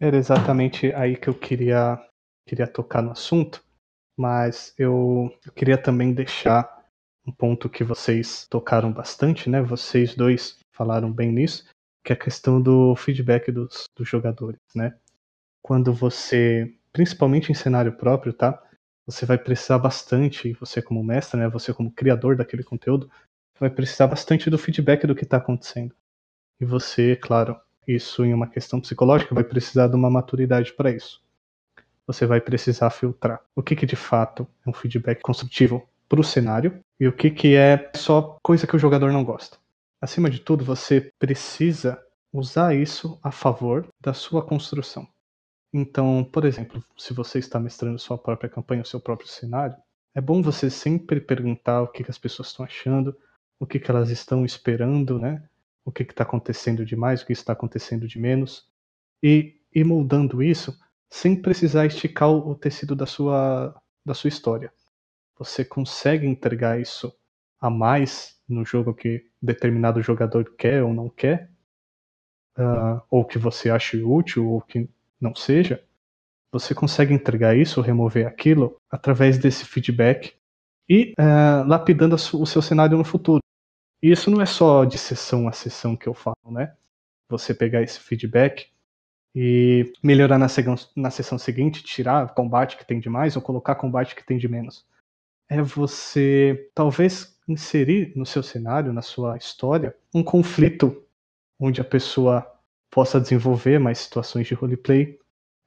Era 0.00 0.16
exatamente 0.16 0.92
aí 0.94 1.16
que 1.16 1.28
eu 1.28 1.34
queria 1.34 1.98
queria 2.46 2.66
tocar 2.66 3.02
no 3.02 3.10
assunto, 3.10 3.64
mas 4.16 4.74
eu, 4.78 5.34
eu 5.46 5.52
queria 5.52 5.78
também 5.78 6.12
deixar 6.12 6.84
um 7.26 7.32
ponto 7.32 7.70
que 7.70 7.82
vocês 7.82 8.46
tocaram 8.48 8.92
bastante, 8.92 9.48
né? 9.48 9.62
Vocês 9.62 10.14
dois 10.14 10.58
falaram 10.72 11.10
bem 11.10 11.32
nisso, 11.32 11.64
que 12.04 12.12
é 12.12 12.16
a 12.16 12.18
questão 12.18 12.60
do 12.60 12.94
feedback 12.96 13.50
dos, 13.50 13.84
dos 13.96 14.08
jogadores, 14.08 14.60
né? 14.74 14.94
Quando 15.62 15.92
você, 15.92 16.76
principalmente 16.92 17.50
em 17.50 17.54
cenário 17.54 17.96
próprio, 17.96 18.32
tá? 18.32 18.62
Você 19.06 19.24
vai 19.24 19.38
precisar 19.38 19.78
bastante, 19.78 20.52
você 20.54 20.82
como 20.82 21.02
mestre, 21.02 21.40
né? 21.40 21.48
Você 21.48 21.72
como 21.72 21.90
criador 21.90 22.36
daquele 22.36 22.62
conteúdo, 22.62 23.10
vai 23.64 23.70
precisar 23.70 24.06
bastante 24.06 24.50
do 24.50 24.58
feedback 24.58 25.06
do 25.06 25.14
que 25.14 25.24
está 25.24 25.38
acontecendo. 25.38 25.94
E 26.60 26.66
você, 26.66 27.16
claro, 27.16 27.58
isso 27.88 28.22
em 28.22 28.34
uma 28.34 28.46
questão 28.46 28.78
psicológica, 28.78 29.34
vai 29.34 29.42
precisar 29.42 29.88
de 29.88 29.96
uma 29.96 30.10
maturidade 30.10 30.74
para 30.74 30.90
isso. 30.90 31.22
Você 32.06 32.26
vai 32.26 32.42
precisar 32.42 32.90
filtrar 32.90 33.40
o 33.56 33.62
que, 33.62 33.74
que 33.74 33.86
de 33.86 33.96
fato 33.96 34.46
é 34.66 34.68
um 34.68 34.74
feedback 34.74 35.22
construtivo 35.22 35.88
para 36.06 36.20
o 36.20 36.24
cenário 36.24 36.78
e 37.00 37.08
o 37.08 37.12
que, 37.12 37.30
que 37.30 37.56
é 37.56 37.90
só 37.96 38.38
coisa 38.42 38.66
que 38.66 38.76
o 38.76 38.78
jogador 38.78 39.10
não 39.10 39.24
gosta. 39.24 39.56
Acima 39.98 40.28
de 40.28 40.40
tudo, 40.40 40.62
você 40.62 41.10
precisa 41.18 41.98
usar 42.30 42.74
isso 42.74 43.18
a 43.22 43.30
favor 43.30 43.88
da 43.98 44.12
sua 44.12 44.44
construção. 44.44 45.08
Então, 45.72 46.22
por 46.30 46.44
exemplo, 46.44 46.84
se 46.98 47.14
você 47.14 47.38
está 47.38 47.58
mestrando 47.58 47.98
sua 47.98 48.18
própria 48.18 48.50
campanha, 48.50 48.82
o 48.82 48.86
seu 48.86 49.00
próprio 49.00 49.28
cenário, 49.28 49.76
é 50.14 50.20
bom 50.20 50.42
você 50.42 50.68
sempre 50.68 51.18
perguntar 51.20 51.80
o 51.80 51.88
que, 51.88 52.04
que 52.04 52.10
as 52.10 52.18
pessoas 52.18 52.48
estão 52.48 52.64
achando, 52.64 53.16
o 53.58 53.66
que, 53.66 53.78
que 53.78 53.90
elas 53.90 54.10
estão 54.10 54.44
esperando, 54.44 55.18
né? 55.18 55.42
O 55.84 55.92
que 55.92 56.02
está 56.02 56.22
acontecendo 56.22 56.84
de 56.84 56.96
mais, 56.96 57.22
o 57.22 57.26
que 57.26 57.32
está 57.32 57.52
acontecendo 57.52 58.06
de 58.06 58.18
menos, 58.18 58.68
e 59.22 59.60
ir 59.74 59.84
moldando 59.84 60.42
isso 60.42 60.78
sem 61.10 61.40
precisar 61.40 61.86
esticar 61.86 62.30
o 62.30 62.54
tecido 62.54 62.96
da 62.96 63.06
sua, 63.06 63.74
da 64.04 64.14
sua 64.14 64.28
história. 64.28 64.72
Você 65.38 65.64
consegue 65.64 66.26
entregar 66.26 66.80
isso 66.80 67.14
a 67.60 67.70
mais 67.70 68.40
no 68.48 68.64
jogo 68.64 68.92
que 68.94 69.26
determinado 69.40 70.02
jogador 70.02 70.54
quer 70.56 70.82
ou 70.82 70.92
não 70.92 71.08
quer, 71.08 71.50
uh, 72.58 73.00
ou 73.10 73.24
que 73.24 73.38
você 73.38 73.70
ache 73.70 74.02
útil 74.02 74.50
ou 74.50 74.60
que 74.60 74.88
não 75.20 75.34
seja, 75.34 75.82
você 76.52 76.74
consegue 76.74 77.12
entregar 77.12 77.56
isso, 77.56 77.80
remover 77.80 78.26
aquilo, 78.26 78.80
através 78.90 79.38
desse 79.38 79.64
feedback 79.64 80.36
e 80.88 81.12
uh, 81.18 81.66
lapidando 81.66 82.14
o 82.14 82.46
seu 82.46 82.62
cenário 82.62 82.96
no 82.98 83.04
futuro. 83.04 83.40
E 84.02 84.10
isso 84.10 84.30
não 84.30 84.40
é 84.40 84.46
só 84.46 84.84
de 84.84 84.98
sessão 84.98 85.48
a 85.48 85.52
sessão 85.52 85.96
que 85.96 86.06
eu 86.06 86.14
falo, 86.14 86.50
né? 86.50 86.74
Você 87.30 87.54
pegar 87.54 87.82
esse 87.82 87.98
feedback 87.98 88.68
e 89.34 89.92
melhorar 90.02 90.38
na, 90.38 90.46
na 90.94 91.10
sessão 91.10 91.38
seguinte, 91.38 91.82
tirar 91.82 92.34
combate 92.34 92.76
que 92.76 92.86
tem 92.86 93.00
de 93.00 93.08
mais 93.08 93.34
ou 93.34 93.42
colocar 93.42 93.74
combate 93.74 94.14
que 94.14 94.24
tem 94.24 94.38
de 94.38 94.46
menos. 94.46 94.86
É 95.48 95.60
você 95.60 96.70
talvez 96.74 97.36
inserir 97.48 98.12
no 98.14 98.24
seu 98.24 98.42
cenário, 98.42 98.92
na 98.92 99.02
sua 99.02 99.36
história, 99.36 99.96
um 100.14 100.22
conflito 100.22 101.04
onde 101.58 101.80
a 101.80 101.84
pessoa 101.84 102.46
possa 102.90 103.20
desenvolver 103.20 103.78
mais 103.78 103.98
situações 103.98 104.46
de 104.46 104.54
roleplay. 104.54 105.18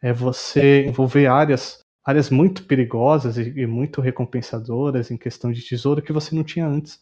É 0.02 0.14
você 0.14 0.86
envolver 0.86 1.28
áreas, 1.28 1.80
áreas 2.08 2.30
muito 2.30 2.64
perigosas 2.64 3.38
e, 3.38 3.50
e 3.60 3.68
muito 3.68 4.00
recompensadoras 4.00 5.12
em 5.12 5.18
questão 5.18 5.52
de 5.52 5.62
tesouro 5.62 6.02
que 6.02 6.14
você 6.14 6.34
não 6.34 6.42
tinha 6.42 6.66
antes 6.66 7.02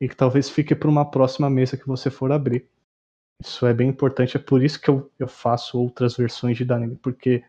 e 0.00 0.08
que 0.08 0.14
talvez 0.14 0.48
fique 0.48 0.72
para 0.72 0.88
uma 0.88 1.10
próxima 1.10 1.50
mesa 1.50 1.76
que 1.76 1.88
você 1.88 2.10
for 2.10 2.30
abrir. 2.30 2.70
Isso 3.42 3.66
é 3.66 3.74
bem 3.74 3.88
importante, 3.88 4.36
é 4.36 4.40
por 4.40 4.62
isso 4.62 4.80
que 4.80 4.88
eu, 4.88 5.10
eu 5.18 5.26
faço 5.26 5.76
outras 5.80 6.16
versões 6.16 6.56
de 6.56 6.64
Danime, 6.64 6.94
porque 6.94 7.44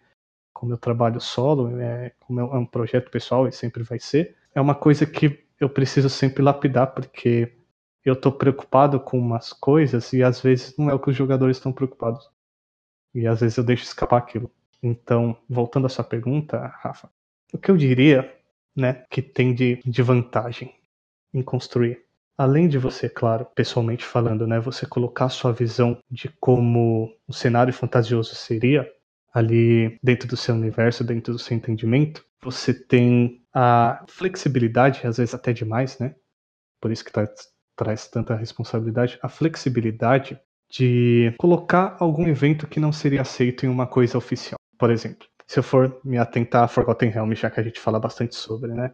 como 0.52 0.74
eu 0.74 0.78
trabalho 0.78 1.22
solo, 1.22 1.80
é, 1.80 2.14
como 2.20 2.40
é 2.40 2.44
um 2.58 2.66
projeto 2.66 3.12
pessoal 3.12 3.48
e 3.48 3.52
sempre 3.52 3.84
vai 3.84 4.00
ser, 4.00 4.36
é 4.56 4.60
uma 4.60 4.74
coisa 4.74 5.06
que 5.06 5.46
eu 5.60 5.70
preciso 5.70 6.10
sempre 6.10 6.42
lapidar, 6.42 6.96
porque 6.96 7.54
eu 8.04 8.20
tô 8.20 8.32
preocupado 8.32 9.00
com 9.00 9.20
umas 9.20 9.54
coisas 9.54 10.14
e 10.14 10.24
às 10.24 10.42
vezes 10.42 10.76
não 10.78 10.90
é 10.90 10.96
o 10.96 11.00
que 11.00 11.12
os 11.12 11.16
jogadores 11.16 11.58
estão 11.58 11.72
preocupados. 11.72 12.28
E 13.14 13.28
às 13.28 13.42
vezes 13.42 13.56
eu 13.56 13.64
deixo 13.64 13.84
escapar 13.84 14.18
aquilo. 14.18 14.52
Então, 14.88 15.38
voltando 15.50 15.86
à 15.86 15.90
sua 15.90 16.04
pergunta, 16.04 16.58
Rafa, 16.82 17.10
o 17.54 17.58
que 17.58 17.70
eu 17.70 17.76
diria, 17.76 18.34
né, 18.76 19.06
que 19.10 19.22
tem 19.22 19.54
de, 19.54 19.82
de 19.86 20.02
vantagem 20.02 20.74
em 21.34 21.42
construir? 21.42 22.06
Além 22.38 22.68
de 22.68 22.78
você, 22.78 23.10
claro, 23.10 23.46
pessoalmente 23.56 24.06
falando, 24.06 24.48
né, 24.48 24.60
você 24.60 24.86
colocar 24.86 25.28
sua 25.30 25.52
visão 25.52 26.00
de 26.10 26.30
como 26.40 27.14
um 27.28 27.34
cenário 27.34 27.74
fantasioso 27.74 28.36
seria 28.36 28.90
ali 29.34 30.00
dentro 30.02 30.28
do 30.28 30.38
seu 30.38 30.56
universo, 30.56 31.04
dentro 31.04 31.34
do 31.34 31.40
seu 31.40 31.58
entendimento, 31.58 32.26
você 32.42 32.74
tem 32.74 33.44
a 33.54 34.06
flexibilidade, 34.08 35.06
às 35.06 35.18
vezes 35.18 35.34
até 35.34 35.52
demais, 35.52 36.00
né? 36.00 36.16
Por 36.80 36.92
isso 36.92 37.04
que 37.04 37.12
tá, 37.12 37.28
traz 37.76 38.08
tanta 38.08 38.36
responsabilidade, 38.36 39.20
a 39.22 39.28
flexibilidade 39.28 40.40
de 40.70 41.34
colocar 41.38 41.96
algum 42.00 42.28
evento 42.28 42.68
que 42.68 42.80
não 42.80 42.92
seria 42.92 43.22
aceito 43.22 43.66
em 43.66 43.70
uma 43.70 43.88
coisa 43.88 44.18
oficial. 44.18 44.57
Por 44.78 44.92
exemplo, 44.92 45.28
se 45.46 45.60
eu 45.60 45.64
for 45.64 46.00
me 46.04 46.18
atentar 46.18 46.64
a 46.64 46.68
Forgotten 46.68 47.10
Realm, 47.10 47.34
já 47.34 47.50
que 47.50 47.60
a 47.60 47.64
gente 47.64 47.80
fala 47.80 48.00
bastante 48.00 48.36
sobre, 48.36 48.74
né? 48.74 48.94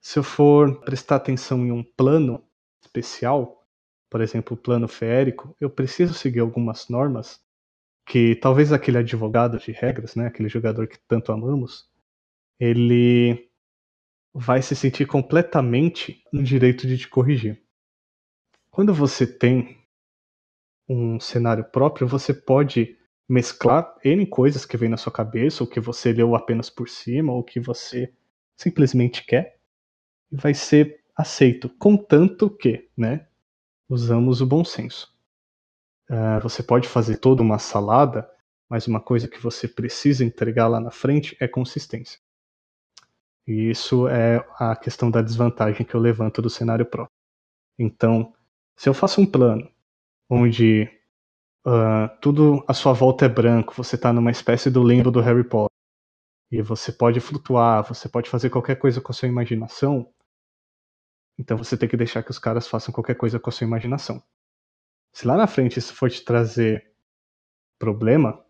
Se 0.00 0.18
eu 0.18 0.22
for 0.22 0.80
prestar 0.80 1.16
atenção 1.16 1.66
em 1.66 1.72
um 1.72 1.82
plano 1.82 2.44
especial, 2.82 3.66
por 4.10 4.20
exemplo, 4.20 4.56
o 4.56 4.60
plano 4.60 4.88
feérico, 4.88 5.56
eu 5.60 5.70
preciso 5.70 6.14
seguir 6.14 6.40
algumas 6.40 6.88
normas 6.88 7.40
que 8.06 8.34
talvez 8.36 8.72
aquele 8.72 8.98
advogado 8.98 9.58
de 9.58 9.72
regras, 9.72 10.16
né, 10.16 10.26
aquele 10.26 10.48
jogador 10.48 10.88
que 10.88 10.98
tanto 11.06 11.32
amamos, 11.32 11.88
ele 12.58 13.50
vai 14.34 14.62
se 14.62 14.76
sentir 14.76 15.06
completamente 15.06 16.24
no 16.32 16.42
direito 16.42 16.86
de 16.86 16.98
te 16.98 17.08
corrigir. 17.08 17.62
Quando 18.70 18.94
você 18.94 19.26
tem 19.26 19.78
um 20.88 21.20
cenário 21.20 21.64
próprio, 21.64 22.06
você 22.08 22.34
pode 22.34 22.96
mesclar 23.30 23.94
N 24.04 24.26
coisas 24.26 24.66
que 24.66 24.76
vem 24.76 24.88
na 24.88 24.96
sua 24.96 25.12
cabeça, 25.12 25.62
ou 25.62 25.70
que 25.70 25.78
você 25.78 26.12
leu 26.12 26.34
apenas 26.34 26.68
por 26.68 26.88
cima, 26.88 27.32
ou 27.32 27.44
que 27.44 27.60
você 27.60 28.12
simplesmente 28.56 29.24
quer, 29.24 29.56
vai 30.30 30.52
ser 30.52 31.00
aceito, 31.16 31.68
contanto 31.78 32.50
que, 32.50 32.88
né, 32.96 33.28
usamos 33.88 34.40
o 34.40 34.46
bom 34.46 34.64
senso. 34.64 35.14
Uh, 36.10 36.40
você 36.42 36.60
pode 36.60 36.88
fazer 36.88 37.18
toda 37.18 37.40
uma 37.40 37.58
salada, 37.58 38.28
mas 38.68 38.88
uma 38.88 39.00
coisa 39.00 39.28
que 39.28 39.38
você 39.38 39.68
precisa 39.68 40.24
entregar 40.24 40.66
lá 40.66 40.80
na 40.80 40.90
frente 40.90 41.36
é 41.38 41.46
consistência. 41.46 42.18
E 43.46 43.70
isso 43.70 44.08
é 44.08 44.44
a 44.58 44.74
questão 44.74 45.10
da 45.10 45.22
desvantagem 45.22 45.86
que 45.86 45.94
eu 45.94 46.00
levanto 46.00 46.42
do 46.42 46.50
cenário 46.50 46.84
próprio. 46.84 47.16
Então, 47.78 48.34
se 48.76 48.88
eu 48.88 48.94
faço 48.94 49.20
um 49.20 49.26
plano 49.26 49.70
onde 50.28 50.88
uh, 51.66 52.08
tudo 52.20 52.64
à 52.66 52.74
sua 52.74 52.92
volta 52.92 53.26
é 53.26 53.28
branco, 53.28 53.74
você 53.74 53.96
está 53.96 54.12
numa 54.12 54.30
espécie 54.30 54.70
do 54.70 54.86
limbo 54.86 55.10
do 55.10 55.20
Harry 55.20 55.44
Potter, 55.44 55.74
e 56.50 56.60
você 56.62 56.92
pode 56.92 57.20
flutuar, 57.20 57.86
você 57.86 58.08
pode 58.08 58.28
fazer 58.28 58.50
qualquer 58.50 58.76
coisa 58.76 59.00
com 59.00 59.12
a 59.12 59.14
sua 59.14 59.28
imaginação, 59.28 60.12
então 61.38 61.56
você 61.56 61.76
tem 61.76 61.88
que 61.88 61.96
deixar 61.96 62.22
que 62.22 62.30
os 62.30 62.38
caras 62.38 62.68
façam 62.68 62.92
qualquer 62.92 63.14
coisa 63.14 63.40
com 63.40 63.48
a 63.48 63.52
sua 63.52 63.66
imaginação. 63.66 64.22
Se 65.12 65.26
lá 65.26 65.36
na 65.36 65.46
frente 65.46 65.78
isso 65.78 65.94
for 65.94 66.10
te 66.10 66.22
trazer 66.24 66.92
problema, 67.78 68.44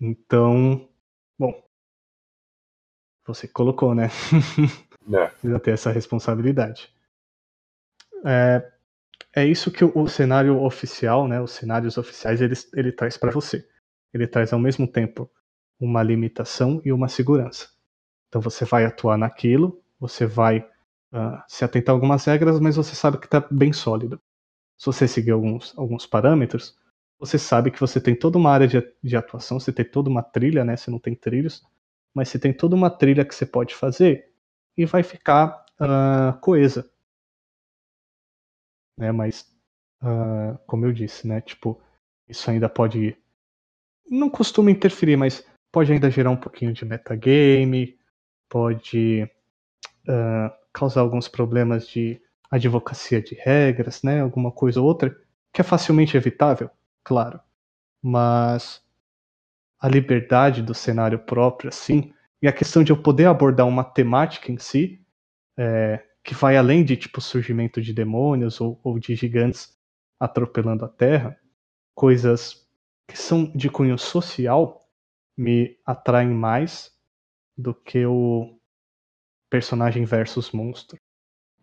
então, 0.00 0.88
bom, 1.38 1.52
você 3.26 3.46
colocou, 3.46 3.94
né? 3.94 4.08
É. 5.10 5.26
Precisa 5.28 5.58
ter 5.58 5.70
essa 5.70 5.90
responsabilidade. 5.90 6.94
É, 8.26 8.77
é 9.34 9.44
isso 9.44 9.70
que 9.70 9.84
o, 9.84 10.08
cenário 10.08 10.62
oficial, 10.62 11.28
né? 11.28 11.40
Os 11.40 11.52
cenários 11.52 11.96
oficiais, 11.98 12.40
ele, 12.40 12.54
ele 12.74 12.92
traz 12.92 13.16
para 13.16 13.30
você. 13.30 13.66
Ele 14.12 14.26
traz 14.26 14.52
ao 14.52 14.58
mesmo 14.58 14.86
tempo 14.86 15.30
uma 15.78 16.02
limitação 16.02 16.80
e 16.84 16.92
uma 16.92 17.08
segurança. 17.08 17.68
Então 18.28 18.40
você 18.40 18.64
vai 18.64 18.84
atuar 18.84 19.16
naquilo, 19.16 19.80
você 19.98 20.26
vai 20.26 20.58
uh, 20.58 21.42
se 21.46 21.64
atentar 21.64 21.92
a 21.92 21.96
algumas 21.96 22.24
regras, 22.24 22.58
mas 22.60 22.76
você 22.76 22.94
sabe 22.94 23.18
que 23.18 23.26
está 23.26 23.40
bem 23.50 23.72
sólido. 23.72 24.20
Se 24.76 24.86
você 24.86 25.08
seguir 25.08 25.32
alguns, 25.32 25.76
alguns 25.76 26.06
parâmetros, 26.06 26.76
você 27.18 27.38
sabe 27.38 27.70
que 27.70 27.80
você 27.80 28.00
tem 28.00 28.14
toda 28.14 28.38
uma 28.38 28.50
área 28.50 28.66
de, 28.66 28.82
de 29.02 29.16
atuação, 29.16 29.58
você 29.58 29.72
tem 29.72 29.84
toda 29.84 30.08
uma 30.08 30.22
trilha, 30.22 30.64
né? 30.64 30.76
Você 30.76 30.90
não 30.90 30.98
tem 30.98 31.14
trilhos, 31.14 31.62
mas 32.14 32.28
você 32.28 32.38
tem 32.38 32.52
toda 32.52 32.76
uma 32.76 32.90
trilha 32.90 33.24
que 33.24 33.34
você 33.34 33.46
pode 33.46 33.74
fazer 33.74 34.30
e 34.76 34.84
vai 34.86 35.02
ficar 35.02 35.64
uh, 35.80 36.38
coesa. 36.40 36.88
Né, 38.98 39.12
mas, 39.12 39.46
uh, 40.02 40.58
como 40.66 40.84
eu 40.84 40.92
disse, 40.92 41.26
né, 41.26 41.40
tipo, 41.40 41.80
isso 42.28 42.50
ainda 42.50 42.68
pode. 42.68 43.16
Não 44.10 44.28
costuma 44.28 44.70
interferir, 44.70 45.16
mas 45.16 45.46
pode 45.70 45.92
ainda 45.92 46.10
gerar 46.10 46.30
um 46.30 46.36
pouquinho 46.36 46.72
de 46.72 46.84
metagame, 46.84 47.96
pode 48.48 49.22
uh, 50.08 50.50
causar 50.72 51.02
alguns 51.02 51.28
problemas 51.28 51.86
de 51.86 52.20
advocacia 52.50 53.22
de 53.22 53.34
regras, 53.36 54.02
né, 54.02 54.20
alguma 54.20 54.50
coisa 54.50 54.80
ou 54.80 54.86
outra, 54.86 55.16
que 55.52 55.60
é 55.60 55.64
facilmente 55.64 56.16
evitável, 56.16 56.68
claro. 57.04 57.38
Mas 58.02 58.82
a 59.80 59.88
liberdade 59.88 60.62
do 60.62 60.74
cenário 60.74 61.20
próprio, 61.20 61.68
assim, 61.68 62.12
e 62.42 62.48
a 62.48 62.52
questão 62.52 62.82
de 62.82 62.90
eu 62.90 63.00
poder 63.00 63.26
abordar 63.26 63.66
uma 63.66 63.84
temática 63.84 64.50
em 64.50 64.58
si, 64.58 65.00
é, 65.56 66.02
que 66.28 66.34
vai 66.34 66.58
além 66.58 66.84
de 66.84 66.94
tipo 66.94 67.22
surgimento 67.22 67.80
de 67.80 67.90
demônios 67.90 68.60
ou, 68.60 68.78
ou 68.84 68.98
de 68.98 69.16
gigantes 69.16 69.74
atropelando 70.20 70.84
a 70.84 70.88
Terra, 70.88 71.40
coisas 71.94 72.68
que 73.08 73.16
são 73.16 73.50
de 73.56 73.70
cunho 73.70 73.96
social 73.98 74.86
me 75.34 75.78
atraem 75.86 76.28
mais 76.28 76.94
do 77.56 77.74
que 77.74 78.04
o 78.04 78.58
personagem 79.48 80.04
versus 80.04 80.52
monstro. 80.52 80.98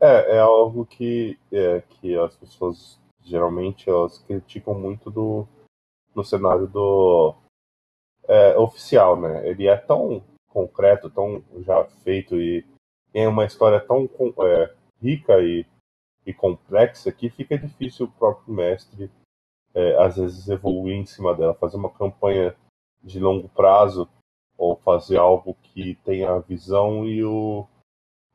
É, 0.01 0.37
é 0.37 0.39
algo 0.39 0.83
que, 0.83 1.37
é, 1.51 1.81
que 1.81 2.17
as 2.17 2.35
pessoas 2.35 2.99
geralmente 3.21 3.87
elas 3.87 4.17
criticam 4.17 4.73
muito 4.73 5.11
do, 5.11 5.47
no 6.15 6.23
cenário 6.23 6.65
do 6.65 7.35
é, 8.27 8.57
oficial, 8.57 9.15
né? 9.21 9.47
Ele 9.47 9.67
é 9.67 9.77
tão 9.77 10.23
concreto, 10.47 11.07
tão 11.11 11.43
já 11.61 11.85
feito 12.03 12.35
e 12.41 12.65
tem 13.15 13.27
uma 13.27 13.45
história 13.45 13.79
tão 13.79 14.09
é, 14.41 14.73
rica 15.01 15.39
e, 15.39 15.65
e 16.25 16.33
complexa 16.33 17.09
que 17.13 17.29
fica 17.29 17.57
difícil 17.57 18.07
o 18.07 18.11
próprio 18.11 18.53
mestre 18.53 19.09
é, 19.73 20.03
às 20.03 20.17
vezes 20.17 20.49
evoluir 20.49 20.97
em 20.97 21.05
cima 21.05 21.33
dela, 21.33 21.53
fazer 21.53 21.77
uma 21.77 21.89
campanha 21.89 22.53
de 23.01 23.17
longo 23.17 23.47
prazo 23.47 24.05
ou 24.57 24.75
fazer 24.75 25.15
algo 25.15 25.55
que 25.63 25.95
tenha 26.03 26.29
a 26.29 26.39
visão 26.39 27.07
e 27.07 27.23
o 27.23 27.65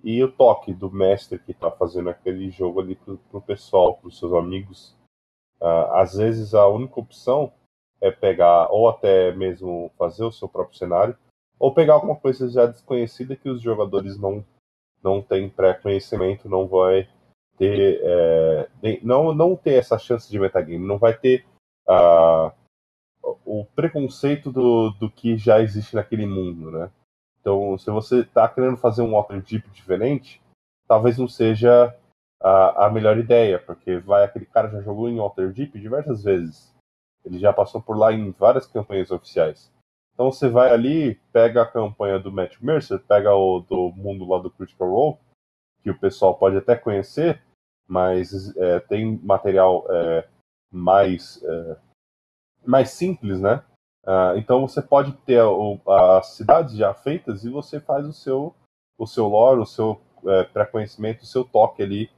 e 0.02 0.24
o 0.24 0.32
toque 0.32 0.72
do 0.72 0.90
mestre 0.90 1.38
que 1.38 1.52
está 1.52 1.70
fazendo 1.70 2.08
aquele 2.08 2.48
jogo 2.48 2.80
ali 2.80 2.94
pro, 2.94 3.18
pro 3.30 3.42
pessoal, 3.42 3.98
pros 3.98 4.18
seus 4.18 4.32
amigos. 4.32 4.96
Uh, 5.60 5.92
às 5.92 6.14
vezes 6.14 6.54
a 6.54 6.66
única 6.68 6.98
opção 6.98 7.52
é 8.00 8.10
pegar, 8.10 8.70
ou 8.70 8.88
até 8.88 9.30
mesmo 9.34 9.90
fazer 9.98 10.24
o 10.24 10.32
seu 10.32 10.48
próprio 10.48 10.78
cenário, 10.78 11.14
ou 11.58 11.74
pegar 11.74 11.92
alguma 11.92 12.16
coisa 12.16 12.48
já 12.48 12.64
desconhecida 12.64 13.36
que 13.36 13.50
os 13.50 13.60
jogadores 13.60 14.18
não, 14.18 14.42
não 15.02 15.22
têm 15.22 15.48
pré-conhecimento, 15.48 16.48
não 16.48 16.66
vai 16.66 17.08
ter. 17.56 18.00
É, 18.02 18.68
não, 19.02 19.34
não 19.34 19.56
ter 19.56 19.74
essa 19.74 19.98
chance 19.98 20.30
de 20.30 20.38
metagame, 20.38 20.86
não 20.86 20.98
vai 20.98 21.16
ter 21.16 21.44
uh, 21.88 22.52
o 23.44 23.64
preconceito 23.74 24.50
do, 24.50 24.90
do 24.90 25.10
que 25.10 25.36
já 25.36 25.60
existe 25.60 25.94
naquele 25.94 26.26
mundo, 26.26 26.70
né? 26.70 26.90
Então, 27.40 27.76
se 27.78 27.90
você 27.90 28.20
está 28.20 28.48
querendo 28.48 28.76
fazer 28.76 29.02
um 29.02 29.12
Waterdeep 29.12 29.68
diferente, 29.70 30.40
talvez 30.86 31.16
não 31.16 31.26
seja 31.26 31.94
a, 32.40 32.86
a 32.86 32.90
melhor 32.90 33.18
ideia, 33.18 33.58
porque 33.58 33.98
vai 33.98 34.24
aquele 34.24 34.46
cara 34.46 34.68
já 34.68 34.80
jogou 34.80 35.08
em 35.08 35.18
Waterdeep 35.18 35.78
diversas 35.78 36.22
vezes. 36.22 36.74
Ele 37.24 37.38
já 37.38 37.52
passou 37.52 37.80
por 37.80 37.96
lá 37.96 38.12
em 38.12 38.30
várias 38.32 38.66
campanhas 38.66 39.10
oficiais. 39.10 39.70
Então 40.20 40.30
você 40.30 40.50
vai 40.50 40.70
ali, 40.70 41.14
pega 41.32 41.62
a 41.62 41.66
campanha 41.66 42.18
do 42.18 42.30
Matt 42.30 42.60
Mercer, 42.60 42.98
pega 42.98 43.34
o 43.34 43.60
do 43.60 43.90
mundo 43.96 44.28
lá 44.28 44.38
do 44.38 44.50
Critical 44.50 44.90
Role, 44.90 45.18
que 45.82 45.90
o 45.90 45.98
pessoal 45.98 46.34
pode 46.34 46.58
até 46.58 46.76
conhecer, 46.76 47.42
mas 47.88 48.54
é, 48.58 48.80
tem 48.80 49.18
material 49.22 49.86
é, 49.88 50.28
mais, 50.70 51.42
é, 51.42 51.76
mais 52.66 52.90
simples, 52.90 53.40
né? 53.40 53.64
Uh, 54.04 54.36
então 54.36 54.68
você 54.68 54.82
pode 54.82 55.12
ter 55.24 55.40
o, 55.42 55.80
as 55.88 56.34
cidades 56.34 56.76
já 56.76 56.92
feitas 56.92 57.42
e 57.44 57.48
você 57.48 57.80
faz 57.80 58.06
o 58.06 58.12
seu, 58.12 58.54
o 58.98 59.06
seu 59.06 59.26
lore, 59.26 59.60
o 59.60 59.66
seu 59.66 60.02
é, 60.26 60.44
pré-conhecimento, 60.44 61.22
o 61.22 61.26
seu 61.26 61.46
toque 61.46 61.82
ali, 61.82 62.10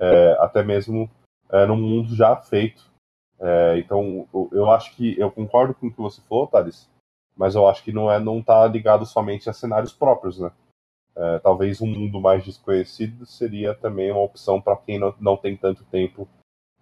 é, 0.00 0.32
até 0.40 0.64
mesmo 0.64 1.08
é, 1.50 1.64
no 1.66 1.76
mundo 1.76 2.16
já 2.16 2.34
feito. 2.34 2.90
É, 3.38 3.78
então 3.78 4.26
eu 4.50 4.72
acho 4.72 4.96
que 4.96 5.16
eu 5.20 5.30
concordo 5.30 5.72
com 5.72 5.86
o 5.86 5.92
que 5.92 6.02
você 6.02 6.20
falou, 6.22 6.48
Thales, 6.48 6.92
mas 7.36 7.54
eu 7.54 7.66
acho 7.66 7.82
que 7.82 7.92
não 7.92 8.10
é 8.10 8.18
não 8.18 8.40
está 8.40 8.66
ligado 8.66 9.04
somente 9.04 9.48
a 9.48 9.52
cenários 9.52 9.92
próprios, 9.92 10.38
né? 10.38 10.50
É, 11.16 11.38
talvez 11.38 11.80
um 11.80 11.86
mundo 11.86 12.20
mais 12.20 12.44
desconhecido 12.44 13.24
seria 13.24 13.74
também 13.74 14.10
uma 14.10 14.22
opção 14.22 14.60
para 14.60 14.76
quem 14.76 14.98
não, 14.98 15.14
não 15.20 15.36
tem 15.36 15.56
tanto 15.56 15.84
tempo 15.84 16.28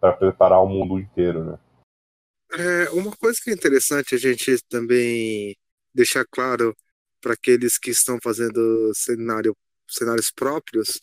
para 0.00 0.12
preparar 0.12 0.62
o 0.62 0.68
mundo 0.68 0.98
inteiro, 0.98 1.44
né? 1.44 1.58
É, 2.54 2.90
uma 2.90 3.14
coisa 3.16 3.40
que 3.42 3.50
é 3.50 3.54
interessante 3.54 4.14
a 4.14 4.18
gente 4.18 4.58
também 4.68 5.56
deixar 5.94 6.24
claro 6.30 6.76
para 7.20 7.34
aqueles 7.34 7.78
que 7.78 7.90
estão 7.90 8.18
fazendo 8.22 8.92
cenário, 8.94 9.56
cenários 9.88 10.30
próprios 10.30 10.98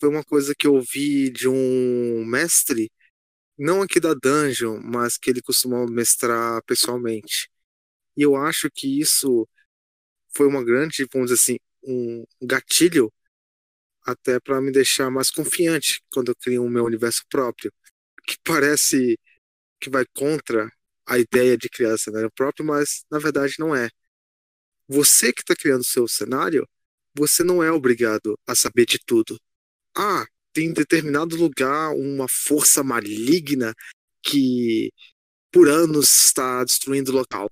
foi 0.00 0.08
uma 0.08 0.24
coisa 0.24 0.54
que 0.54 0.66
eu 0.66 0.74
ouvi 0.74 1.30
de 1.30 1.48
um 1.48 2.24
mestre, 2.26 2.90
não 3.58 3.80
aqui 3.82 3.98
da 3.98 4.12
Dungeon, 4.12 4.80
mas 4.82 5.16
que 5.16 5.30
ele 5.30 5.40
costumava 5.40 5.86
mestrar 5.90 6.62
pessoalmente. 6.64 7.48
E 8.16 8.22
eu 8.22 8.36
acho 8.36 8.70
que 8.72 9.00
isso 9.00 9.48
foi 10.36 10.46
uma 10.46 10.64
grande, 10.64 11.06
vamos 11.12 11.30
dizer 11.30 11.40
assim, 11.42 11.58
um 11.84 12.24
gatilho 12.42 13.12
até 14.04 14.38
para 14.40 14.60
me 14.60 14.72
deixar 14.72 15.10
mais 15.10 15.30
confiante 15.30 16.02
quando 16.12 16.30
eu 16.30 16.36
crio 16.36 16.64
o 16.64 16.70
meu 16.70 16.84
universo 16.84 17.22
próprio, 17.28 17.72
que 18.26 18.36
parece 18.44 19.18
que 19.80 19.90
vai 19.90 20.04
contra 20.14 20.70
a 21.06 21.18
ideia 21.18 21.56
de 21.56 21.68
criar 21.68 21.98
cenário 21.98 22.30
próprio, 22.32 22.66
mas 22.66 23.04
na 23.10 23.18
verdade 23.18 23.54
não 23.58 23.74
é. 23.74 23.90
Você 24.88 25.32
que 25.32 25.42
está 25.42 25.54
criando 25.56 25.80
o 25.82 25.84
seu 25.84 26.06
cenário, 26.08 26.68
você 27.16 27.42
não 27.44 27.62
é 27.62 27.70
obrigado 27.72 28.38
a 28.46 28.54
saber 28.54 28.86
de 28.86 28.98
tudo. 28.98 29.38
Ah, 29.96 30.26
tem 30.52 30.72
determinado 30.72 31.36
lugar 31.36 31.92
uma 31.94 32.28
força 32.28 32.82
maligna 32.82 33.74
que 34.22 34.92
por 35.52 35.68
anos 35.68 36.14
está 36.26 36.64
destruindo 36.64 37.12
o 37.12 37.14
local. 37.14 37.50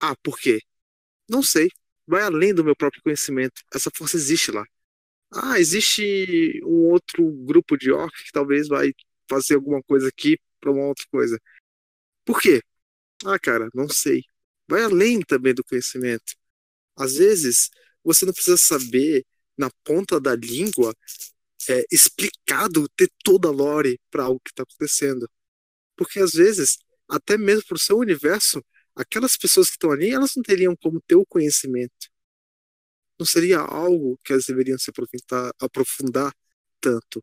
Ah, 0.00 0.16
por 0.22 0.38
quê? 0.38 0.60
Não 1.28 1.42
sei. 1.42 1.70
Vai 2.06 2.22
além 2.22 2.54
do 2.54 2.64
meu 2.64 2.76
próprio 2.76 3.02
conhecimento. 3.02 3.62
Essa 3.74 3.90
força 3.94 4.16
existe 4.16 4.50
lá. 4.52 4.64
Ah, 5.32 5.60
existe 5.60 6.60
um 6.64 6.90
outro 6.90 7.24
grupo 7.46 7.76
de 7.78 7.92
orc 7.92 8.12
que 8.24 8.32
talvez 8.32 8.68
vai 8.68 8.92
fazer 9.28 9.54
alguma 9.56 9.82
coisa 9.82 10.08
aqui 10.08 10.38
para 10.60 10.72
uma 10.72 10.86
outra 10.86 11.06
coisa. 11.10 11.40
Por 12.24 12.40
quê? 12.40 12.62
Ah, 13.24 13.38
cara, 13.38 13.68
não 13.74 13.88
sei. 13.88 14.24
Vai 14.68 14.82
além 14.84 15.20
também 15.22 15.54
do 15.54 15.64
conhecimento. 15.64 16.34
Às 16.96 17.14
vezes, 17.16 17.70
você 18.04 18.26
não 18.26 18.32
precisa 18.32 18.56
saber 18.56 19.24
na 19.56 19.70
ponta 19.84 20.20
da 20.20 20.34
língua 20.36 20.94
é, 21.68 21.84
explicado, 21.90 22.88
ter 22.90 23.10
toda 23.24 23.48
a 23.48 23.52
lore 23.52 24.00
para 24.10 24.24
algo 24.24 24.40
que 24.44 24.50
está 24.50 24.62
acontecendo. 24.64 25.28
Porque 25.96 26.20
às 26.20 26.32
vezes, 26.32 26.78
até 27.08 27.36
mesmo 27.38 27.64
para 27.66 27.76
o 27.76 27.80
seu 27.80 27.98
universo, 27.98 28.64
aquelas 28.96 29.36
pessoas 29.36 29.68
que 29.68 29.74
estão 29.74 29.90
ali, 29.92 30.10
elas 30.10 30.32
não 30.36 30.42
teriam 30.42 30.76
como 30.76 31.00
ter 31.00 31.16
o 31.16 31.26
conhecimento. 31.26 32.08
Não 33.18 33.26
seria 33.26 33.58
algo 33.58 34.18
que 34.24 34.32
elas 34.32 34.46
deveriam 34.46 34.78
se 34.78 34.90
aprofundar, 34.90 35.52
aprofundar 35.60 36.34
tanto. 36.80 37.22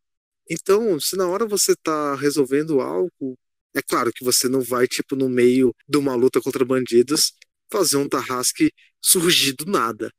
Então, 0.49 0.99
se 0.99 1.15
na 1.17 1.27
hora 1.27 1.45
você 1.45 1.73
está 1.73 2.15
resolvendo 2.15 2.79
algo 2.79 3.37
é 3.77 3.81
claro 3.81 4.11
que 4.11 4.23
você 4.23 4.49
não 4.49 4.59
vai, 4.59 4.87
tipo, 4.87 5.15
no 5.15 5.29
meio 5.29 5.71
de 5.87 5.97
uma 5.99 6.15
luta 6.15 6.41
contra 6.41 6.65
bandidos, 6.65 7.33
fazer 7.71 7.97
um 7.97 8.09
Tarrasque 8.09 8.71
surgir 8.99 9.53
do 9.53 9.65
nada. 9.65 10.11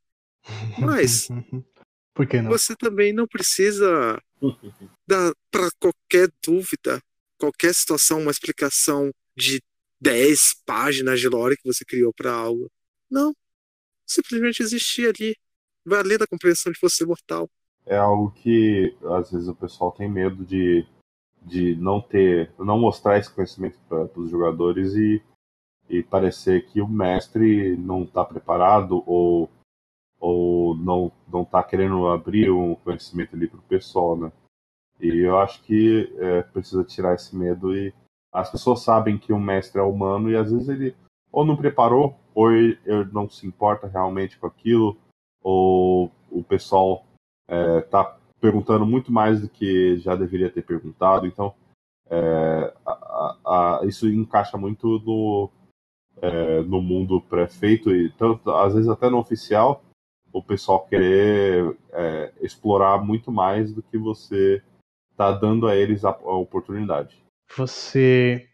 Mas 0.79 1.27
Por 2.15 2.25
que 2.25 2.41
não? 2.41 2.49
você 2.49 2.73
também 2.75 3.11
não 3.11 3.27
precisa 3.27 4.21
dar 5.05 5.33
para 5.51 5.69
qualquer 5.77 6.29
dúvida, 6.41 7.01
qualquer 7.37 7.73
situação, 7.73 8.21
uma 8.21 8.31
explicação 8.31 9.11
de 9.35 9.61
10 10.01 10.61
páginas 10.65 11.19
de 11.19 11.27
lore 11.27 11.57
que 11.57 11.67
você 11.67 11.83
criou 11.85 12.13
para 12.13 12.31
algo. 12.31 12.71
Não. 13.09 13.33
Simplesmente 14.05 14.63
existir 14.63 15.09
ali. 15.09 15.35
Vai 15.85 15.99
além 15.99 16.17
da 16.17 16.27
compreensão 16.27 16.71
de 16.71 16.79
você 16.81 17.05
mortal. 17.05 17.49
É 17.85 17.97
algo 17.97 18.31
que 18.31 18.95
às 19.17 19.31
vezes 19.31 19.47
o 19.47 19.55
pessoal 19.55 19.91
tem 19.91 20.09
medo 20.09 20.45
de 20.45 20.85
de 21.41 21.75
não 21.75 22.01
ter, 22.01 22.51
não 22.59 22.77
mostrar 22.77 23.17
esse 23.17 23.33
conhecimento 23.33 23.77
para 23.87 24.09
os 24.15 24.29
jogadores 24.29 24.93
e, 24.93 25.21
e 25.89 26.03
parecer 26.03 26.65
que 26.67 26.81
o 26.81 26.87
mestre 26.87 27.75
não 27.77 28.03
está 28.03 28.23
preparado 28.23 29.03
ou, 29.05 29.49
ou 30.19 30.75
não 30.75 31.11
não 31.31 31.43
está 31.43 31.63
querendo 31.63 32.07
abrir 32.07 32.51
um 32.51 32.75
conhecimento 32.75 33.35
ali 33.35 33.47
para 33.47 33.59
o 33.59 33.63
pessoal, 33.63 34.17
né? 34.17 34.31
E 34.99 35.19
eu 35.19 35.37
acho 35.39 35.63
que 35.63 36.13
é, 36.17 36.41
precisa 36.41 36.83
tirar 36.83 37.15
esse 37.15 37.35
medo 37.35 37.75
e 37.75 37.93
as 38.31 38.51
pessoas 38.51 38.81
sabem 38.81 39.17
que 39.17 39.33
o 39.33 39.39
mestre 39.39 39.79
é 39.79 39.83
humano 39.83 40.29
e 40.29 40.35
às 40.35 40.51
vezes 40.51 40.69
ele 40.69 40.95
ou 41.31 41.45
não 41.45 41.55
preparou 41.55 42.19
ou 42.33 42.51
ele, 42.51 42.79
não 43.11 43.29
se 43.29 43.45
importa 43.45 43.87
realmente 43.87 44.37
com 44.37 44.47
aquilo 44.47 44.97
ou 45.41 46.11
o 46.29 46.43
pessoal 46.43 47.05
está 47.47 48.01
é, 48.01 48.39
perguntando 48.39 48.85
muito 48.85 49.11
mais 49.11 49.41
do 49.41 49.49
que 49.49 49.97
já 49.97 50.15
deveria 50.15 50.49
ter 50.49 50.61
perguntado. 50.61 51.25
Então, 51.25 51.53
é, 52.09 52.73
a, 52.85 53.37
a, 53.45 53.81
isso 53.85 54.07
encaixa 54.07 54.57
muito 54.57 54.99
no, 54.99 55.49
é, 56.21 56.61
no 56.61 56.81
mundo 56.81 57.21
pré-feito 57.21 57.91
e 57.91 58.11
tanto 58.11 58.51
às 58.51 58.73
vezes 58.73 58.89
até 58.89 59.09
no 59.09 59.17
oficial 59.17 59.83
o 60.31 60.43
pessoal 60.43 60.85
querer 60.85 61.75
é, 61.91 62.31
explorar 62.41 63.03
muito 63.03 63.31
mais 63.31 63.73
do 63.73 63.81
que 63.81 63.97
você 63.97 64.61
está 65.11 65.31
dando 65.31 65.67
a 65.67 65.75
eles 65.75 66.05
a, 66.05 66.09
a 66.09 66.37
oportunidade. 66.37 67.17
Você 67.55 68.49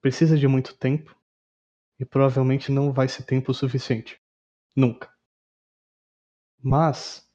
precisa 0.00 0.36
de 0.36 0.46
muito 0.46 0.76
tempo 0.76 1.16
e 1.98 2.04
provavelmente 2.04 2.70
não 2.70 2.92
vai 2.92 3.08
ser 3.08 3.22
tempo 3.24 3.54
suficiente. 3.54 4.20
Nunca. 4.74 5.10
Mas 6.62 7.26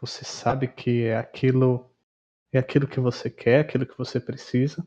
você 0.00 0.24
sabe 0.24 0.68
que 0.68 1.04
é 1.04 1.16
aquilo 1.16 1.88
é 2.52 2.58
aquilo 2.58 2.86
que 2.86 3.00
você 3.00 3.30
quer, 3.30 3.60
aquilo 3.60 3.86
que 3.86 3.96
você 3.96 4.20
precisa. 4.20 4.86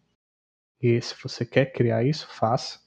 E 0.79 1.01
se 1.01 1.15
você 1.21 1.45
quer 1.45 1.71
criar 1.71 2.03
isso, 2.03 2.27
faça. 2.27 2.79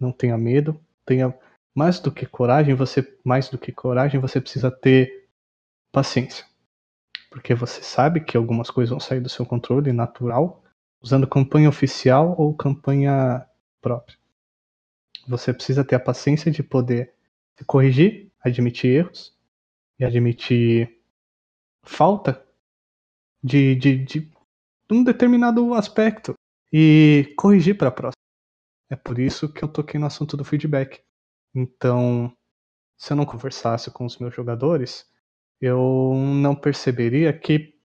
Não 0.00 0.10
tenha 0.10 0.38
medo, 0.38 0.80
tenha 1.04 1.38
mais 1.74 2.00
do 2.00 2.10
que 2.10 2.24
coragem, 2.24 2.74
você 2.74 3.18
mais 3.22 3.50
do 3.50 3.58
que 3.58 3.70
coragem, 3.72 4.18
você 4.18 4.40
precisa 4.40 4.70
ter 4.70 5.28
paciência. 5.92 6.46
Porque 7.30 7.54
você 7.54 7.82
sabe 7.82 8.20
que 8.20 8.36
algumas 8.36 8.70
coisas 8.70 8.90
vão 8.90 9.00
sair 9.00 9.20
do 9.20 9.28
seu 9.28 9.44
controle 9.44 9.92
natural, 9.92 10.64
usando 11.06 11.28
campanha 11.28 11.68
oficial 11.68 12.34
ou 12.36 12.52
campanha 12.52 13.46
própria. 13.80 14.18
Você 15.28 15.54
precisa 15.54 15.84
ter 15.84 15.94
a 15.94 16.00
paciência 16.00 16.50
de 16.50 16.64
poder 16.64 17.14
se 17.56 17.64
corrigir, 17.64 18.32
admitir 18.40 18.90
erros 18.90 19.32
e 20.00 20.04
admitir 20.04 21.00
falta 21.84 22.44
de, 23.40 23.76
de, 23.76 24.04
de 24.04 24.32
um 24.90 25.04
determinado 25.04 25.74
aspecto 25.74 26.34
e 26.72 27.32
corrigir 27.38 27.78
para 27.78 27.88
a 27.88 27.92
próxima. 27.92 28.16
É 28.90 28.96
por 28.96 29.20
isso 29.20 29.52
que 29.52 29.62
eu 29.62 29.68
toquei 29.68 30.00
no 30.00 30.06
assunto 30.06 30.36
do 30.36 30.44
feedback. 30.44 31.02
Então, 31.54 32.36
se 32.98 33.12
eu 33.12 33.16
não 33.16 33.24
conversasse 33.24 33.92
com 33.92 34.04
os 34.04 34.18
meus 34.18 34.34
jogadores, 34.34 35.08
eu 35.60 36.14
não 36.16 36.56
perceberia 36.56 37.32
que 37.32 37.78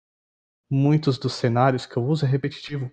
muitos 0.71 1.18
dos 1.18 1.35
cenários 1.35 1.85
que 1.85 1.99
eu 1.99 2.05
uso 2.05 2.25
é 2.25 2.29
repetitivo. 2.29 2.91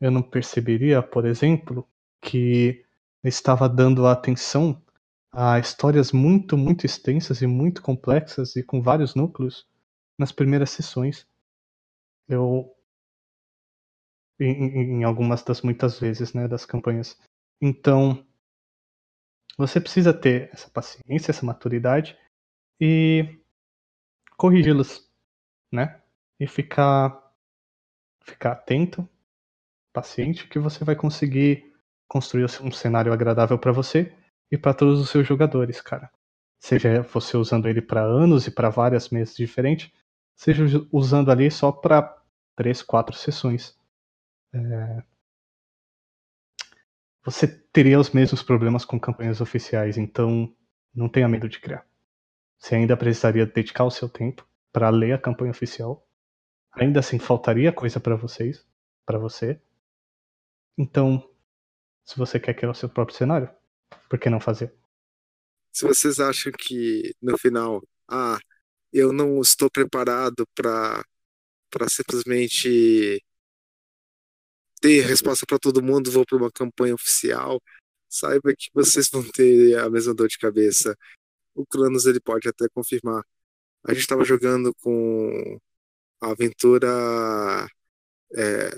Eu 0.00 0.10
não 0.10 0.22
perceberia, 0.22 1.02
por 1.02 1.24
exemplo, 1.24 1.88
que 2.20 2.84
estava 3.24 3.68
dando 3.68 4.06
atenção 4.06 4.82
a 5.32 5.58
histórias 5.58 6.12
muito, 6.12 6.56
muito 6.56 6.86
extensas 6.86 7.42
e 7.42 7.46
muito 7.46 7.82
complexas 7.82 8.56
e 8.56 8.62
com 8.62 8.82
vários 8.82 9.14
núcleos 9.14 9.66
nas 10.18 10.32
primeiras 10.32 10.70
sessões. 10.70 11.26
Eu 12.28 12.74
em, 14.40 14.98
em, 15.00 15.04
algumas 15.04 15.42
das 15.42 15.62
muitas 15.62 15.98
vezes, 15.98 16.32
né, 16.32 16.46
das 16.46 16.64
campanhas. 16.66 17.18
Então, 17.60 18.26
você 19.56 19.80
precisa 19.80 20.12
ter 20.12 20.50
essa 20.52 20.68
paciência, 20.70 21.30
essa 21.30 21.46
maturidade 21.46 22.18
e 22.80 23.38
corrigi-los, 24.36 25.10
né? 25.72 26.02
E 26.38 26.46
ficar 26.46 27.24
ficar 28.22 28.52
atento, 28.52 29.08
paciente, 29.96 30.46
que 30.46 30.58
você 30.58 30.84
vai 30.84 30.94
conseguir 30.94 31.72
construir 32.06 32.44
um 32.62 32.70
cenário 32.70 33.14
agradável 33.14 33.58
para 33.58 33.72
você 33.72 34.12
e 34.52 34.58
para 34.58 34.74
todos 34.74 35.00
os 35.00 35.08
seus 35.08 35.26
jogadores, 35.26 35.80
cara. 35.80 36.10
Seja 36.60 37.00
você 37.00 37.34
usando 37.38 37.66
ele 37.66 37.80
para 37.80 38.02
anos 38.02 38.46
e 38.46 38.50
para 38.50 38.68
várias 38.68 39.08
mesas 39.08 39.34
diferentes, 39.34 39.90
seja 40.36 40.64
usando 40.92 41.30
ali 41.30 41.50
só 41.50 41.72
para 41.72 42.14
três, 42.54 42.82
quatro 42.82 43.16
sessões. 43.16 43.74
É... 44.52 45.02
Você 47.24 47.48
teria 47.72 47.98
os 47.98 48.10
mesmos 48.10 48.42
problemas 48.42 48.84
com 48.84 49.00
campanhas 49.00 49.40
oficiais, 49.40 49.96
então 49.96 50.54
não 50.94 51.08
tenha 51.08 51.28
medo 51.28 51.48
de 51.48 51.58
criar. 51.58 51.86
Você 52.58 52.74
ainda 52.74 52.96
precisaria 52.96 53.46
dedicar 53.46 53.84
o 53.84 53.90
seu 53.90 54.08
tempo 54.08 54.46
para 54.72 54.90
ler 54.90 55.12
a 55.12 55.18
campanha 55.18 55.50
oficial. 55.50 56.06
Ainda 56.72 57.00
assim 57.00 57.18
faltaria 57.18 57.72
coisa 57.72 57.98
para 57.98 58.14
vocês, 58.14 58.66
para 59.06 59.18
você. 59.18 59.58
Então, 60.78 61.28
se 62.04 62.16
você 62.16 62.38
quer 62.38 62.54
criar 62.54 62.70
o 62.70 62.74
seu 62.74 62.88
próprio 62.88 63.16
cenário, 63.16 63.50
por 64.08 64.18
que 64.18 64.30
não 64.30 64.40
fazer? 64.40 64.74
Se 65.72 65.86
vocês 65.86 66.20
acham 66.20 66.52
que 66.52 67.14
no 67.20 67.36
final, 67.38 67.82
ah, 68.08 68.38
eu 68.92 69.12
não 69.12 69.40
estou 69.40 69.70
preparado 69.70 70.46
para 70.54 71.04
para 71.70 71.88
simplesmente 71.88 73.22
ter 74.80 75.02
resposta 75.02 75.44
para 75.46 75.58
todo 75.58 75.82
mundo, 75.82 76.10
vou 76.10 76.24
para 76.24 76.36
uma 76.38 76.50
campanha 76.50 76.94
oficial, 76.94 77.60
saiba 78.08 78.54
que 78.56 78.70
vocês 78.74 79.08
vão 79.10 79.22
ter 79.30 79.78
a 79.78 79.90
mesma 79.90 80.14
dor 80.14 80.28
de 80.28 80.38
cabeça. 80.38 80.96
O 81.54 81.66
Kranos 81.66 82.06
ele 82.06 82.20
pode 82.20 82.48
até 82.48 82.68
confirmar. 82.70 83.22
A 83.84 83.92
gente 83.92 84.02
estava 84.02 84.24
jogando 84.24 84.74
com 84.82 85.58
a 86.20 86.30
aventura 86.32 86.88
é, 88.36 88.70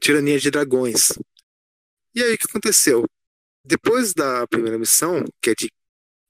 Tirania 0.00 0.38
de 0.38 0.50
Dragões. 0.50 1.12
E 2.14 2.22
aí 2.22 2.34
o 2.34 2.38
que 2.38 2.46
aconteceu? 2.48 3.04
Depois 3.64 4.14
da 4.14 4.46
primeira 4.46 4.78
missão, 4.78 5.24
que 5.40 5.50
é 5.50 5.54
de 5.54 5.70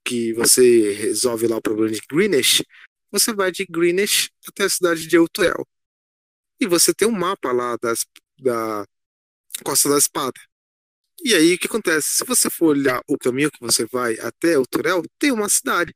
que 0.03 0.33
você 0.33 0.93
resolve 0.93 1.47
lá 1.47 1.57
o 1.57 1.61
problema 1.61 1.93
de 1.93 2.01
Greenwich, 2.09 2.65
você 3.11 3.33
vai 3.33 3.51
de 3.51 3.65
Greenwich 3.65 4.31
até 4.47 4.63
a 4.63 4.69
cidade 4.69 5.07
de 5.07 5.15
Eutuel. 5.15 5.67
E 6.59 6.67
você 6.67 6.93
tem 6.93 7.07
um 7.07 7.11
mapa 7.11 7.51
lá 7.51 7.77
das, 7.81 8.05
da 8.39 8.85
Costa 9.63 9.89
da 9.89 9.97
Espada. 9.97 10.39
E 11.23 11.33
aí 11.33 11.53
o 11.55 11.59
que 11.59 11.67
acontece? 11.67 12.09
Se 12.09 12.25
você 12.25 12.49
for 12.49 12.67
olhar 12.67 13.01
o 13.07 13.17
caminho 13.17 13.51
que 13.51 13.59
você 13.59 13.85
vai 13.85 14.17
até 14.19 14.55
Eutuel, 14.55 15.03
tem 15.19 15.31
uma 15.31 15.49
cidade. 15.49 15.93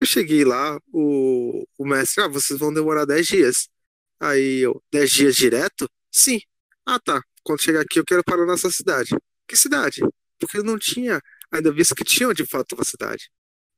Eu 0.00 0.06
cheguei 0.06 0.44
lá, 0.44 0.78
o, 0.92 1.64
o 1.78 1.86
mestre, 1.86 2.22
ah, 2.24 2.28
vocês 2.28 2.58
vão 2.58 2.72
demorar 2.72 3.04
10 3.04 3.26
dias. 3.26 3.68
Aí 4.20 4.60
eu, 4.60 4.82
10 4.92 5.10
dias 5.10 5.36
direto? 5.36 5.88
Sim. 6.14 6.40
Ah, 6.86 7.00
tá. 7.00 7.20
Quando 7.42 7.62
chegar 7.62 7.80
aqui, 7.82 7.98
eu 7.98 8.04
quero 8.04 8.22
parar 8.24 8.46
nessa 8.46 8.70
cidade. 8.70 9.10
Que 9.48 9.56
cidade? 9.56 10.00
Porque 10.38 10.58
ele 10.58 10.66
não 10.66 10.78
tinha 10.78 11.20
ainda 11.50 11.72
visto 11.72 11.94
que 11.94 12.04
tinha 12.04 12.32
de 12.32 12.46
fato 12.46 12.74
uma 12.74 12.84
cidade. 12.84 13.30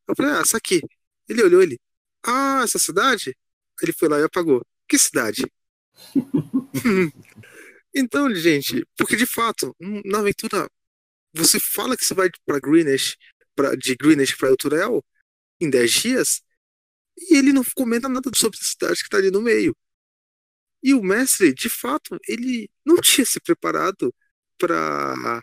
Eu 0.08 0.14
falei, 0.14 0.32
ah, 0.32 0.40
essa 0.40 0.58
aqui. 0.58 0.82
Ele 1.28 1.42
olhou 1.42 1.62
ele, 1.62 1.78
ah, 2.24 2.60
essa 2.62 2.78
cidade? 2.78 3.36
Ele 3.82 3.92
foi 3.92 4.08
lá 4.08 4.20
e 4.20 4.24
apagou. 4.24 4.62
Que 4.88 4.98
cidade? 4.98 5.50
então, 7.94 8.32
gente, 8.34 8.86
porque 8.96 9.16
de 9.16 9.26
fato, 9.26 9.74
na 10.04 10.18
aventura, 10.20 10.68
você 11.34 11.58
fala 11.58 11.96
que 11.96 12.04
você 12.04 12.14
vai 12.14 12.30
para 12.44 12.60
Greenwich, 12.60 13.16
pra, 13.54 13.74
de 13.74 13.96
Greenwich 13.96 14.36
para 14.36 14.48
Euturel 14.50 15.04
em 15.60 15.70
10 15.70 15.92
dias, 15.92 16.42
e 17.16 17.36
ele 17.36 17.52
não 17.52 17.64
comenta 17.74 18.08
nada 18.08 18.30
sobre 18.36 18.58
a 18.60 18.64
cidade 18.64 18.96
que 18.96 19.04
está 19.04 19.18
ali 19.18 19.30
no 19.30 19.42
meio. 19.42 19.74
E 20.86 20.94
o 20.94 21.02
mestre, 21.02 21.52
de 21.52 21.68
fato, 21.68 22.16
ele 22.28 22.70
não 22.84 22.98
tinha 22.98 23.26
se 23.26 23.40
preparado 23.40 24.14
para 24.56 25.42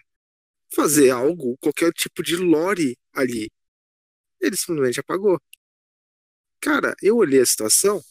fazer 0.74 1.10
algo, 1.10 1.58
qualquer 1.58 1.91
tipo 1.91 2.24
de 2.24 2.38
lore 2.38 2.98
ali. 3.14 3.52
Ele 4.39 4.56
simplesmente 4.56 5.02
apagou. 5.02 5.38
Cara, 6.62 6.96
eu 7.02 7.18
olhei 7.18 7.41
a 7.41 7.46
situação, 7.46 8.02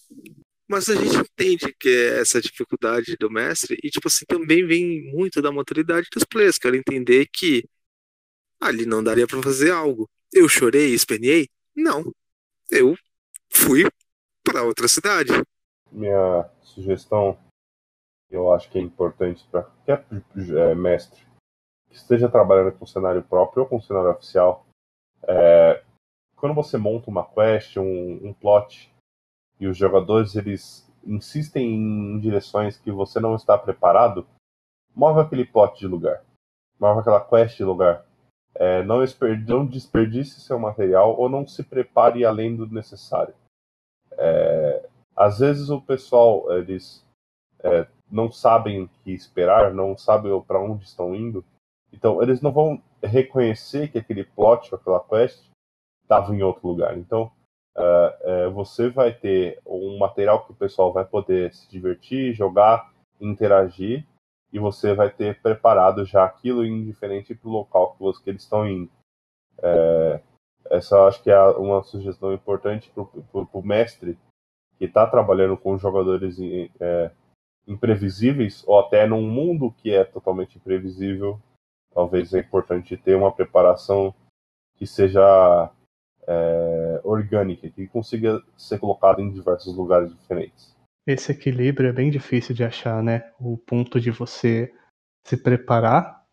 mas 0.69 0.91
a 0.91 0.95
gente 0.95 1.17
entende 1.17 1.75
que 1.81 1.89
é 1.89 2.21
essa 2.21 2.39
dificuldade 2.39 3.17
do 3.19 3.31
mestre, 3.31 3.79
e 3.83 3.89
tipo 3.89 4.09
assim, 4.09 4.27
também 4.27 4.67
vem 4.67 5.11
muito 5.11 5.41
da 5.41 5.51
maturidade 5.51 6.09
dos 6.13 6.25
players. 6.25 6.59
Quero 6.59 6.77
entender 6.77 7.27
que 7.33 7.67
ali 8.61 8.85
não 8.85 9.03
daria 9.03 9.27
para 9.27 9.43
fazer 9.43 9.71
algo. 9.71 10.07
Eu 10.31 10.47
chorei, 10.51 10.93
espenhei? 10.93 11.49
Não. 11.75 12.15
Eu 12.71 12.95
fui 13.49 13.87
para 14.45 14.65
outra 14.65 14.87
cidade. 14.87 15.33
Minha 15.91 16.47
sugestão, 16.73 17.39
eu 18.31 18.53
acho 18.53 18.71
que 18.71 18.79
é 18.79 18.83
importante 18.83 19.47
para 19.51 19.63
qualquer 19.63 20.07
é, 20.57 20.75
mestre 20.75 21.23
que 21.89 21.97
esteja 21.97 22.29
trabalhando 22.29 22.73
com 22.73 22.87
cenário 22.87 23.23
próprio 23.23 23.63
ou 23.63 23.69
com 23.69 23.81
cenário 23.81 24.11
oficial, 24.11 24.67
é, 25.25 25.83
quando 26.37 26.55
você 26.55 26.79
monta 26.79 27.11
uma 27.11 27.25
quest, 27.25 27.77
um, 27.77 28.27
um 28.27 28.33
plot, 28.33 28.93
e 29.61 29.67
os 29.67 29.77
jogadores 29.77 30.35
eles 30.35 30.91
insistem 31.05 31.75
em 31.75 32.19
direções 32.19 32.79
que 32.79 32.91
você 32.91 33.21
não 33.21 33.37
está 33.37 33.57
preparado, 33.59 34.27
move 34.95 35.21
aquele 35.21 35.45
plot 35.45 35.79
de 35.79 35.87
lugar, 35.87 36.25
move 36.81 37.01
aquela 37.01 37.21
quest 37.21 37.57
de 37.57 37.65
lugar. 37.65 38.05
É, 38.55 38.83
não, 38.83 38.99
não 39.47 39.67
desperdice 39.67 40.41
seu 40.41 40.59
material 40.59 41.19
ou 41.19 41.29
não 41.29 41.47
se 41.47 41.63
prepare 41.63 42.25
além 42.25 42.57
do 42.57 42.67
necessário. 42.67 43.35
É, 44.13 44.89
às 45.23 45.39
vezes 45.39 45.71
o 45.71 45.81
pessoal 45.81 46.53
eles 46.53 47.05
é, 47.63 47.87
não 48.11 48.31
sabem 48.31 48.83
o 48.83 48.89
que 48.89 49.13
esperar, 49.13 49.73
não 49.73 49.97
sabem 49.97 50.39
para 50.43 50.61
onde 50.61 50.85
estão 50.85 51.15
indo, 51.15 51.45
então 51.93 52.23
eles 52.23 52.41
não 52.41 52.53
vão 52.53 52.83
reconhecer 53.03 53.91
que 53.91 53.99
aquele 53.99 54.25
plot 54.25 54.73
ou 54.73 54.79
aquela 54.79 55.01
quest 55.01 55.49
estava 56.03 56.35
em 56.35 56.43
outro 56.43 56.67
lugar. 56.67 56.97
Então, 56.99 57.31
uh, 57.77 58.49
uh, 58.49 58.51
você 58.53 58.89
vai 58.89 59.13
ter 59.13 59.61
um 59.67 59.99
material 59.99 60.45
que 60.45 60.53
o 60.53 60.57
pessoal 60.57 60.93
vai 60.93 61.05
poder 61.05 61.53
se 61.55 61.71
divertir, 61.71 62.35
jogar, 62.35 62.93
interagir, 63.21 64.07
e 64.53 64.59
você 64.59 64.95
vai 64.95 65.11
ter 65.11 65.41
preparado 65.41 66.05
já 66.05 66.25
aquilo 66.25 66.67
indiferente 66.67 67.35
para 67.35 67.49
o 67.49 67.53
local 67.53 67.93
que, 67.93 68.01
você, 68.01 68.23
que 68.23 68.31
eles 68.31 68.43
estão 68.43 68.69
indo. 68.69 68.91
É, 69.63 70.21
essa 70.71 71.07
acho 71.07 71.23
que 71.23 71.31
é 71.31 71.41
uma 71.43 71.83
sugestão 71.83 72.33
importante 72.33 72.91
para 72.91 73.47
o 73.53 73.63
mestre 73.63 74.19
que 74.83 74.87
está 74.87 75.07
trabalhando 75.07 75.57
com 75.57 75.79
jogadores 75.79 76.37
é, 76.81 77.13
imprevisíveis, 77.69 78.65
ou 78.67 78.81
até 78.81 79.07
num 79.07 79.23
mundo 79.23 79.71
que 79.71 79.95
é 79.95 80.03
totalmente 80.03 80.59
imprevisível, 80.59 81.41
talvez 81.95 82.35
é 82.35 82.41
importante 82.41 82.97
ter 82.97 83.15
uma 83.15 83.31
preparação 83.31 84.13
que 84.75 84.85
seja 84.85 85.71
é, 86.27 87.01
orgânica, 87.05 87.71
que 87.71 87.87
consiga 87.87 88.43
ser 88.57 88.81
colocada 88.81 89.23
em 89.23 89.31
diversos 89.31 89.77
lugares 89.77 90.13
diferentes. 90.13 90.77
Esse 91.07 91.31
equilíbrio 91.31 91.89
é 91.89 91.93
bem 91.93 92.11
difícil 92.11 92.53
de 92.53 92.65
achar, 92.65 93.01
né? 93.05 93.33
O 93.39 93.57
ponto 93.57 94.01
de 94.01 94.11
você 94.11 94.75
se 95.25 95.37
preparar 95.37 96.27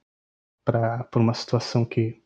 para 0.66 1.08
uma 1.18 1.36
situação 1.36 1.86
que 1.86 2.20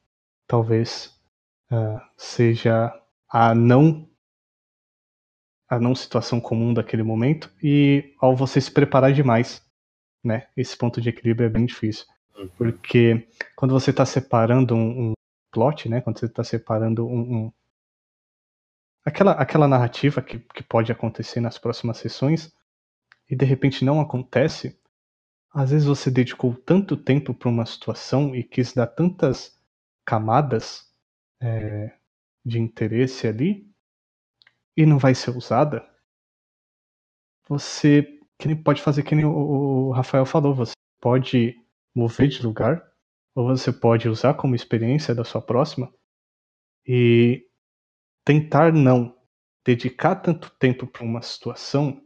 talvez 0.48 1.22
uh, 1.70 2.00
seja 2.16 2.98
a 3.28 3.54
não 3.54 4.08
a 5.76 5.80
não 5.80 5.96
situação 5.96 6.40
comum 6.40 6.74
daquele 6.74 7.04
momento 7.04 7.52
e 7.62 8.14
ao 8.20 8.36
você 8.36 8.62
se 8.62 8.72
preparar 8.72 9.12
demais, 9.14 9.66
né? 10.24 10.48
Esse 10.56 10.78
ponto 10.78 11.02
de 11.02 11.10
equilíbrio 11.10 11.48
é 11.48 11.50
bem 11.50 11.66
difícil, 11.66 12.06
uhum. 12.38 12.50
porque 12.58 13.28
quando 13.56 13.72
você 13.72 13.92
está 13.92 14.06
separando 14.06 14.76
um, 14.76 15.10
um, 15.10 15.14
plot, 15.52 15.88
né? 15.90 16.02
Quando 16.02 16.20
você 16.20 16.26
está 16.26 16.44
separando 16.44 17.06
um, 17.08 17.46
um, 17.46 17.52
aquela 19.06 19.34
aquela 19.34 19.68
narrativa 19.68 20.22
que, 20.22 20.40
que 20.40 20.64
pode 20.64 20.92
acontecer 20.92 21.40
nas 21.40 21.58
próximas 21.58 21.98
sessões 21.98 22.52
e 23.30 23.36
de 23.36 23.46
repente 23.46 23.86
não 23.86 24.02
acontece, 24.02 24.80
às 25.54 25.72
vezes 25.72 25.88
você 25.88 26.10
dedicou 26.10 26.56
tanto 26.56 26.98
tempo 26.98 27.34
para 27.34 27.50
uma 27.50 27.66
situação 27.66 28.36
e 28.36 28.44
quis 28.44 28.74
dar 28.74 28.88
tantas 28.88 29.60
camadas 30.06 30.92
é, 31.42 31.94
de 32.46 32.60
interesse 32.60 33.28
ali 33.28 33.73
e 34.76 34.86
não 34.86 34.98
vai 34.98 35.14
ser 35.14 35.32
usada, 35.32 35.88
você 37.48 38.04
que 38.40 38.48
nem 38.48 38.62
pode 38.62 38.82
fazer 38.82 39.04
que 39.04 39.16
nem 39.16 39.26
o, 39.26 39.92
Rafael 39.92 40.26
falou, 40.26 40.54
você 40.54 40.74
pode 41.00 41.56
mover 41.96 42.28
de 42.28 42.44
lugar, 42.44 42.84
ou 43.36 43.48
você 43.48 43.72
pode 43.72 44.10
usar 44.10 44.34
como 44.34 44.56
experiência 44.56 45.14
da 45.16 45.24
sua 45.24 45.42
próxima 45.42 45.94
e 46.86 47.48
tentar 48.26 48.74
não 48.74 49.16
dedicar 49.66 50.16
tanto 50.16 50.50
tempo 50.60 50.86
para 50.86 51.04
uma 51.04 51.22
situação 51.22 52.02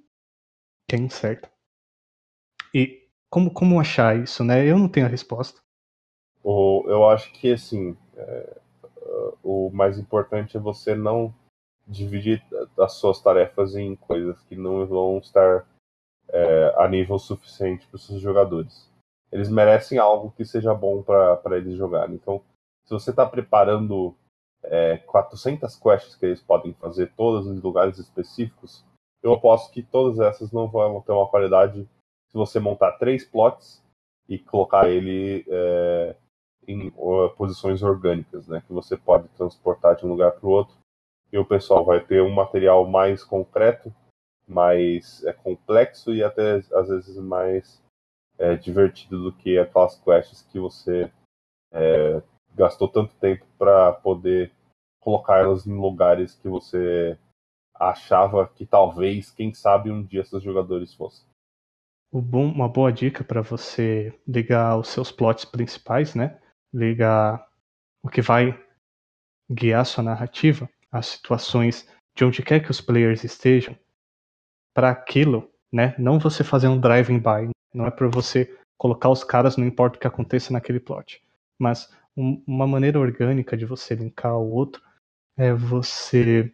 que 0.87 0.95
é 0.95 0.99
incerta. 0.99 1.51
E 2.73 3.09
como, 3.29 3.51
como 3.51 3.79
achar 3.79 4.17
isso, 4.17 4.43
né? 4.43 4.65
Eu 4.65 4.77
não 4.77 4.87
tenho 4.87 5.05
a 5.05 5.09
resposta. 5.09 5.59
eu 6.87 7.09
acho 7.09 7.31
que, 7.33 7.51
assim, 7.51 7.97
é, 8.15 8.61
o 9.43 9.69
mais 9.71 9.97
importante 9.97 10.55
é 10.55 10.59
você 10.59 10.95
não 10.95 11.33
dividir 11.87 12.43
as 12.77 12.93
suas 12.93 13.21
tarefas 13.21 13.75
em 13.75 13.95
coisas 13.95 14.41
que 14.43 14.55
não 14.55 14.85
vão 14.85 15.17
estar 15.19 15.65
é, 16.29 16.75
a 16.77 16.87
nível 16.87 17.17
suficiente 17.17 17.87
para 17.87 17.95
os 17.95 18.05
seus 18.05 18.21
jogadores. 18.21 18.91
Eles 19.31 19.49
merecem 19.49 19.97
algo 19.97 20.31
que 20.31 20.45
seja 20.45 20.73
bom 20.73 21.01
para 21.01 21.57
eles 21.57 21.75
jogarem. 21.75 22.15
Então, 22.15 22.41
se 22.85 22.93
você 22.93 23.09
está 23.11 23.25
preparando 23.25 24.15
é, 24.63 24.97
400 24.97 25.75
quests 25.75 26.15
que 26.15 26.25
eles 26.25 26.41
podem 26.41 26.73
fazer, 26.73 27.11
todas 27.15 27.47
em 27.47 27.59
lugares 27.59 27.97
específicos, 27.97 28.85
eu 29.23 29.33
aposto 29.33 29.71
que 29.71 29.83
todas 29.83 30.19
essas 30.19 30.51
não 30.51 30.67
vão 30.67 31.01
ter 31.01 31.11
uma 31.11 31.27
qualidade 31.27 31.87
se 32.27 32.33
você 32.33 32.59
montar 32.59 32.93
três 32.93 33.25
plots 33.25 33.83
e 34.27 34.37
colocar 34.37 34.89
ele 34.89 35.45
é, 35.47 36.15
em 36.67 36.89
uh, 36.89 37.29
posições 37.35 37.81
orgânicas, 37.81 38.47
né, 38.47 38.61
que 38.65 38.73
você 38.73 38.97
pode 38.97 39.27
transportar 39.29 39.95
de 39.95 40.05
um 40.05 40.09
lugar 40.09 40.31
para 40.33 40.47
o 40.47 40.51
outro. 40.51 40.75
E 41.31 41.37
o 41.37 41.45
pessoal 41.45 41.83
vai 41.83 41.99
ter 41.99 42.21
um 42.21 42.33
material 42.33 42.87
mais 42.87 43.23
concreto, 43.23 43.93
mais 44.47 45.23
é, 45.25 45.33
complexo 45.33 46.13
e 46.13 46.23
até 46.23 46.55
às 46.73 46.87
vezes 46.87 47.17
mais 47.17 47.83
é, 48.37 48.55
divertido 48.55 49.23
do 49.23 49.33
que 49.33 49.57
aquelas 49.57 49.99
quests 49.99 50.43
que 50.43 50.59
você 50.59 51.11
é, 51.71 52.21
gastou 52.55 52.87
tanto 52.87 53.13
tempo 53.15 53.45
para 53.57 53.93
poder 53.93 54.51
colocar 54.99 55.39
elas 55.39 55.65
em 55.67 55.73
lugares 55.73 56.35
que 56.35 56.47
você 56.47 57.17
achava 57.75 58.47
que 58.47 58.65
talvez, 58.65 59.29
quem 59.31 59.53
sabe, 59.53 59.91
um 59.91 60.03
dia 60.03 60.23
seus 60.25 60.43
jogadores 60.43 60.93
fossem. 60.93 61.25
Uma 62.11 62.69
boa 62.69 62.91
dica 62.91 63.23
para 63.23 63.41
você 63.41 64.17
ligar 64.27 64.77
os 64.77 64.87
seus 64.87 65.11
plots 65.11 65.45
principais, 65.45 66.15
né? 66.15 66.39
liga 66.73 67.43
o 68.03 68.09
que 68.09 68.21
vai 68.21 68.57
guiar 69.49 69.85
sua 69.85 70.03
narrativa, 70.03 70.69
as 70.91 71.07
situações 71.07 71.87
de 72.15 72.25
onde 72.25 72.41
quer 72.41 72.59
que 72.59 72.71
os 72.71 72.81
players 72.81 73.23
estejam, 73.23 73.77
para 74.73 74.89
aquilo, 74.89 75.51
né? 75.71 75.95
Não 75.97 76.19
você 76.19 76.43
fazer 76.43 76.67
um 76.67 76.79
driving 76.79 77.19
by, 77.19 77.49
não 77.73 77.85
é 77.85 77.91
para 77.91 78.07
você 78.07 78.55
colocar 78.77 79.09
os 79.09 79.23
caras, 79.23 79.57
não 79.57 79.65
importa 79.65 79.97
o 79.97 79.99
que 79.99 80.07
aconteça 80.07 80.53
naquele 80.53 80.79
plot, 80.79 81.21
mas 81.57 81.89
um, 82.15 82.43
uma 82.47 82.67
maneira 82.67 82.99
orgânica 82.99 83.57
de 83.57 83.65
você 83.65 83.95
linkar 83.95 84.37
o 84.37 84.51
outro 84.51 84.81
é 85.35 85.53
você 85.53 86.51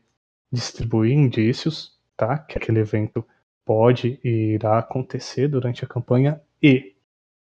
distribuir 0.52 1.14
indícios, 1.14 2.00
tá? 2.16 2.38
Que 2.38 2.58
aquele 2.58 2.80
evento 2.80 3.26
pode 3.66 4.20
e 4.24 4.54
irá 4.54 4.80
acontecer 4.80 5.48
durante 5.48 5.84
a 5.84 5.88
campanha 5.88 6.42
e 6.62 6.96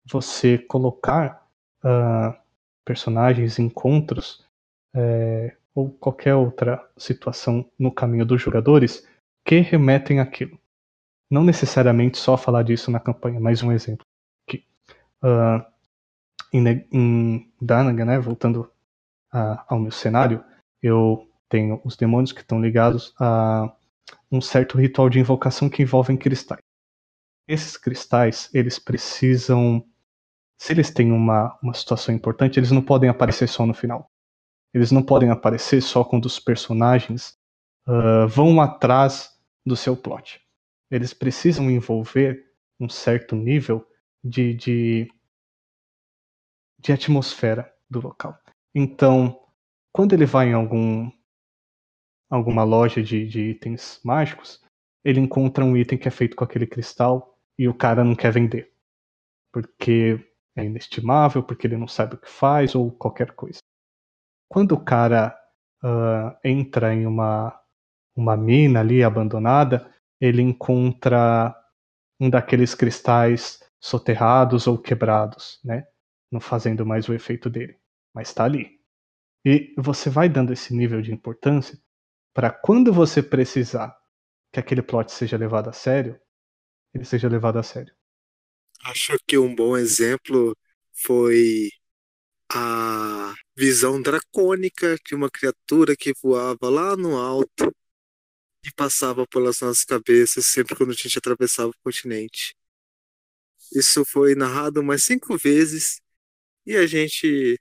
você 0.05 0.57
colocar 0.57 1.47
uh, 1.84 2.36
personagens, 2.84 3.59
encontros 3.59 4.43
é, 4.93 5.55
ou 5.80 5.91
qualquer 5.91 6.36
outra 6.36 6.86
situação 6.97 7.69
no 7.77 7.91
caminho 7.91 8.25
dos 8.25 8.41
jogadores 8.41 9.07
que 9.45 9.59
remetem 9.59 10.19
àquilo. 10.19 10.59
Não 11.32 11.43
necessariamente 11.43 12.17
só 12.17 12.36
falar 12.36 12.63
disso 12.63 12.91
na 12.91 12.99
campanha, 12.99 13.39
mais 13.39 13.63
um 13.63 13.71
exemplo. 13.71 14.05
Aqui. 14.47 14.65
Uh, 15.23 15.63
em, 16.51 16.67
em 16.91 17.51
né, 18.05 18.19
voltando 18.19 18.69
ao 19.32 19.80
meu 19.80 19.91
cenário, 19.91 20.43
eu 20.82 21.27
tenho 21.47 21.80
os 21.86 21.95
demônios 21.95 22.32
que 22.32 22.41
estão 22.41 22.59
ligados 22.59 23.13
a 23.19 23.73
um 24.32 24.41
certo 24.41 24.77
ritual 24.77 25.09
de 25.09 25.19
invocação 25.19 25.69
que 25.69 25.84
envolve 25.84 26.15
cristais. 26.17 26.61
Esses 27.47 27.77
cristais, 27.77 28.49
eles 28.53 28.80
precisam 28.80 29.86
se 30.59 30.73
eles 30.73 30.91
têm 30.91 31.11
uma, 31.11 31.57
uma 31.63 31.73
situação 31.73 32.13
importante, 32.13 32.59
eles 32.59 32.71
não 32.71 32.82
podem 32.82 33.09
aparecer 33.09 33.47
só 33.47 33.65
no 33.65 33.73
final. 33.73 34.09
Eles 34.74 34.91
não 34.91 35.03
podem 35.03 35.30
aparecer 35.30 35.82
só 35.82 36.03
quando 36.03 36.26
os 36.26 36.39
personagens 36.39 37.38
uh, 37.88 38.28
vão 38.28 38.61
atrás 38.61 39.30
do 39.65 39.76
seu 39.76 39.95
plot. 39.97 40.41
Eles 40.91 41.13
precisam 41.13 41.70
envolver 41.70 42.51
um 42.80 42.88
certo 42.88 43.36
nível 43.36 43.86
de, 44.24 44.53
de, 44.53 45.13
de 46.80 46.91
atmosfera 46.91 47.72
do 47.89 47.99
local. 47.99 48.38
Então, 48.74 49.39
quando 49.91 50.13
ele 50.13 50.26
vai 50.26 50.49
em 50.49 50.53
algum 50.53 51.11
alguma 52.30 52.63
loja 52.63 53.01
de, 53.01 53.28
de 53.28 53.41
itens 53.49 53.99
mágicos, 54.03 54.63
ele 55.03 55.20
encontra 55.20 55.65
um 55.65 55.76
item 55.76 55.97
que 55.97 56.07
é 56.07 56.11
feito 56.11 56.36
com 56.36 56.43
aquele 56.43 56.67
cristal 56.67 57.39
e 57.57 57.67
o 57.67 57.74
cara 57.74 58.03
não 58.03 58.15
quer 58.15 58.32
vender. 58.32 58.72
Porque 59.51 60.20
é 60.55 60.63
inestimável 60.63 61.41
porque 61.41 61.65
ele 61.65 61.78
não 61.78 61.88
sabe 61.88 62.15
o 62.15 62.17
que 62.20 62.30
faz 62.30 62.76
ou 62.76 62.91
qualquer 62.91 63.32
coisa. 63.32 63.59
Quando 64.50 64.74
o 64.74 64.84
cara 64.84 65.38
uh, 65.84 66.36
entra 66.43 66.93
em 66.93 67.06
uma, 67.06 67.58
uma 68.16 68.36
mina 68.36 68.80
ali 68.80 69.04
abandonada, 69.04 69.93
ele 70.20 70.41
encontra 70.41 71.56
um 72.20 72.30
daqueles 72.30 72.76
cristais 72.76 73.64
soterrados 73.80 74.68
ou 74.68 74.78
quebrados, 74.78 75.60
né? 75.64 75.86
Não 76.32 76.41
fazendo 76.41 76.86
mais 76.86 77.08
o 77.08 77.14
efeito 77.14 77.50
dele, 77.50 77.80
mas 78.14 78.30
está 78.30 78.43
ali. 78.43 78.80
E 79.45 79.74
você 79.78 80.10
vai 80.10 80.28
dando 80.28 80.52
esse 80.52 80.76
nível 80.76 81.02
de 81.02 81.14
importância 81.14 81.80
para 82.34 82.52
quando 82.52 82.91
você 82.91 83.24
precisar 83.24 83.97
que 84.52 84.60
aquele 84.60 84.82
plot 84.82 85.12
seja 85.12 85.38
levado 85.38 85.70
a 85.70 85.74
sério, 85.74 86.20
ele 86.93 87.06
seja 87.06 87.30
levado 87.30 87.58
a 87.58 87.64
sério. 87.64 87.93
Acho 88.86 89.18
que 89.28 89.38
um 89.38 89.54
bom 89.54 89.78
exemplo 89.78 90.56
foi 90.93 91.70
a 92.52 93.34
visão 93.60 94.01
dracônica 94.01 94.95
de 95.05 95.14
uma 95.14 95.30
criatura 95.30 95.93
que 95.93 96.14
voava 96.24 96.70
lá 96.70 96.95
no 96.95 97.18
alto 97.18 97.76
e 98.66 98.72
passava 98.72 99.28
pelas 99.28 99.60
nossas 99.60 99.84
cabeças 99.84 100.45
sempre 100.45 100.78
quando 100.78 100.91
a 100.91 100.93
gente 100.93 101.18
atravessava 101.18 101.70
o 101.70 101.84
continente. 101.84 102.55
Isso 103.76 104.05
foi 104.05 104.34
narrado 104.34 104.80
umas 104.80 105.03
cinco 105.03 105.38
vezes 105.38 105.99
e 106.66 106.78
a 106.78 106.88
gente 106.88 107.60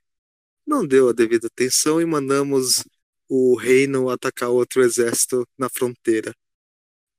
não 0.65 0.87
deu 0.87 1.09
a 1.09 1.13
devida 1.13 1.47
atenção 1.47 1.99
e 1.99 2.05
mandamos 2.05 2.81
o 3.27 3.57
reino 3.57 4.09
atacar 4.09 4.49
outro 4.49 4.81
exército 4.81 5.45
na 5.57 5.67
fronteira. 5.69 6.33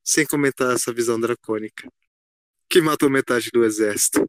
Sem 0.02 0.24
comentar 0.26 0.74
essa 0.74 0.90
visão 0.90 1.20
dracônica. 1.20 1.86
Que 2.66 2.80
matou 2.80 3.10
metade 3.10 3.50
do 3.52 3.62
exército. 3.62 4.26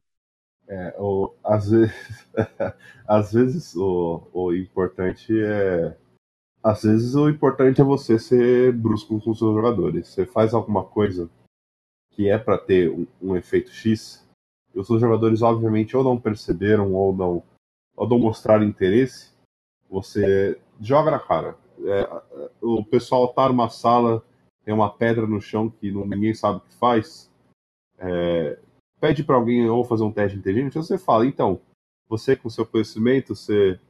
É, 0.72 0.94
o, 0.98 1.34
às 1.44 1.70
vezes, 1.70 1.92
às 3.06 3.32
vezes 3.34 3.76
o, 3.76 4.26
o 4.32 4.54
importante 4.54 5.30
é. 5.38 5.94
Às 6.62 6.84
vezes 6.84 7.14
o 7.14 7.28
importante 7.28 7.80
é 7.82 7.84
você 7.84 8.18
ser 8.18 8.72
brusco 8.72 9.20
com 9.20 9.30
os 9.30 9.38
seus 9.38 9.54
jogadores. 9.54 10.08
Você 10.08 10.24
faz 10.24 10.54
alguma 10.54 10.82
coisa 10.82 11.28
que 12.12 12.26
é 12.30 12.38
para 12.38 12.56
ter 12.56 12.90
um, 12.90 13.06
um, 13.20 13.36
efeito 13.36 13.70
X, 13.70 14.26
e 14.74 14.80
os 14.80 14.86
seus 14.86 15.00
jogadores 15.00 15.42
obviamente 15.42 15.94
ou 15.94 16.02
não 16.02 16.18
perceberam 16.18 16.94
ou 16.94 17.14
não, 17.14 17.42
ou 17.94 18.08
não 18.08 18.18
mostraram 18.18 18.64
interesse, 18.64 19.30
você 19.90 20.58
joga 20.80 21.10
na 21.10 21.18
cara. 21.18 21.54
É, 21.84 22.48
o 22.62 22.82
pessoal 22.82 23.28
tá 23.28 23.46
numa 23.48 23.68
sala, 23.68 24.24
tem 24.64 24.72
uma 24.72 24.90
pedra 24.90 25.26
no 25.26 25.40
chão 25.40 25.68
que 25.68 25.92
não, 25.92 26.06
ninguém 26.06 26.32
sabe 26.32 26.58
o 26.58 26.60
que 26.60 26.74
faz. 26.76 27.30
É, 27.98 28.58
pede 29.02 29.24
para 29.24 29.34
alguém 29.34 29.68
ou 29.68 29.84
fazer 29.84 30.04
um 30.04 30.12
teste 30.12 30.36
de 30.36 30.40
inteligência, 30.40 30.80
você 30.80 30.96
fala, 30.96 31.26
então, 31.26 31.60
você 32.08 32.36
com 32.36 32.48
seu 32.48 32.64
conhecimento, 32.64 33.34
você 33.34 33.80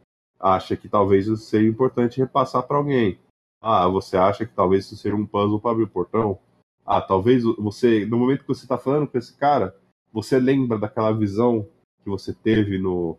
acha 0.40 0.74
que 0.74 0.88
talvez 0.88 1.26
isso 1.26 1.44
seja 1.44 1.68
importante 1.68 2.18
repassar 2.18 2.66
para 2.66 2.78
alguém. 2.78 3.18
Ah, 3.60 3.86
você 3.86 4.16
acha 4.16 4.46
que 4.46 4.54
talvez 4.54 4.86
isso 4.86 4.96
seja 4.96 5.14
um 5.14 5.26
puzzle 5.26 5.60
para 5.60 5.72
abrir 5.72 5.82
o 5.84 5.88
portão? 5.88 6.38
Ah, 6.86 6.98
talvez 6.98 7.44
você, 7.44 8.06
no 8.06 8.18
momento 8.18 8.40
que 8.40 8.48
você 8.48 8.64
está 8.64 8.78
falando 8.78 9.06
com 9.06 9.18
esse 9.18 9.36
cara, 9.36 9.76
você 10.10 10.40
lembra 10.40 10.78
daquela 10.78 11.12
visão 11.12 11.68
que 12.02 12.08
você 12.08 12.32
teve 12.32 12.78
no, 12.78 13.18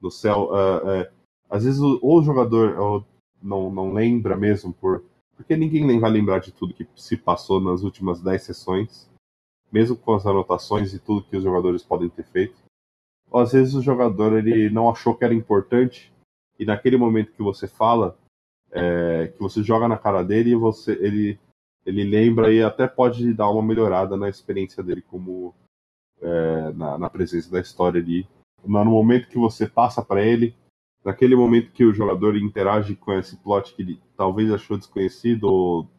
no 0.00 0.12
céu. 0.12 0.48
Uh, 0.52 1.02
uh, 1.02 1.12
às 1.50 1.64
vezes 1.64 1.80
o, 1.80 1.98
o 2.00 2.22
jogador 2.22 3.04
não, 3.42 3.68
não 3.68 3.92
lembra 3.92 4.36
mesmo, 4.36 4.72
por, 4.72 5.04
porque 5.36 5.56
ninguém 5.56 5.98
vai 5.98 6.10
lembrar 6.10 6.38
de 6.38 6.52
tudo 6.52 6.72
que 6.72 6.86
se 6.94 7.16
passou 7.16 7.60
nas 7.60 7.82
últimas 7.82 8.22
10 8.22 8.42
sessões, 8.42 9.10
mesmo 9.72 9.96
com 9.96 10.14
as 10.14 10.26
anotações 10.26 10.92
e 10.92 10.98
tudo 10.98 11.24
que 11.24 11.36
os 11.36 11.42
jogadores 11.42 11.82
podem 11.82 12.10
ter 12.10 12.24
feito. 12.24 12.54
Ou 13.30 13.40
às 13.40 13.52
vezes 13.52 13.74
o 13.74 13.82
jogador 13.82 14.36
ele 14.36 14.68
não 14.68 14.90
achou 14.90 15.14
que 15.14 15.24
era 15.24 15.32
importante 15.32 16.12
e 16.58 16.66
naquele 16.66 16.96
momento 16.96 17.32
que 17.32 17.42
você 17.42 17.66
fala, 17.66 18.16
é, 18.70 19.28
que 19.28 19.40
você 19.40 19.62
joga 19.62 19.88
na 19.88 19.96
cara 19.96 20.22
dele 20.22 20.50
e 20.50 20.54
você 20.54 20.92
ele 21.00 21.38
ele 21.84 22.04
lembra 22.04 22.52
e 22.52 22.62
até 22.62 22.86
pode 22.86 23.34
dar 23.34 23.50
uma 23.50 23.62
melhorada 23.62 24.16
na 24.16 24.28
experiência 24.28 24.82
dele 24.82 25.02
como 25.02 25.52
é, 26.20 26.72
na, 26.72 26.96
na, 26.96 27.10
presença 27.10 27.50
da 27.50 27.60
história 27.60 28.00
ali. 28.00 28.26
No 28.64 28.84
momento 28.84 29.28
que 29.28 29.36
você 29.36 29.66
passa 29.66 30.00
para 30.00 30.22
ele, 30.22 30.54
naquele 31.04 31.34
momento 31.34 31.72
que 31.72 31.84
o 31.84 31.92
jogador 31.92 32.36
interage 32.36 32.94
com 32.94 33.12
esse 33.12 33.36
plot 33.36 33.74
que 33.74 33.82
ele 33.82 34.00
talvez 34.16 34.52
achou 34.52 34.78
desconhecido 34.78 35.44
ou, 35.44 35.90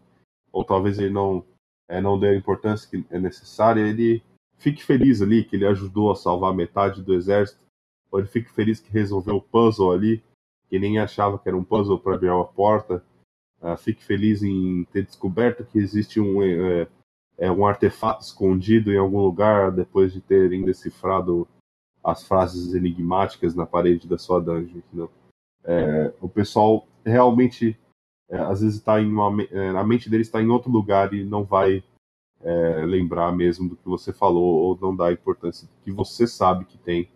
ou 0.53 0.63
talvez 0.63 0.97
ele 0.99 1.09
não 1.09 1.43
é, 1.87 2.01
não 2.01 2.19
dê 2.19 2.29
a 2.29 2.35
importância 2.35 2.89
que 2.89 3.05
é 3.09 3.19
necessária, 3.19 3.81
ele 3.81 4.23
fique 4.57 4.83
feliz 4.83 5.21
ali 5.21 5.43
que 5.43 5.55
ele 5.55 5.65
ajudou 5.65 6.11
a 6.11 6.15
salvar 6.15 6.53
metade 6.53 7.01
do 7.01 7.13
exército, 7.13 7.59
ou 8.11 8.19
ele 8.19 8.27
fique 8.27 8.51
feliz 8.51 8.79
que 8.79 8.91
resolveu 8.91 9.37
o 9.37 9.41
puzzle 9.41 9.91
ali, 9.91 10.23
que 10.69 10.79
nem 10.79 10.99
achava 10.99 11.37
que 11.37 11.47
era 11.47 11.57
um 11.57 11.63
puzzle 11.63 11.99
para 11.99 12.15
abrir 12.15 12.29
uma 12.29 12.45
porta 12.45 13.03
Uh, 13.63 13.77
fique 13.77 14.03
feliz 14.03 14.43
em 14.43 14.83
ter 14.91 15.05
descoberto 15.05 15.63
que 15.63 15.79
existe 15.79 16.19
um, 16.19 16.43
é, 16.43 16.85
é, 17.37 17.49
um 17.49 17.65
artefato 17.65 18.21
escondido 18.21 18.91
em 18.91 18.97
algum 18.97 19.21
lugar 19.21 19.71
depois 19.71 20.11
de 20.11 20.19
terem 20.19 20.65
decifrado 20.65 21.47
as 22.03 22.27
frases 22.27 22.73
enigmáticas 22.73 23.55
na 23.55 23.65
parede 23.65 24.05
da 24.05 24.17
sua 24.17 24.41
dungeon. 24.41 24.81
É, 25.63 26.13
o 26.19 26.27
pessoal 26.27 26.85
realmente, 27.05 27.79
é, 28.29 28.37
às 28.37 28.61
vezes, 28.61 28.77
está 28.77 29.01
em 29.01 29.07
uma, 29.07 29.43
é, 29.43 29.69
a 29.69 29.83
mente 29.83 30.09
dele 30.09 30.21
está 30.21 30.41
em 30.41 30.49
outro 30.49 30.71
lugar 30.71 31.13
e 31.13 31.23
não 31.23 31.43
vai 31.43 31.83
é, 32.41 32.85
lembrar 32.85 33.31
mesmo 33.31 33.69
do 33.69 33.77
que 33.77 33.85
você 33.85 34.11
falou 34.11 34.43
ou 34.43 34.79
não 34.79 34.95
dá 34.95 35.07
a 35.07 35.13
importância 35.13 35.69
que 35.83 35.91
você 35.91 36.27
sabe 36.27 36.65
que 36.65 36.77
tem, 36.77 37.11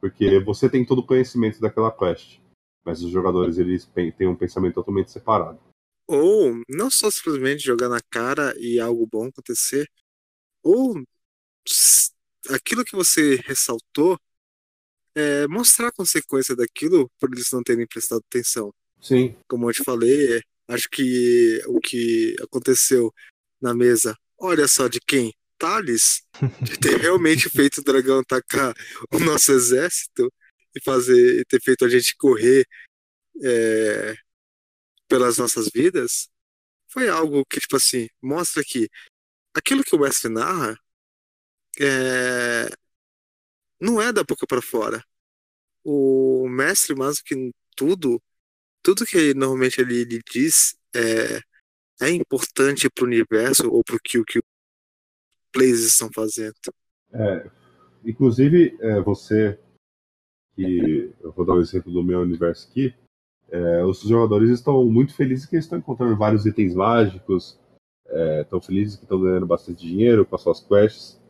porque 0.00 0.40
você 0.40 0.68
tem 0.68 0.84
todo 0.84 0.98
o 0.98 1.06
conhecimento 1.06 1.60
daquela 1.60 1.90
quest, 1.90 2.40
mas 2.84 3.02
os 3.02 3.10
jogadores 3.10 3.58
eles 3.58 3.88
têm 4.16 4.28
um 4.28 4.36
pensamento 4.36 4.74
totalmente 4.74 5.10
separado. 5.10 5.60
Ou 6.08 6.60
não 6.68 6.90
só 6.90 7.10
simplesmente 7.10 7.64
jogar 7.64 7.88
na 7.88 8.00
cara 8.10 8.54
e 8.58 8.78
algo 8.78 9.08
bom 9.10 9.26
acontecer, 9.26 9.88
ou 10.62 10.94
aquilo 12.50 12.84
que 12.84 12.94
você 12.94 13.36
ressaltou 13.44 14.18
é, 15.14 15.46
mostrar 15.48 15.88
a 15.88 15.92
consequência 15.92 16.54
daquilo 16.54 17.10
por 17.18 17.30
eles 17.32 17.50
não 17.50 17.62
terem 17.62 17.86
prestado 17.86 18.22
atenção. 18.28 18.72
Sim. 19.06 19.36
Como 19.48 19.70
eu 19.70 19.72
te 19.72 19.84
falei, 19.84 20.42
acho 20.66 20.88
que 20.90 21.62
o 21.68 21.78
que 21.80 22.34
aconteceu 22.42 23.14
na 23.60 23.72
mesa, 23.72 24.18
olha 24.36 24.66
só 24.66 24.88
de 24.88 24.98
quem? 25.00 25.32
Thales, 25.56 26.22
de 26.60 26.76
ter 26.76 26.98
realmente 27.00 27.48
feito 27.48 27.78
o 27.78 27.84
dragão 27.84 28.18
atacar 28.18 28.74
o 29.12 29.20
nosso 29.20 29.52
exército 29.52 30.32
e 30.74 30.82
fazer 30.82 31.40
e 31.40 31.44
ter 31.44 31.62
feito 31.62 31.84
a 31.84 31.88
gente 31.88 32.16
correr 32.16 32.66
é, 33.42 34.16
pelas 35.08 35.38
nossas 35.38 35.68
vidas 35.72 36.28
foi 36.88 37.08
algo 37.08 37.44
que, 37.46 37.60
tipo 37.60 37.76
assim, 37.76 38.08
mostra 38.20 38.64
que 38.64 38.88
aquilo 39.54 39.84
que 39.84 39.94
o 39.94 40.00
Wesley 40.00 40.32
narra 40.32 40.76
é... 41.80 42.68
não 43.80 44.00
é 44.02 44.12
da 44.12 44.24
boca 44.24 44.46
para 44.46 44.60
fora. 44.62 45.04
O 45.84 46.48
mestre, 46.48 46.96
mais 46.96 47.18
do 47.18 47.24
que 47.24 47.52
tudo, 47.76 48.20
tudo 48.86 49.04
que 49.04 49.34
normalmente 49.34 49.80
ele, 49.80 49.96
ele 50.02 50.20
diz 50.32 50.78
é, 50.94 51.40
é 52.06 52.10
importante 52.10 52.88
para 52.88 53.02
o 53.02 53.06
universo 53.08 53.68
ou 53.68 53.82
para 53.82 53.96
o 53.96 53.98
que, 54.00 54.22
que 54.22 54.38
os 54.38 54.44
players 55.50 55.80
estão 55.80 56.08
fazendo. 56.14 56.54
É, 57.12 57.50
inclusive, 58.04 58.76
é, 58.78 59.00
você, 59.00 59.58
que 60.54 61.12
eu 61.20 61.32
vou 61.32 61.44
dar 61.44 61.54
um 61.54 61.60
exemplo 61.60 61.92
do 61.92 62.04
meu 62.04 62.20
universo 62.20 62.68
aqui, 62.70 62.94
é, 63.48 63.82
os 63.82 64.02
jogadores 64.02 64.50
estão 64.50 64.84
muito 64.84 65.16
felizes 65.16 65.46
que 65.46 65.56
eles 65.56 65.64
estão 65.64 65.80
encontrando 65.80 66.16
vários 66.16 66.46
itens 66.46 66.72
mágicos, 66.72 67.58
é, 68.06 68.42
estão 68.42 68.60
felizes 68.60 68.94
que 68.94 69.02
estão 69.02 69.20
ganhando 69.20 69.46
bastante 69.46 69.84
dinheiro 69.84 70.24
com 70.24 70.36
as 70.36 70.42
suas 70.42 70.60
quests. 70.60 71.20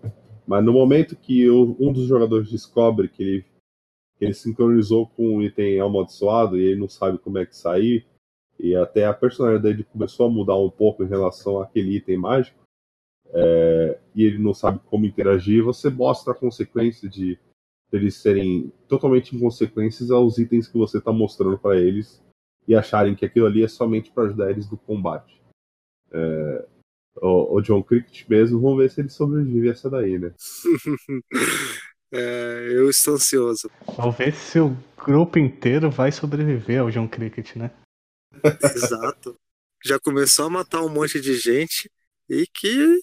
Mas 0.46 0.62
no 0.62 0.74
momento 0.74 1.16
que 1.16 1.50
um 1.50 1.90
dos 1.90 2.06
jogadores 2.06 2.50
descobre 2.50 3.08
que 3.08 3.22
ele, 3.22 3.46
ele 4.20 4.34
sincronizou 4.34 5.06
com 5.08 5.36
um 5.36 5.42
item 5.42 5.80
amaldiçoado 5.80 6.58
e 6.58 6.64
ele 6.64 6.80
não 6.80 6.88
sabe 6.88 7.18
como 7.18 7.38
é 7.38 7.46
que 7.46 7.56
sair, 7.56 8.06
e 8.58 8.74
até 8.74 9.04
a 9.04 9.12
personalidade 9.12 9.76
dele 9.76 9.88
começou 9.92 10.26
a 10.26 10.30
mudar 10.30 10.56
um 10.56 10.70
pouco 10.70 11.04
em 11.04 11.08
relação 11.08 11.60
àquele 11.60 11.96
item 11.96 12.16
mágico, 12.16 12.58
é, 13.32 13.98
e 14.14 14.24
ele 14.24 14.38
não 14.38 14.54
sabe 14.54 14.80
como 14.86 15.04
interagir, 15.04 15.62
você 15.62 15.90
mostra 15.90 16.32
a 16.32 16.36
consequência 16.36 17.08
de 17.08 17.38
eles 17.92 18.16
serem 18.16 18.72
totalmente 18.88 19.34
inconsequentes 19.34 20.10
aos 20.10 20.38
itens 20.38 20.66
que 20.68 20.78
você 20.78 20.98
está 20.98 21.12
mostrando 21.12 21.58
para 21.58 21.76
eles 21.76 22.22
e 22.66 22.74
acharem 22.74 23.14
que 23.14 23.24
aquilo 23.24 23.46
ali 23.46 23.62
é 23.62 23.68
somente 23.68 24.10
para 24.10 24.24
ajudar 24.24 24.50
eles 24.50 24.70
no 24.70 24.76
combate. 24.76 25.40
É, 26.10 26.66
o, 27.16 27.56
o, 27.56 27.60
John 27.60 27.82
Cricket 27.82 28.28
mesmo, 28.28 28.60
vamos 28.60 28.78
ver 28.78 28.90
se 28.90 29.00
ele 29.00 29.08
sobrevive 29.08 29.68
a 29.68 29.72
essa 29.72 29.88
daí, 29.88 30.18
né? 30.18 30.34
é, 32.12 32.68
eu 32.72 32.88
estou 32.88 33.14
ansioso. 33.14 33.70
Vamos 33.96 34.16
ver 34.16 34.34
se 34.34 34.58
o 34.60 34.76
grupo 35.04 35.38
inteiro 35.38 35.90
vai 35.90 36.12
sobreviver 36.12 36.80
ao 36.80 36.90
John 36.90 37.08
Cricket, 37.08 37.56
né? 37.56 37.70
Exato. 38.74 39.36
Já 39.84 39.98
começou 39.98 40.46
a 40.46 40.50
matar 40.50 40.82
um 40.82 40.88
monte 40.88 41.20
de 41.20 41.36
gente 41.36 41.90
e 42.28 42.46
que 42.46 43.00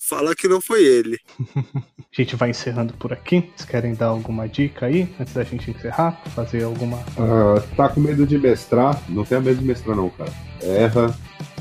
fala 0.00 0.34
que 0.34 0.46
não 0.46 0.60
foi 0.60 0.84
ele. 0.84 1.18
a 1.56 1.82
gente 2.12 2.36
vai 2.36 2.50
encerrando 2.50 2.94
por 2.94 3.12
aqui. 3.12 3.40
Vocês 3.56 3.68
querem 3.68 3.94
dar 3.94 4.06
alguma 4.06 4.48
dica 4.48 4.86
aí 4.86 5.14
antes 5.18 5.34
da 5.34 5.42
gente 5.42 5.70
encerrar? 5.70 6.22
Fazer 6.34 6.62
alguma. 6.62 6.98
Uh, 6.98 7.76
tá 7.76 7.88
com 7.88 8.00
medo 8.00 8.26
de 8.26 8.38
mestrar? 8.38 9.02
Não 9.10 9.24
tenha 9.24 9.40
medo 9.40 9.58
de 9.58 9.64
mestrar, 9.64 9.96
não, 9.96 10.08
cara. 10.10 10.32
Erra, 10.62 11.16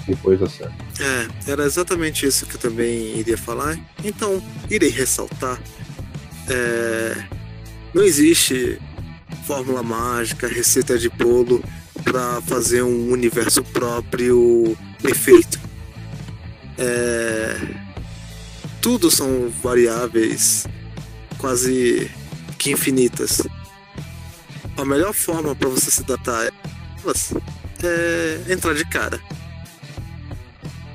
depois 0.07 0.41
acerta. 0.41 0.75
É, 0.99 1.51
era 1.51 1.65
exatamente 1.65 2.25
isso 2.25 2.45
que 2.45 2.55
eu 2.55 2.59
também 2.59 3.17
iria 3.17 3.37
falar. 3.37 3.77
Então, 4.03 4.41
irei 4.69 4.89
ressaltar. 4.89 5.59
É, 6.49 7.23
não 7.93 8.03
existe 8.03 8.79
fórmula 9.45 9.83
mágica, 9.83 10.47
receita 10.47 10.97
de 10.97 11.09
bolo 11.09 11.63
para 12.03 12.41
fazer 12.41 12.83
um 12.83 13.11
universo 13.11 13.63
próprio 13.63 14.77
perfeito. 15.01 15.59
É, 16.77 17.57
tudo 18.81 19.09
são 19.09 19.49
variáveis 19.61 20.65
quase 21.37 22.09
que 22.57 22.71
infinitas. 22.71 23.41
A 24.77 24.85
melhor 24.85 25.13
forma 25.13 25.55
para 25.55 25.69
você 25.69 25.89
se 25.89 26.01
adaptar 26.01 26.45
é 27.83 28.51
entrar 28.51 28.73
de 28.73 28.85
cara. 28.85 29.19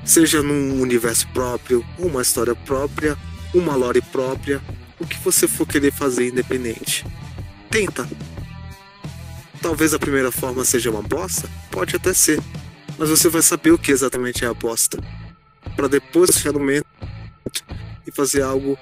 Seja 0.05 0.41
num 0.41 0.81
universo 0.81 1.27
próprio, 1.29 1.85
uma 1.97 2.21
história 2.21 2.55
própria, 2.55 3.17
uma 3.53 3.75
lore 3.75 4.01
própria, 4.01 4.61
o 5.03 5.07
que 5.07 5.19
você 5.19 5.47
for 5.47 5.67
querer 5.67 5.91
fazer 5.91 6.29
independente. 6.29 7.05
Tenta. 7.69 8.07
Talvez 9.61 9.93
a 9.93 9.99
primeira 9.99 10.31
forma 10.31 10.65
seja 10.65 10.89
uma 10.89 11.01
bosta, 11.01 11.49
pode 11.71 11.95
até 11.95 12.13
ser, 12.13 12.39
mas 12.97 13.09
você 13.09 13.29
vai 13.29 13.41
saber 13.41 13.71
o 13.71 13.77
que 13.77 13.91
exatamente 13.91 14.43
é 14.43 14.47
a 14.47 14.51
aposta. 14.51 14.97
Pra 15.75 15.87
depois 15.87 16.31
chegar 16.31 16.53
no 16.53 16.59
momento 16.59 16.85
e 18.05 18.11
fazer 18.11 18.41
algo 18.41 18.77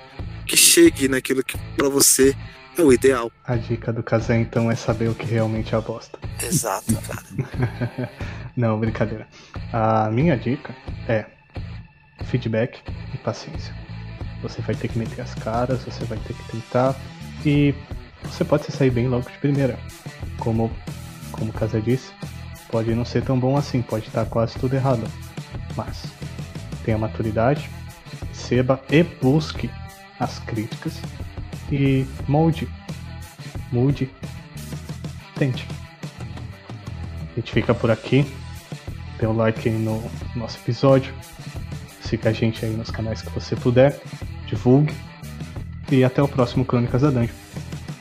que 0.46 0.58
chegue 0.58 1.08
naquilo 1.08 1.44
que 1.44 1.58
pra 1.78 1.90
você 1.90 2.36
é 2.78 2.82
o 2.82 2.92
ideal. 2.92 3.32
A 3.46 3.56
dica 3.56 3.94
do 3.94 4.02
Kazé 4.02 4.38
então 4.38 4.72
é 4.72 4.76
saber 4.76 5.10
o 5.10 5.16
que 5.16 5.26
realmente 5.26 5.74
é 5.74 5.78
a 5.78 5.82
bosta. 5.82 6.18
Exato, 6.42 6.94
cara. 7.02 8.10
Não, 8.58 8.80
brincadeira. 8.80 9.28
A 9.72 10.10
minha 10.10 10.38
dica 10.38 10.76
é 11.08 11.26
feedback 12.26 12.82
e 13.14 13.18
paciência. 13.18 13.74
Você 14.42 14.62
vai 14.62 14.76
ter 14.76 14.88
que 14.88 14.98
meter 14.98 15.22
as 15.22 15.34
caras, 15.36 15.84
você 15.84 16.04
vai 16.06 16.18
ter 16.20 16.34
que 16.34 16.52
tentar 16.52 16.96
e 17.46 17.74
você 18.24 18.44
pode 18.44 18.66
se 18.66 18.72
sair 18.72 18.90
bem 18.90 19.08
logo 19.08 19.30
de 19.30 19.38
primeira. 19.38 19.78
Como, 20.40 20.72
como 21.32 21.54
Kazé 21.54 21.80
disse, 21.80 22.12
pode 22.70 22.94
não 22.96 23.06
ser 23.06 23.24
tão 23.24 23.40
bom 23.40 23.58
assim, 23.58 23.82
pode 23.82 24.08
estar 24.08 24.26
quase 24.26 24.58
tudo 24.58 24.76
errado. 24.76 25.04
Mas 25.76 26.04
tenha 26.84 26.98
maturidade, 26.98 27.70
receba 28.30 28.82
e 28.90 29.04
busque 29.04 29.70
as 30.20 30.40
críticas 30.40 31.00
e 31.72 32.06
molde, 32.28 32.68
mude, 33.72 34.10
tente. 35.36 35.68
A 37.32 37.36
gente 37.36 37.52
fica 37.52 37.74
por 37.74 37.90
aqui. 37.90 38.26
Dê 39.20 39.26
um 39.28 39.36
like 39.36 39.70
aí 39.70 39.76
no 39.76 40.04
nosso 40.36 40.58
episódio. 40.58 41.14
Siga 42.12 42.30
a 42.30 42.34
gente 42.34 42.66
aí 42.66 42.72
nos 42.74 42.92
canais 42.92 43.22
que 43.22 43.30
você 43.30 43.56
puder. 43.56 43.98
Divulgue. 44.46 44.94
E 45.90 46.04
até 46.04 46.22
o 46.22 46.28
próximo 46.28 46.66
Crônicas 46.66 47.04
da 47.04 47.10
Dungeon. 47.10 47.34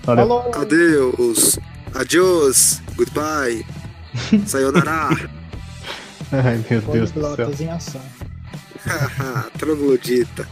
Valeu. 0.02 0.26
Falou! 0.26 0.52
Adeus. 0.52 1.60
Adiós. 1.94 2.82
Goodbye. 2.96 3.64
Sayonara. 4.46 5.30
Ai 6.32 6.64
meu 6.68 6.80
Deus 6.80 7.12
do 7.12 7.36
céu. 7.36 7.52
Em 7.60 7.70
ação. 7.70 8.02
Troglodita. 9.56 10.48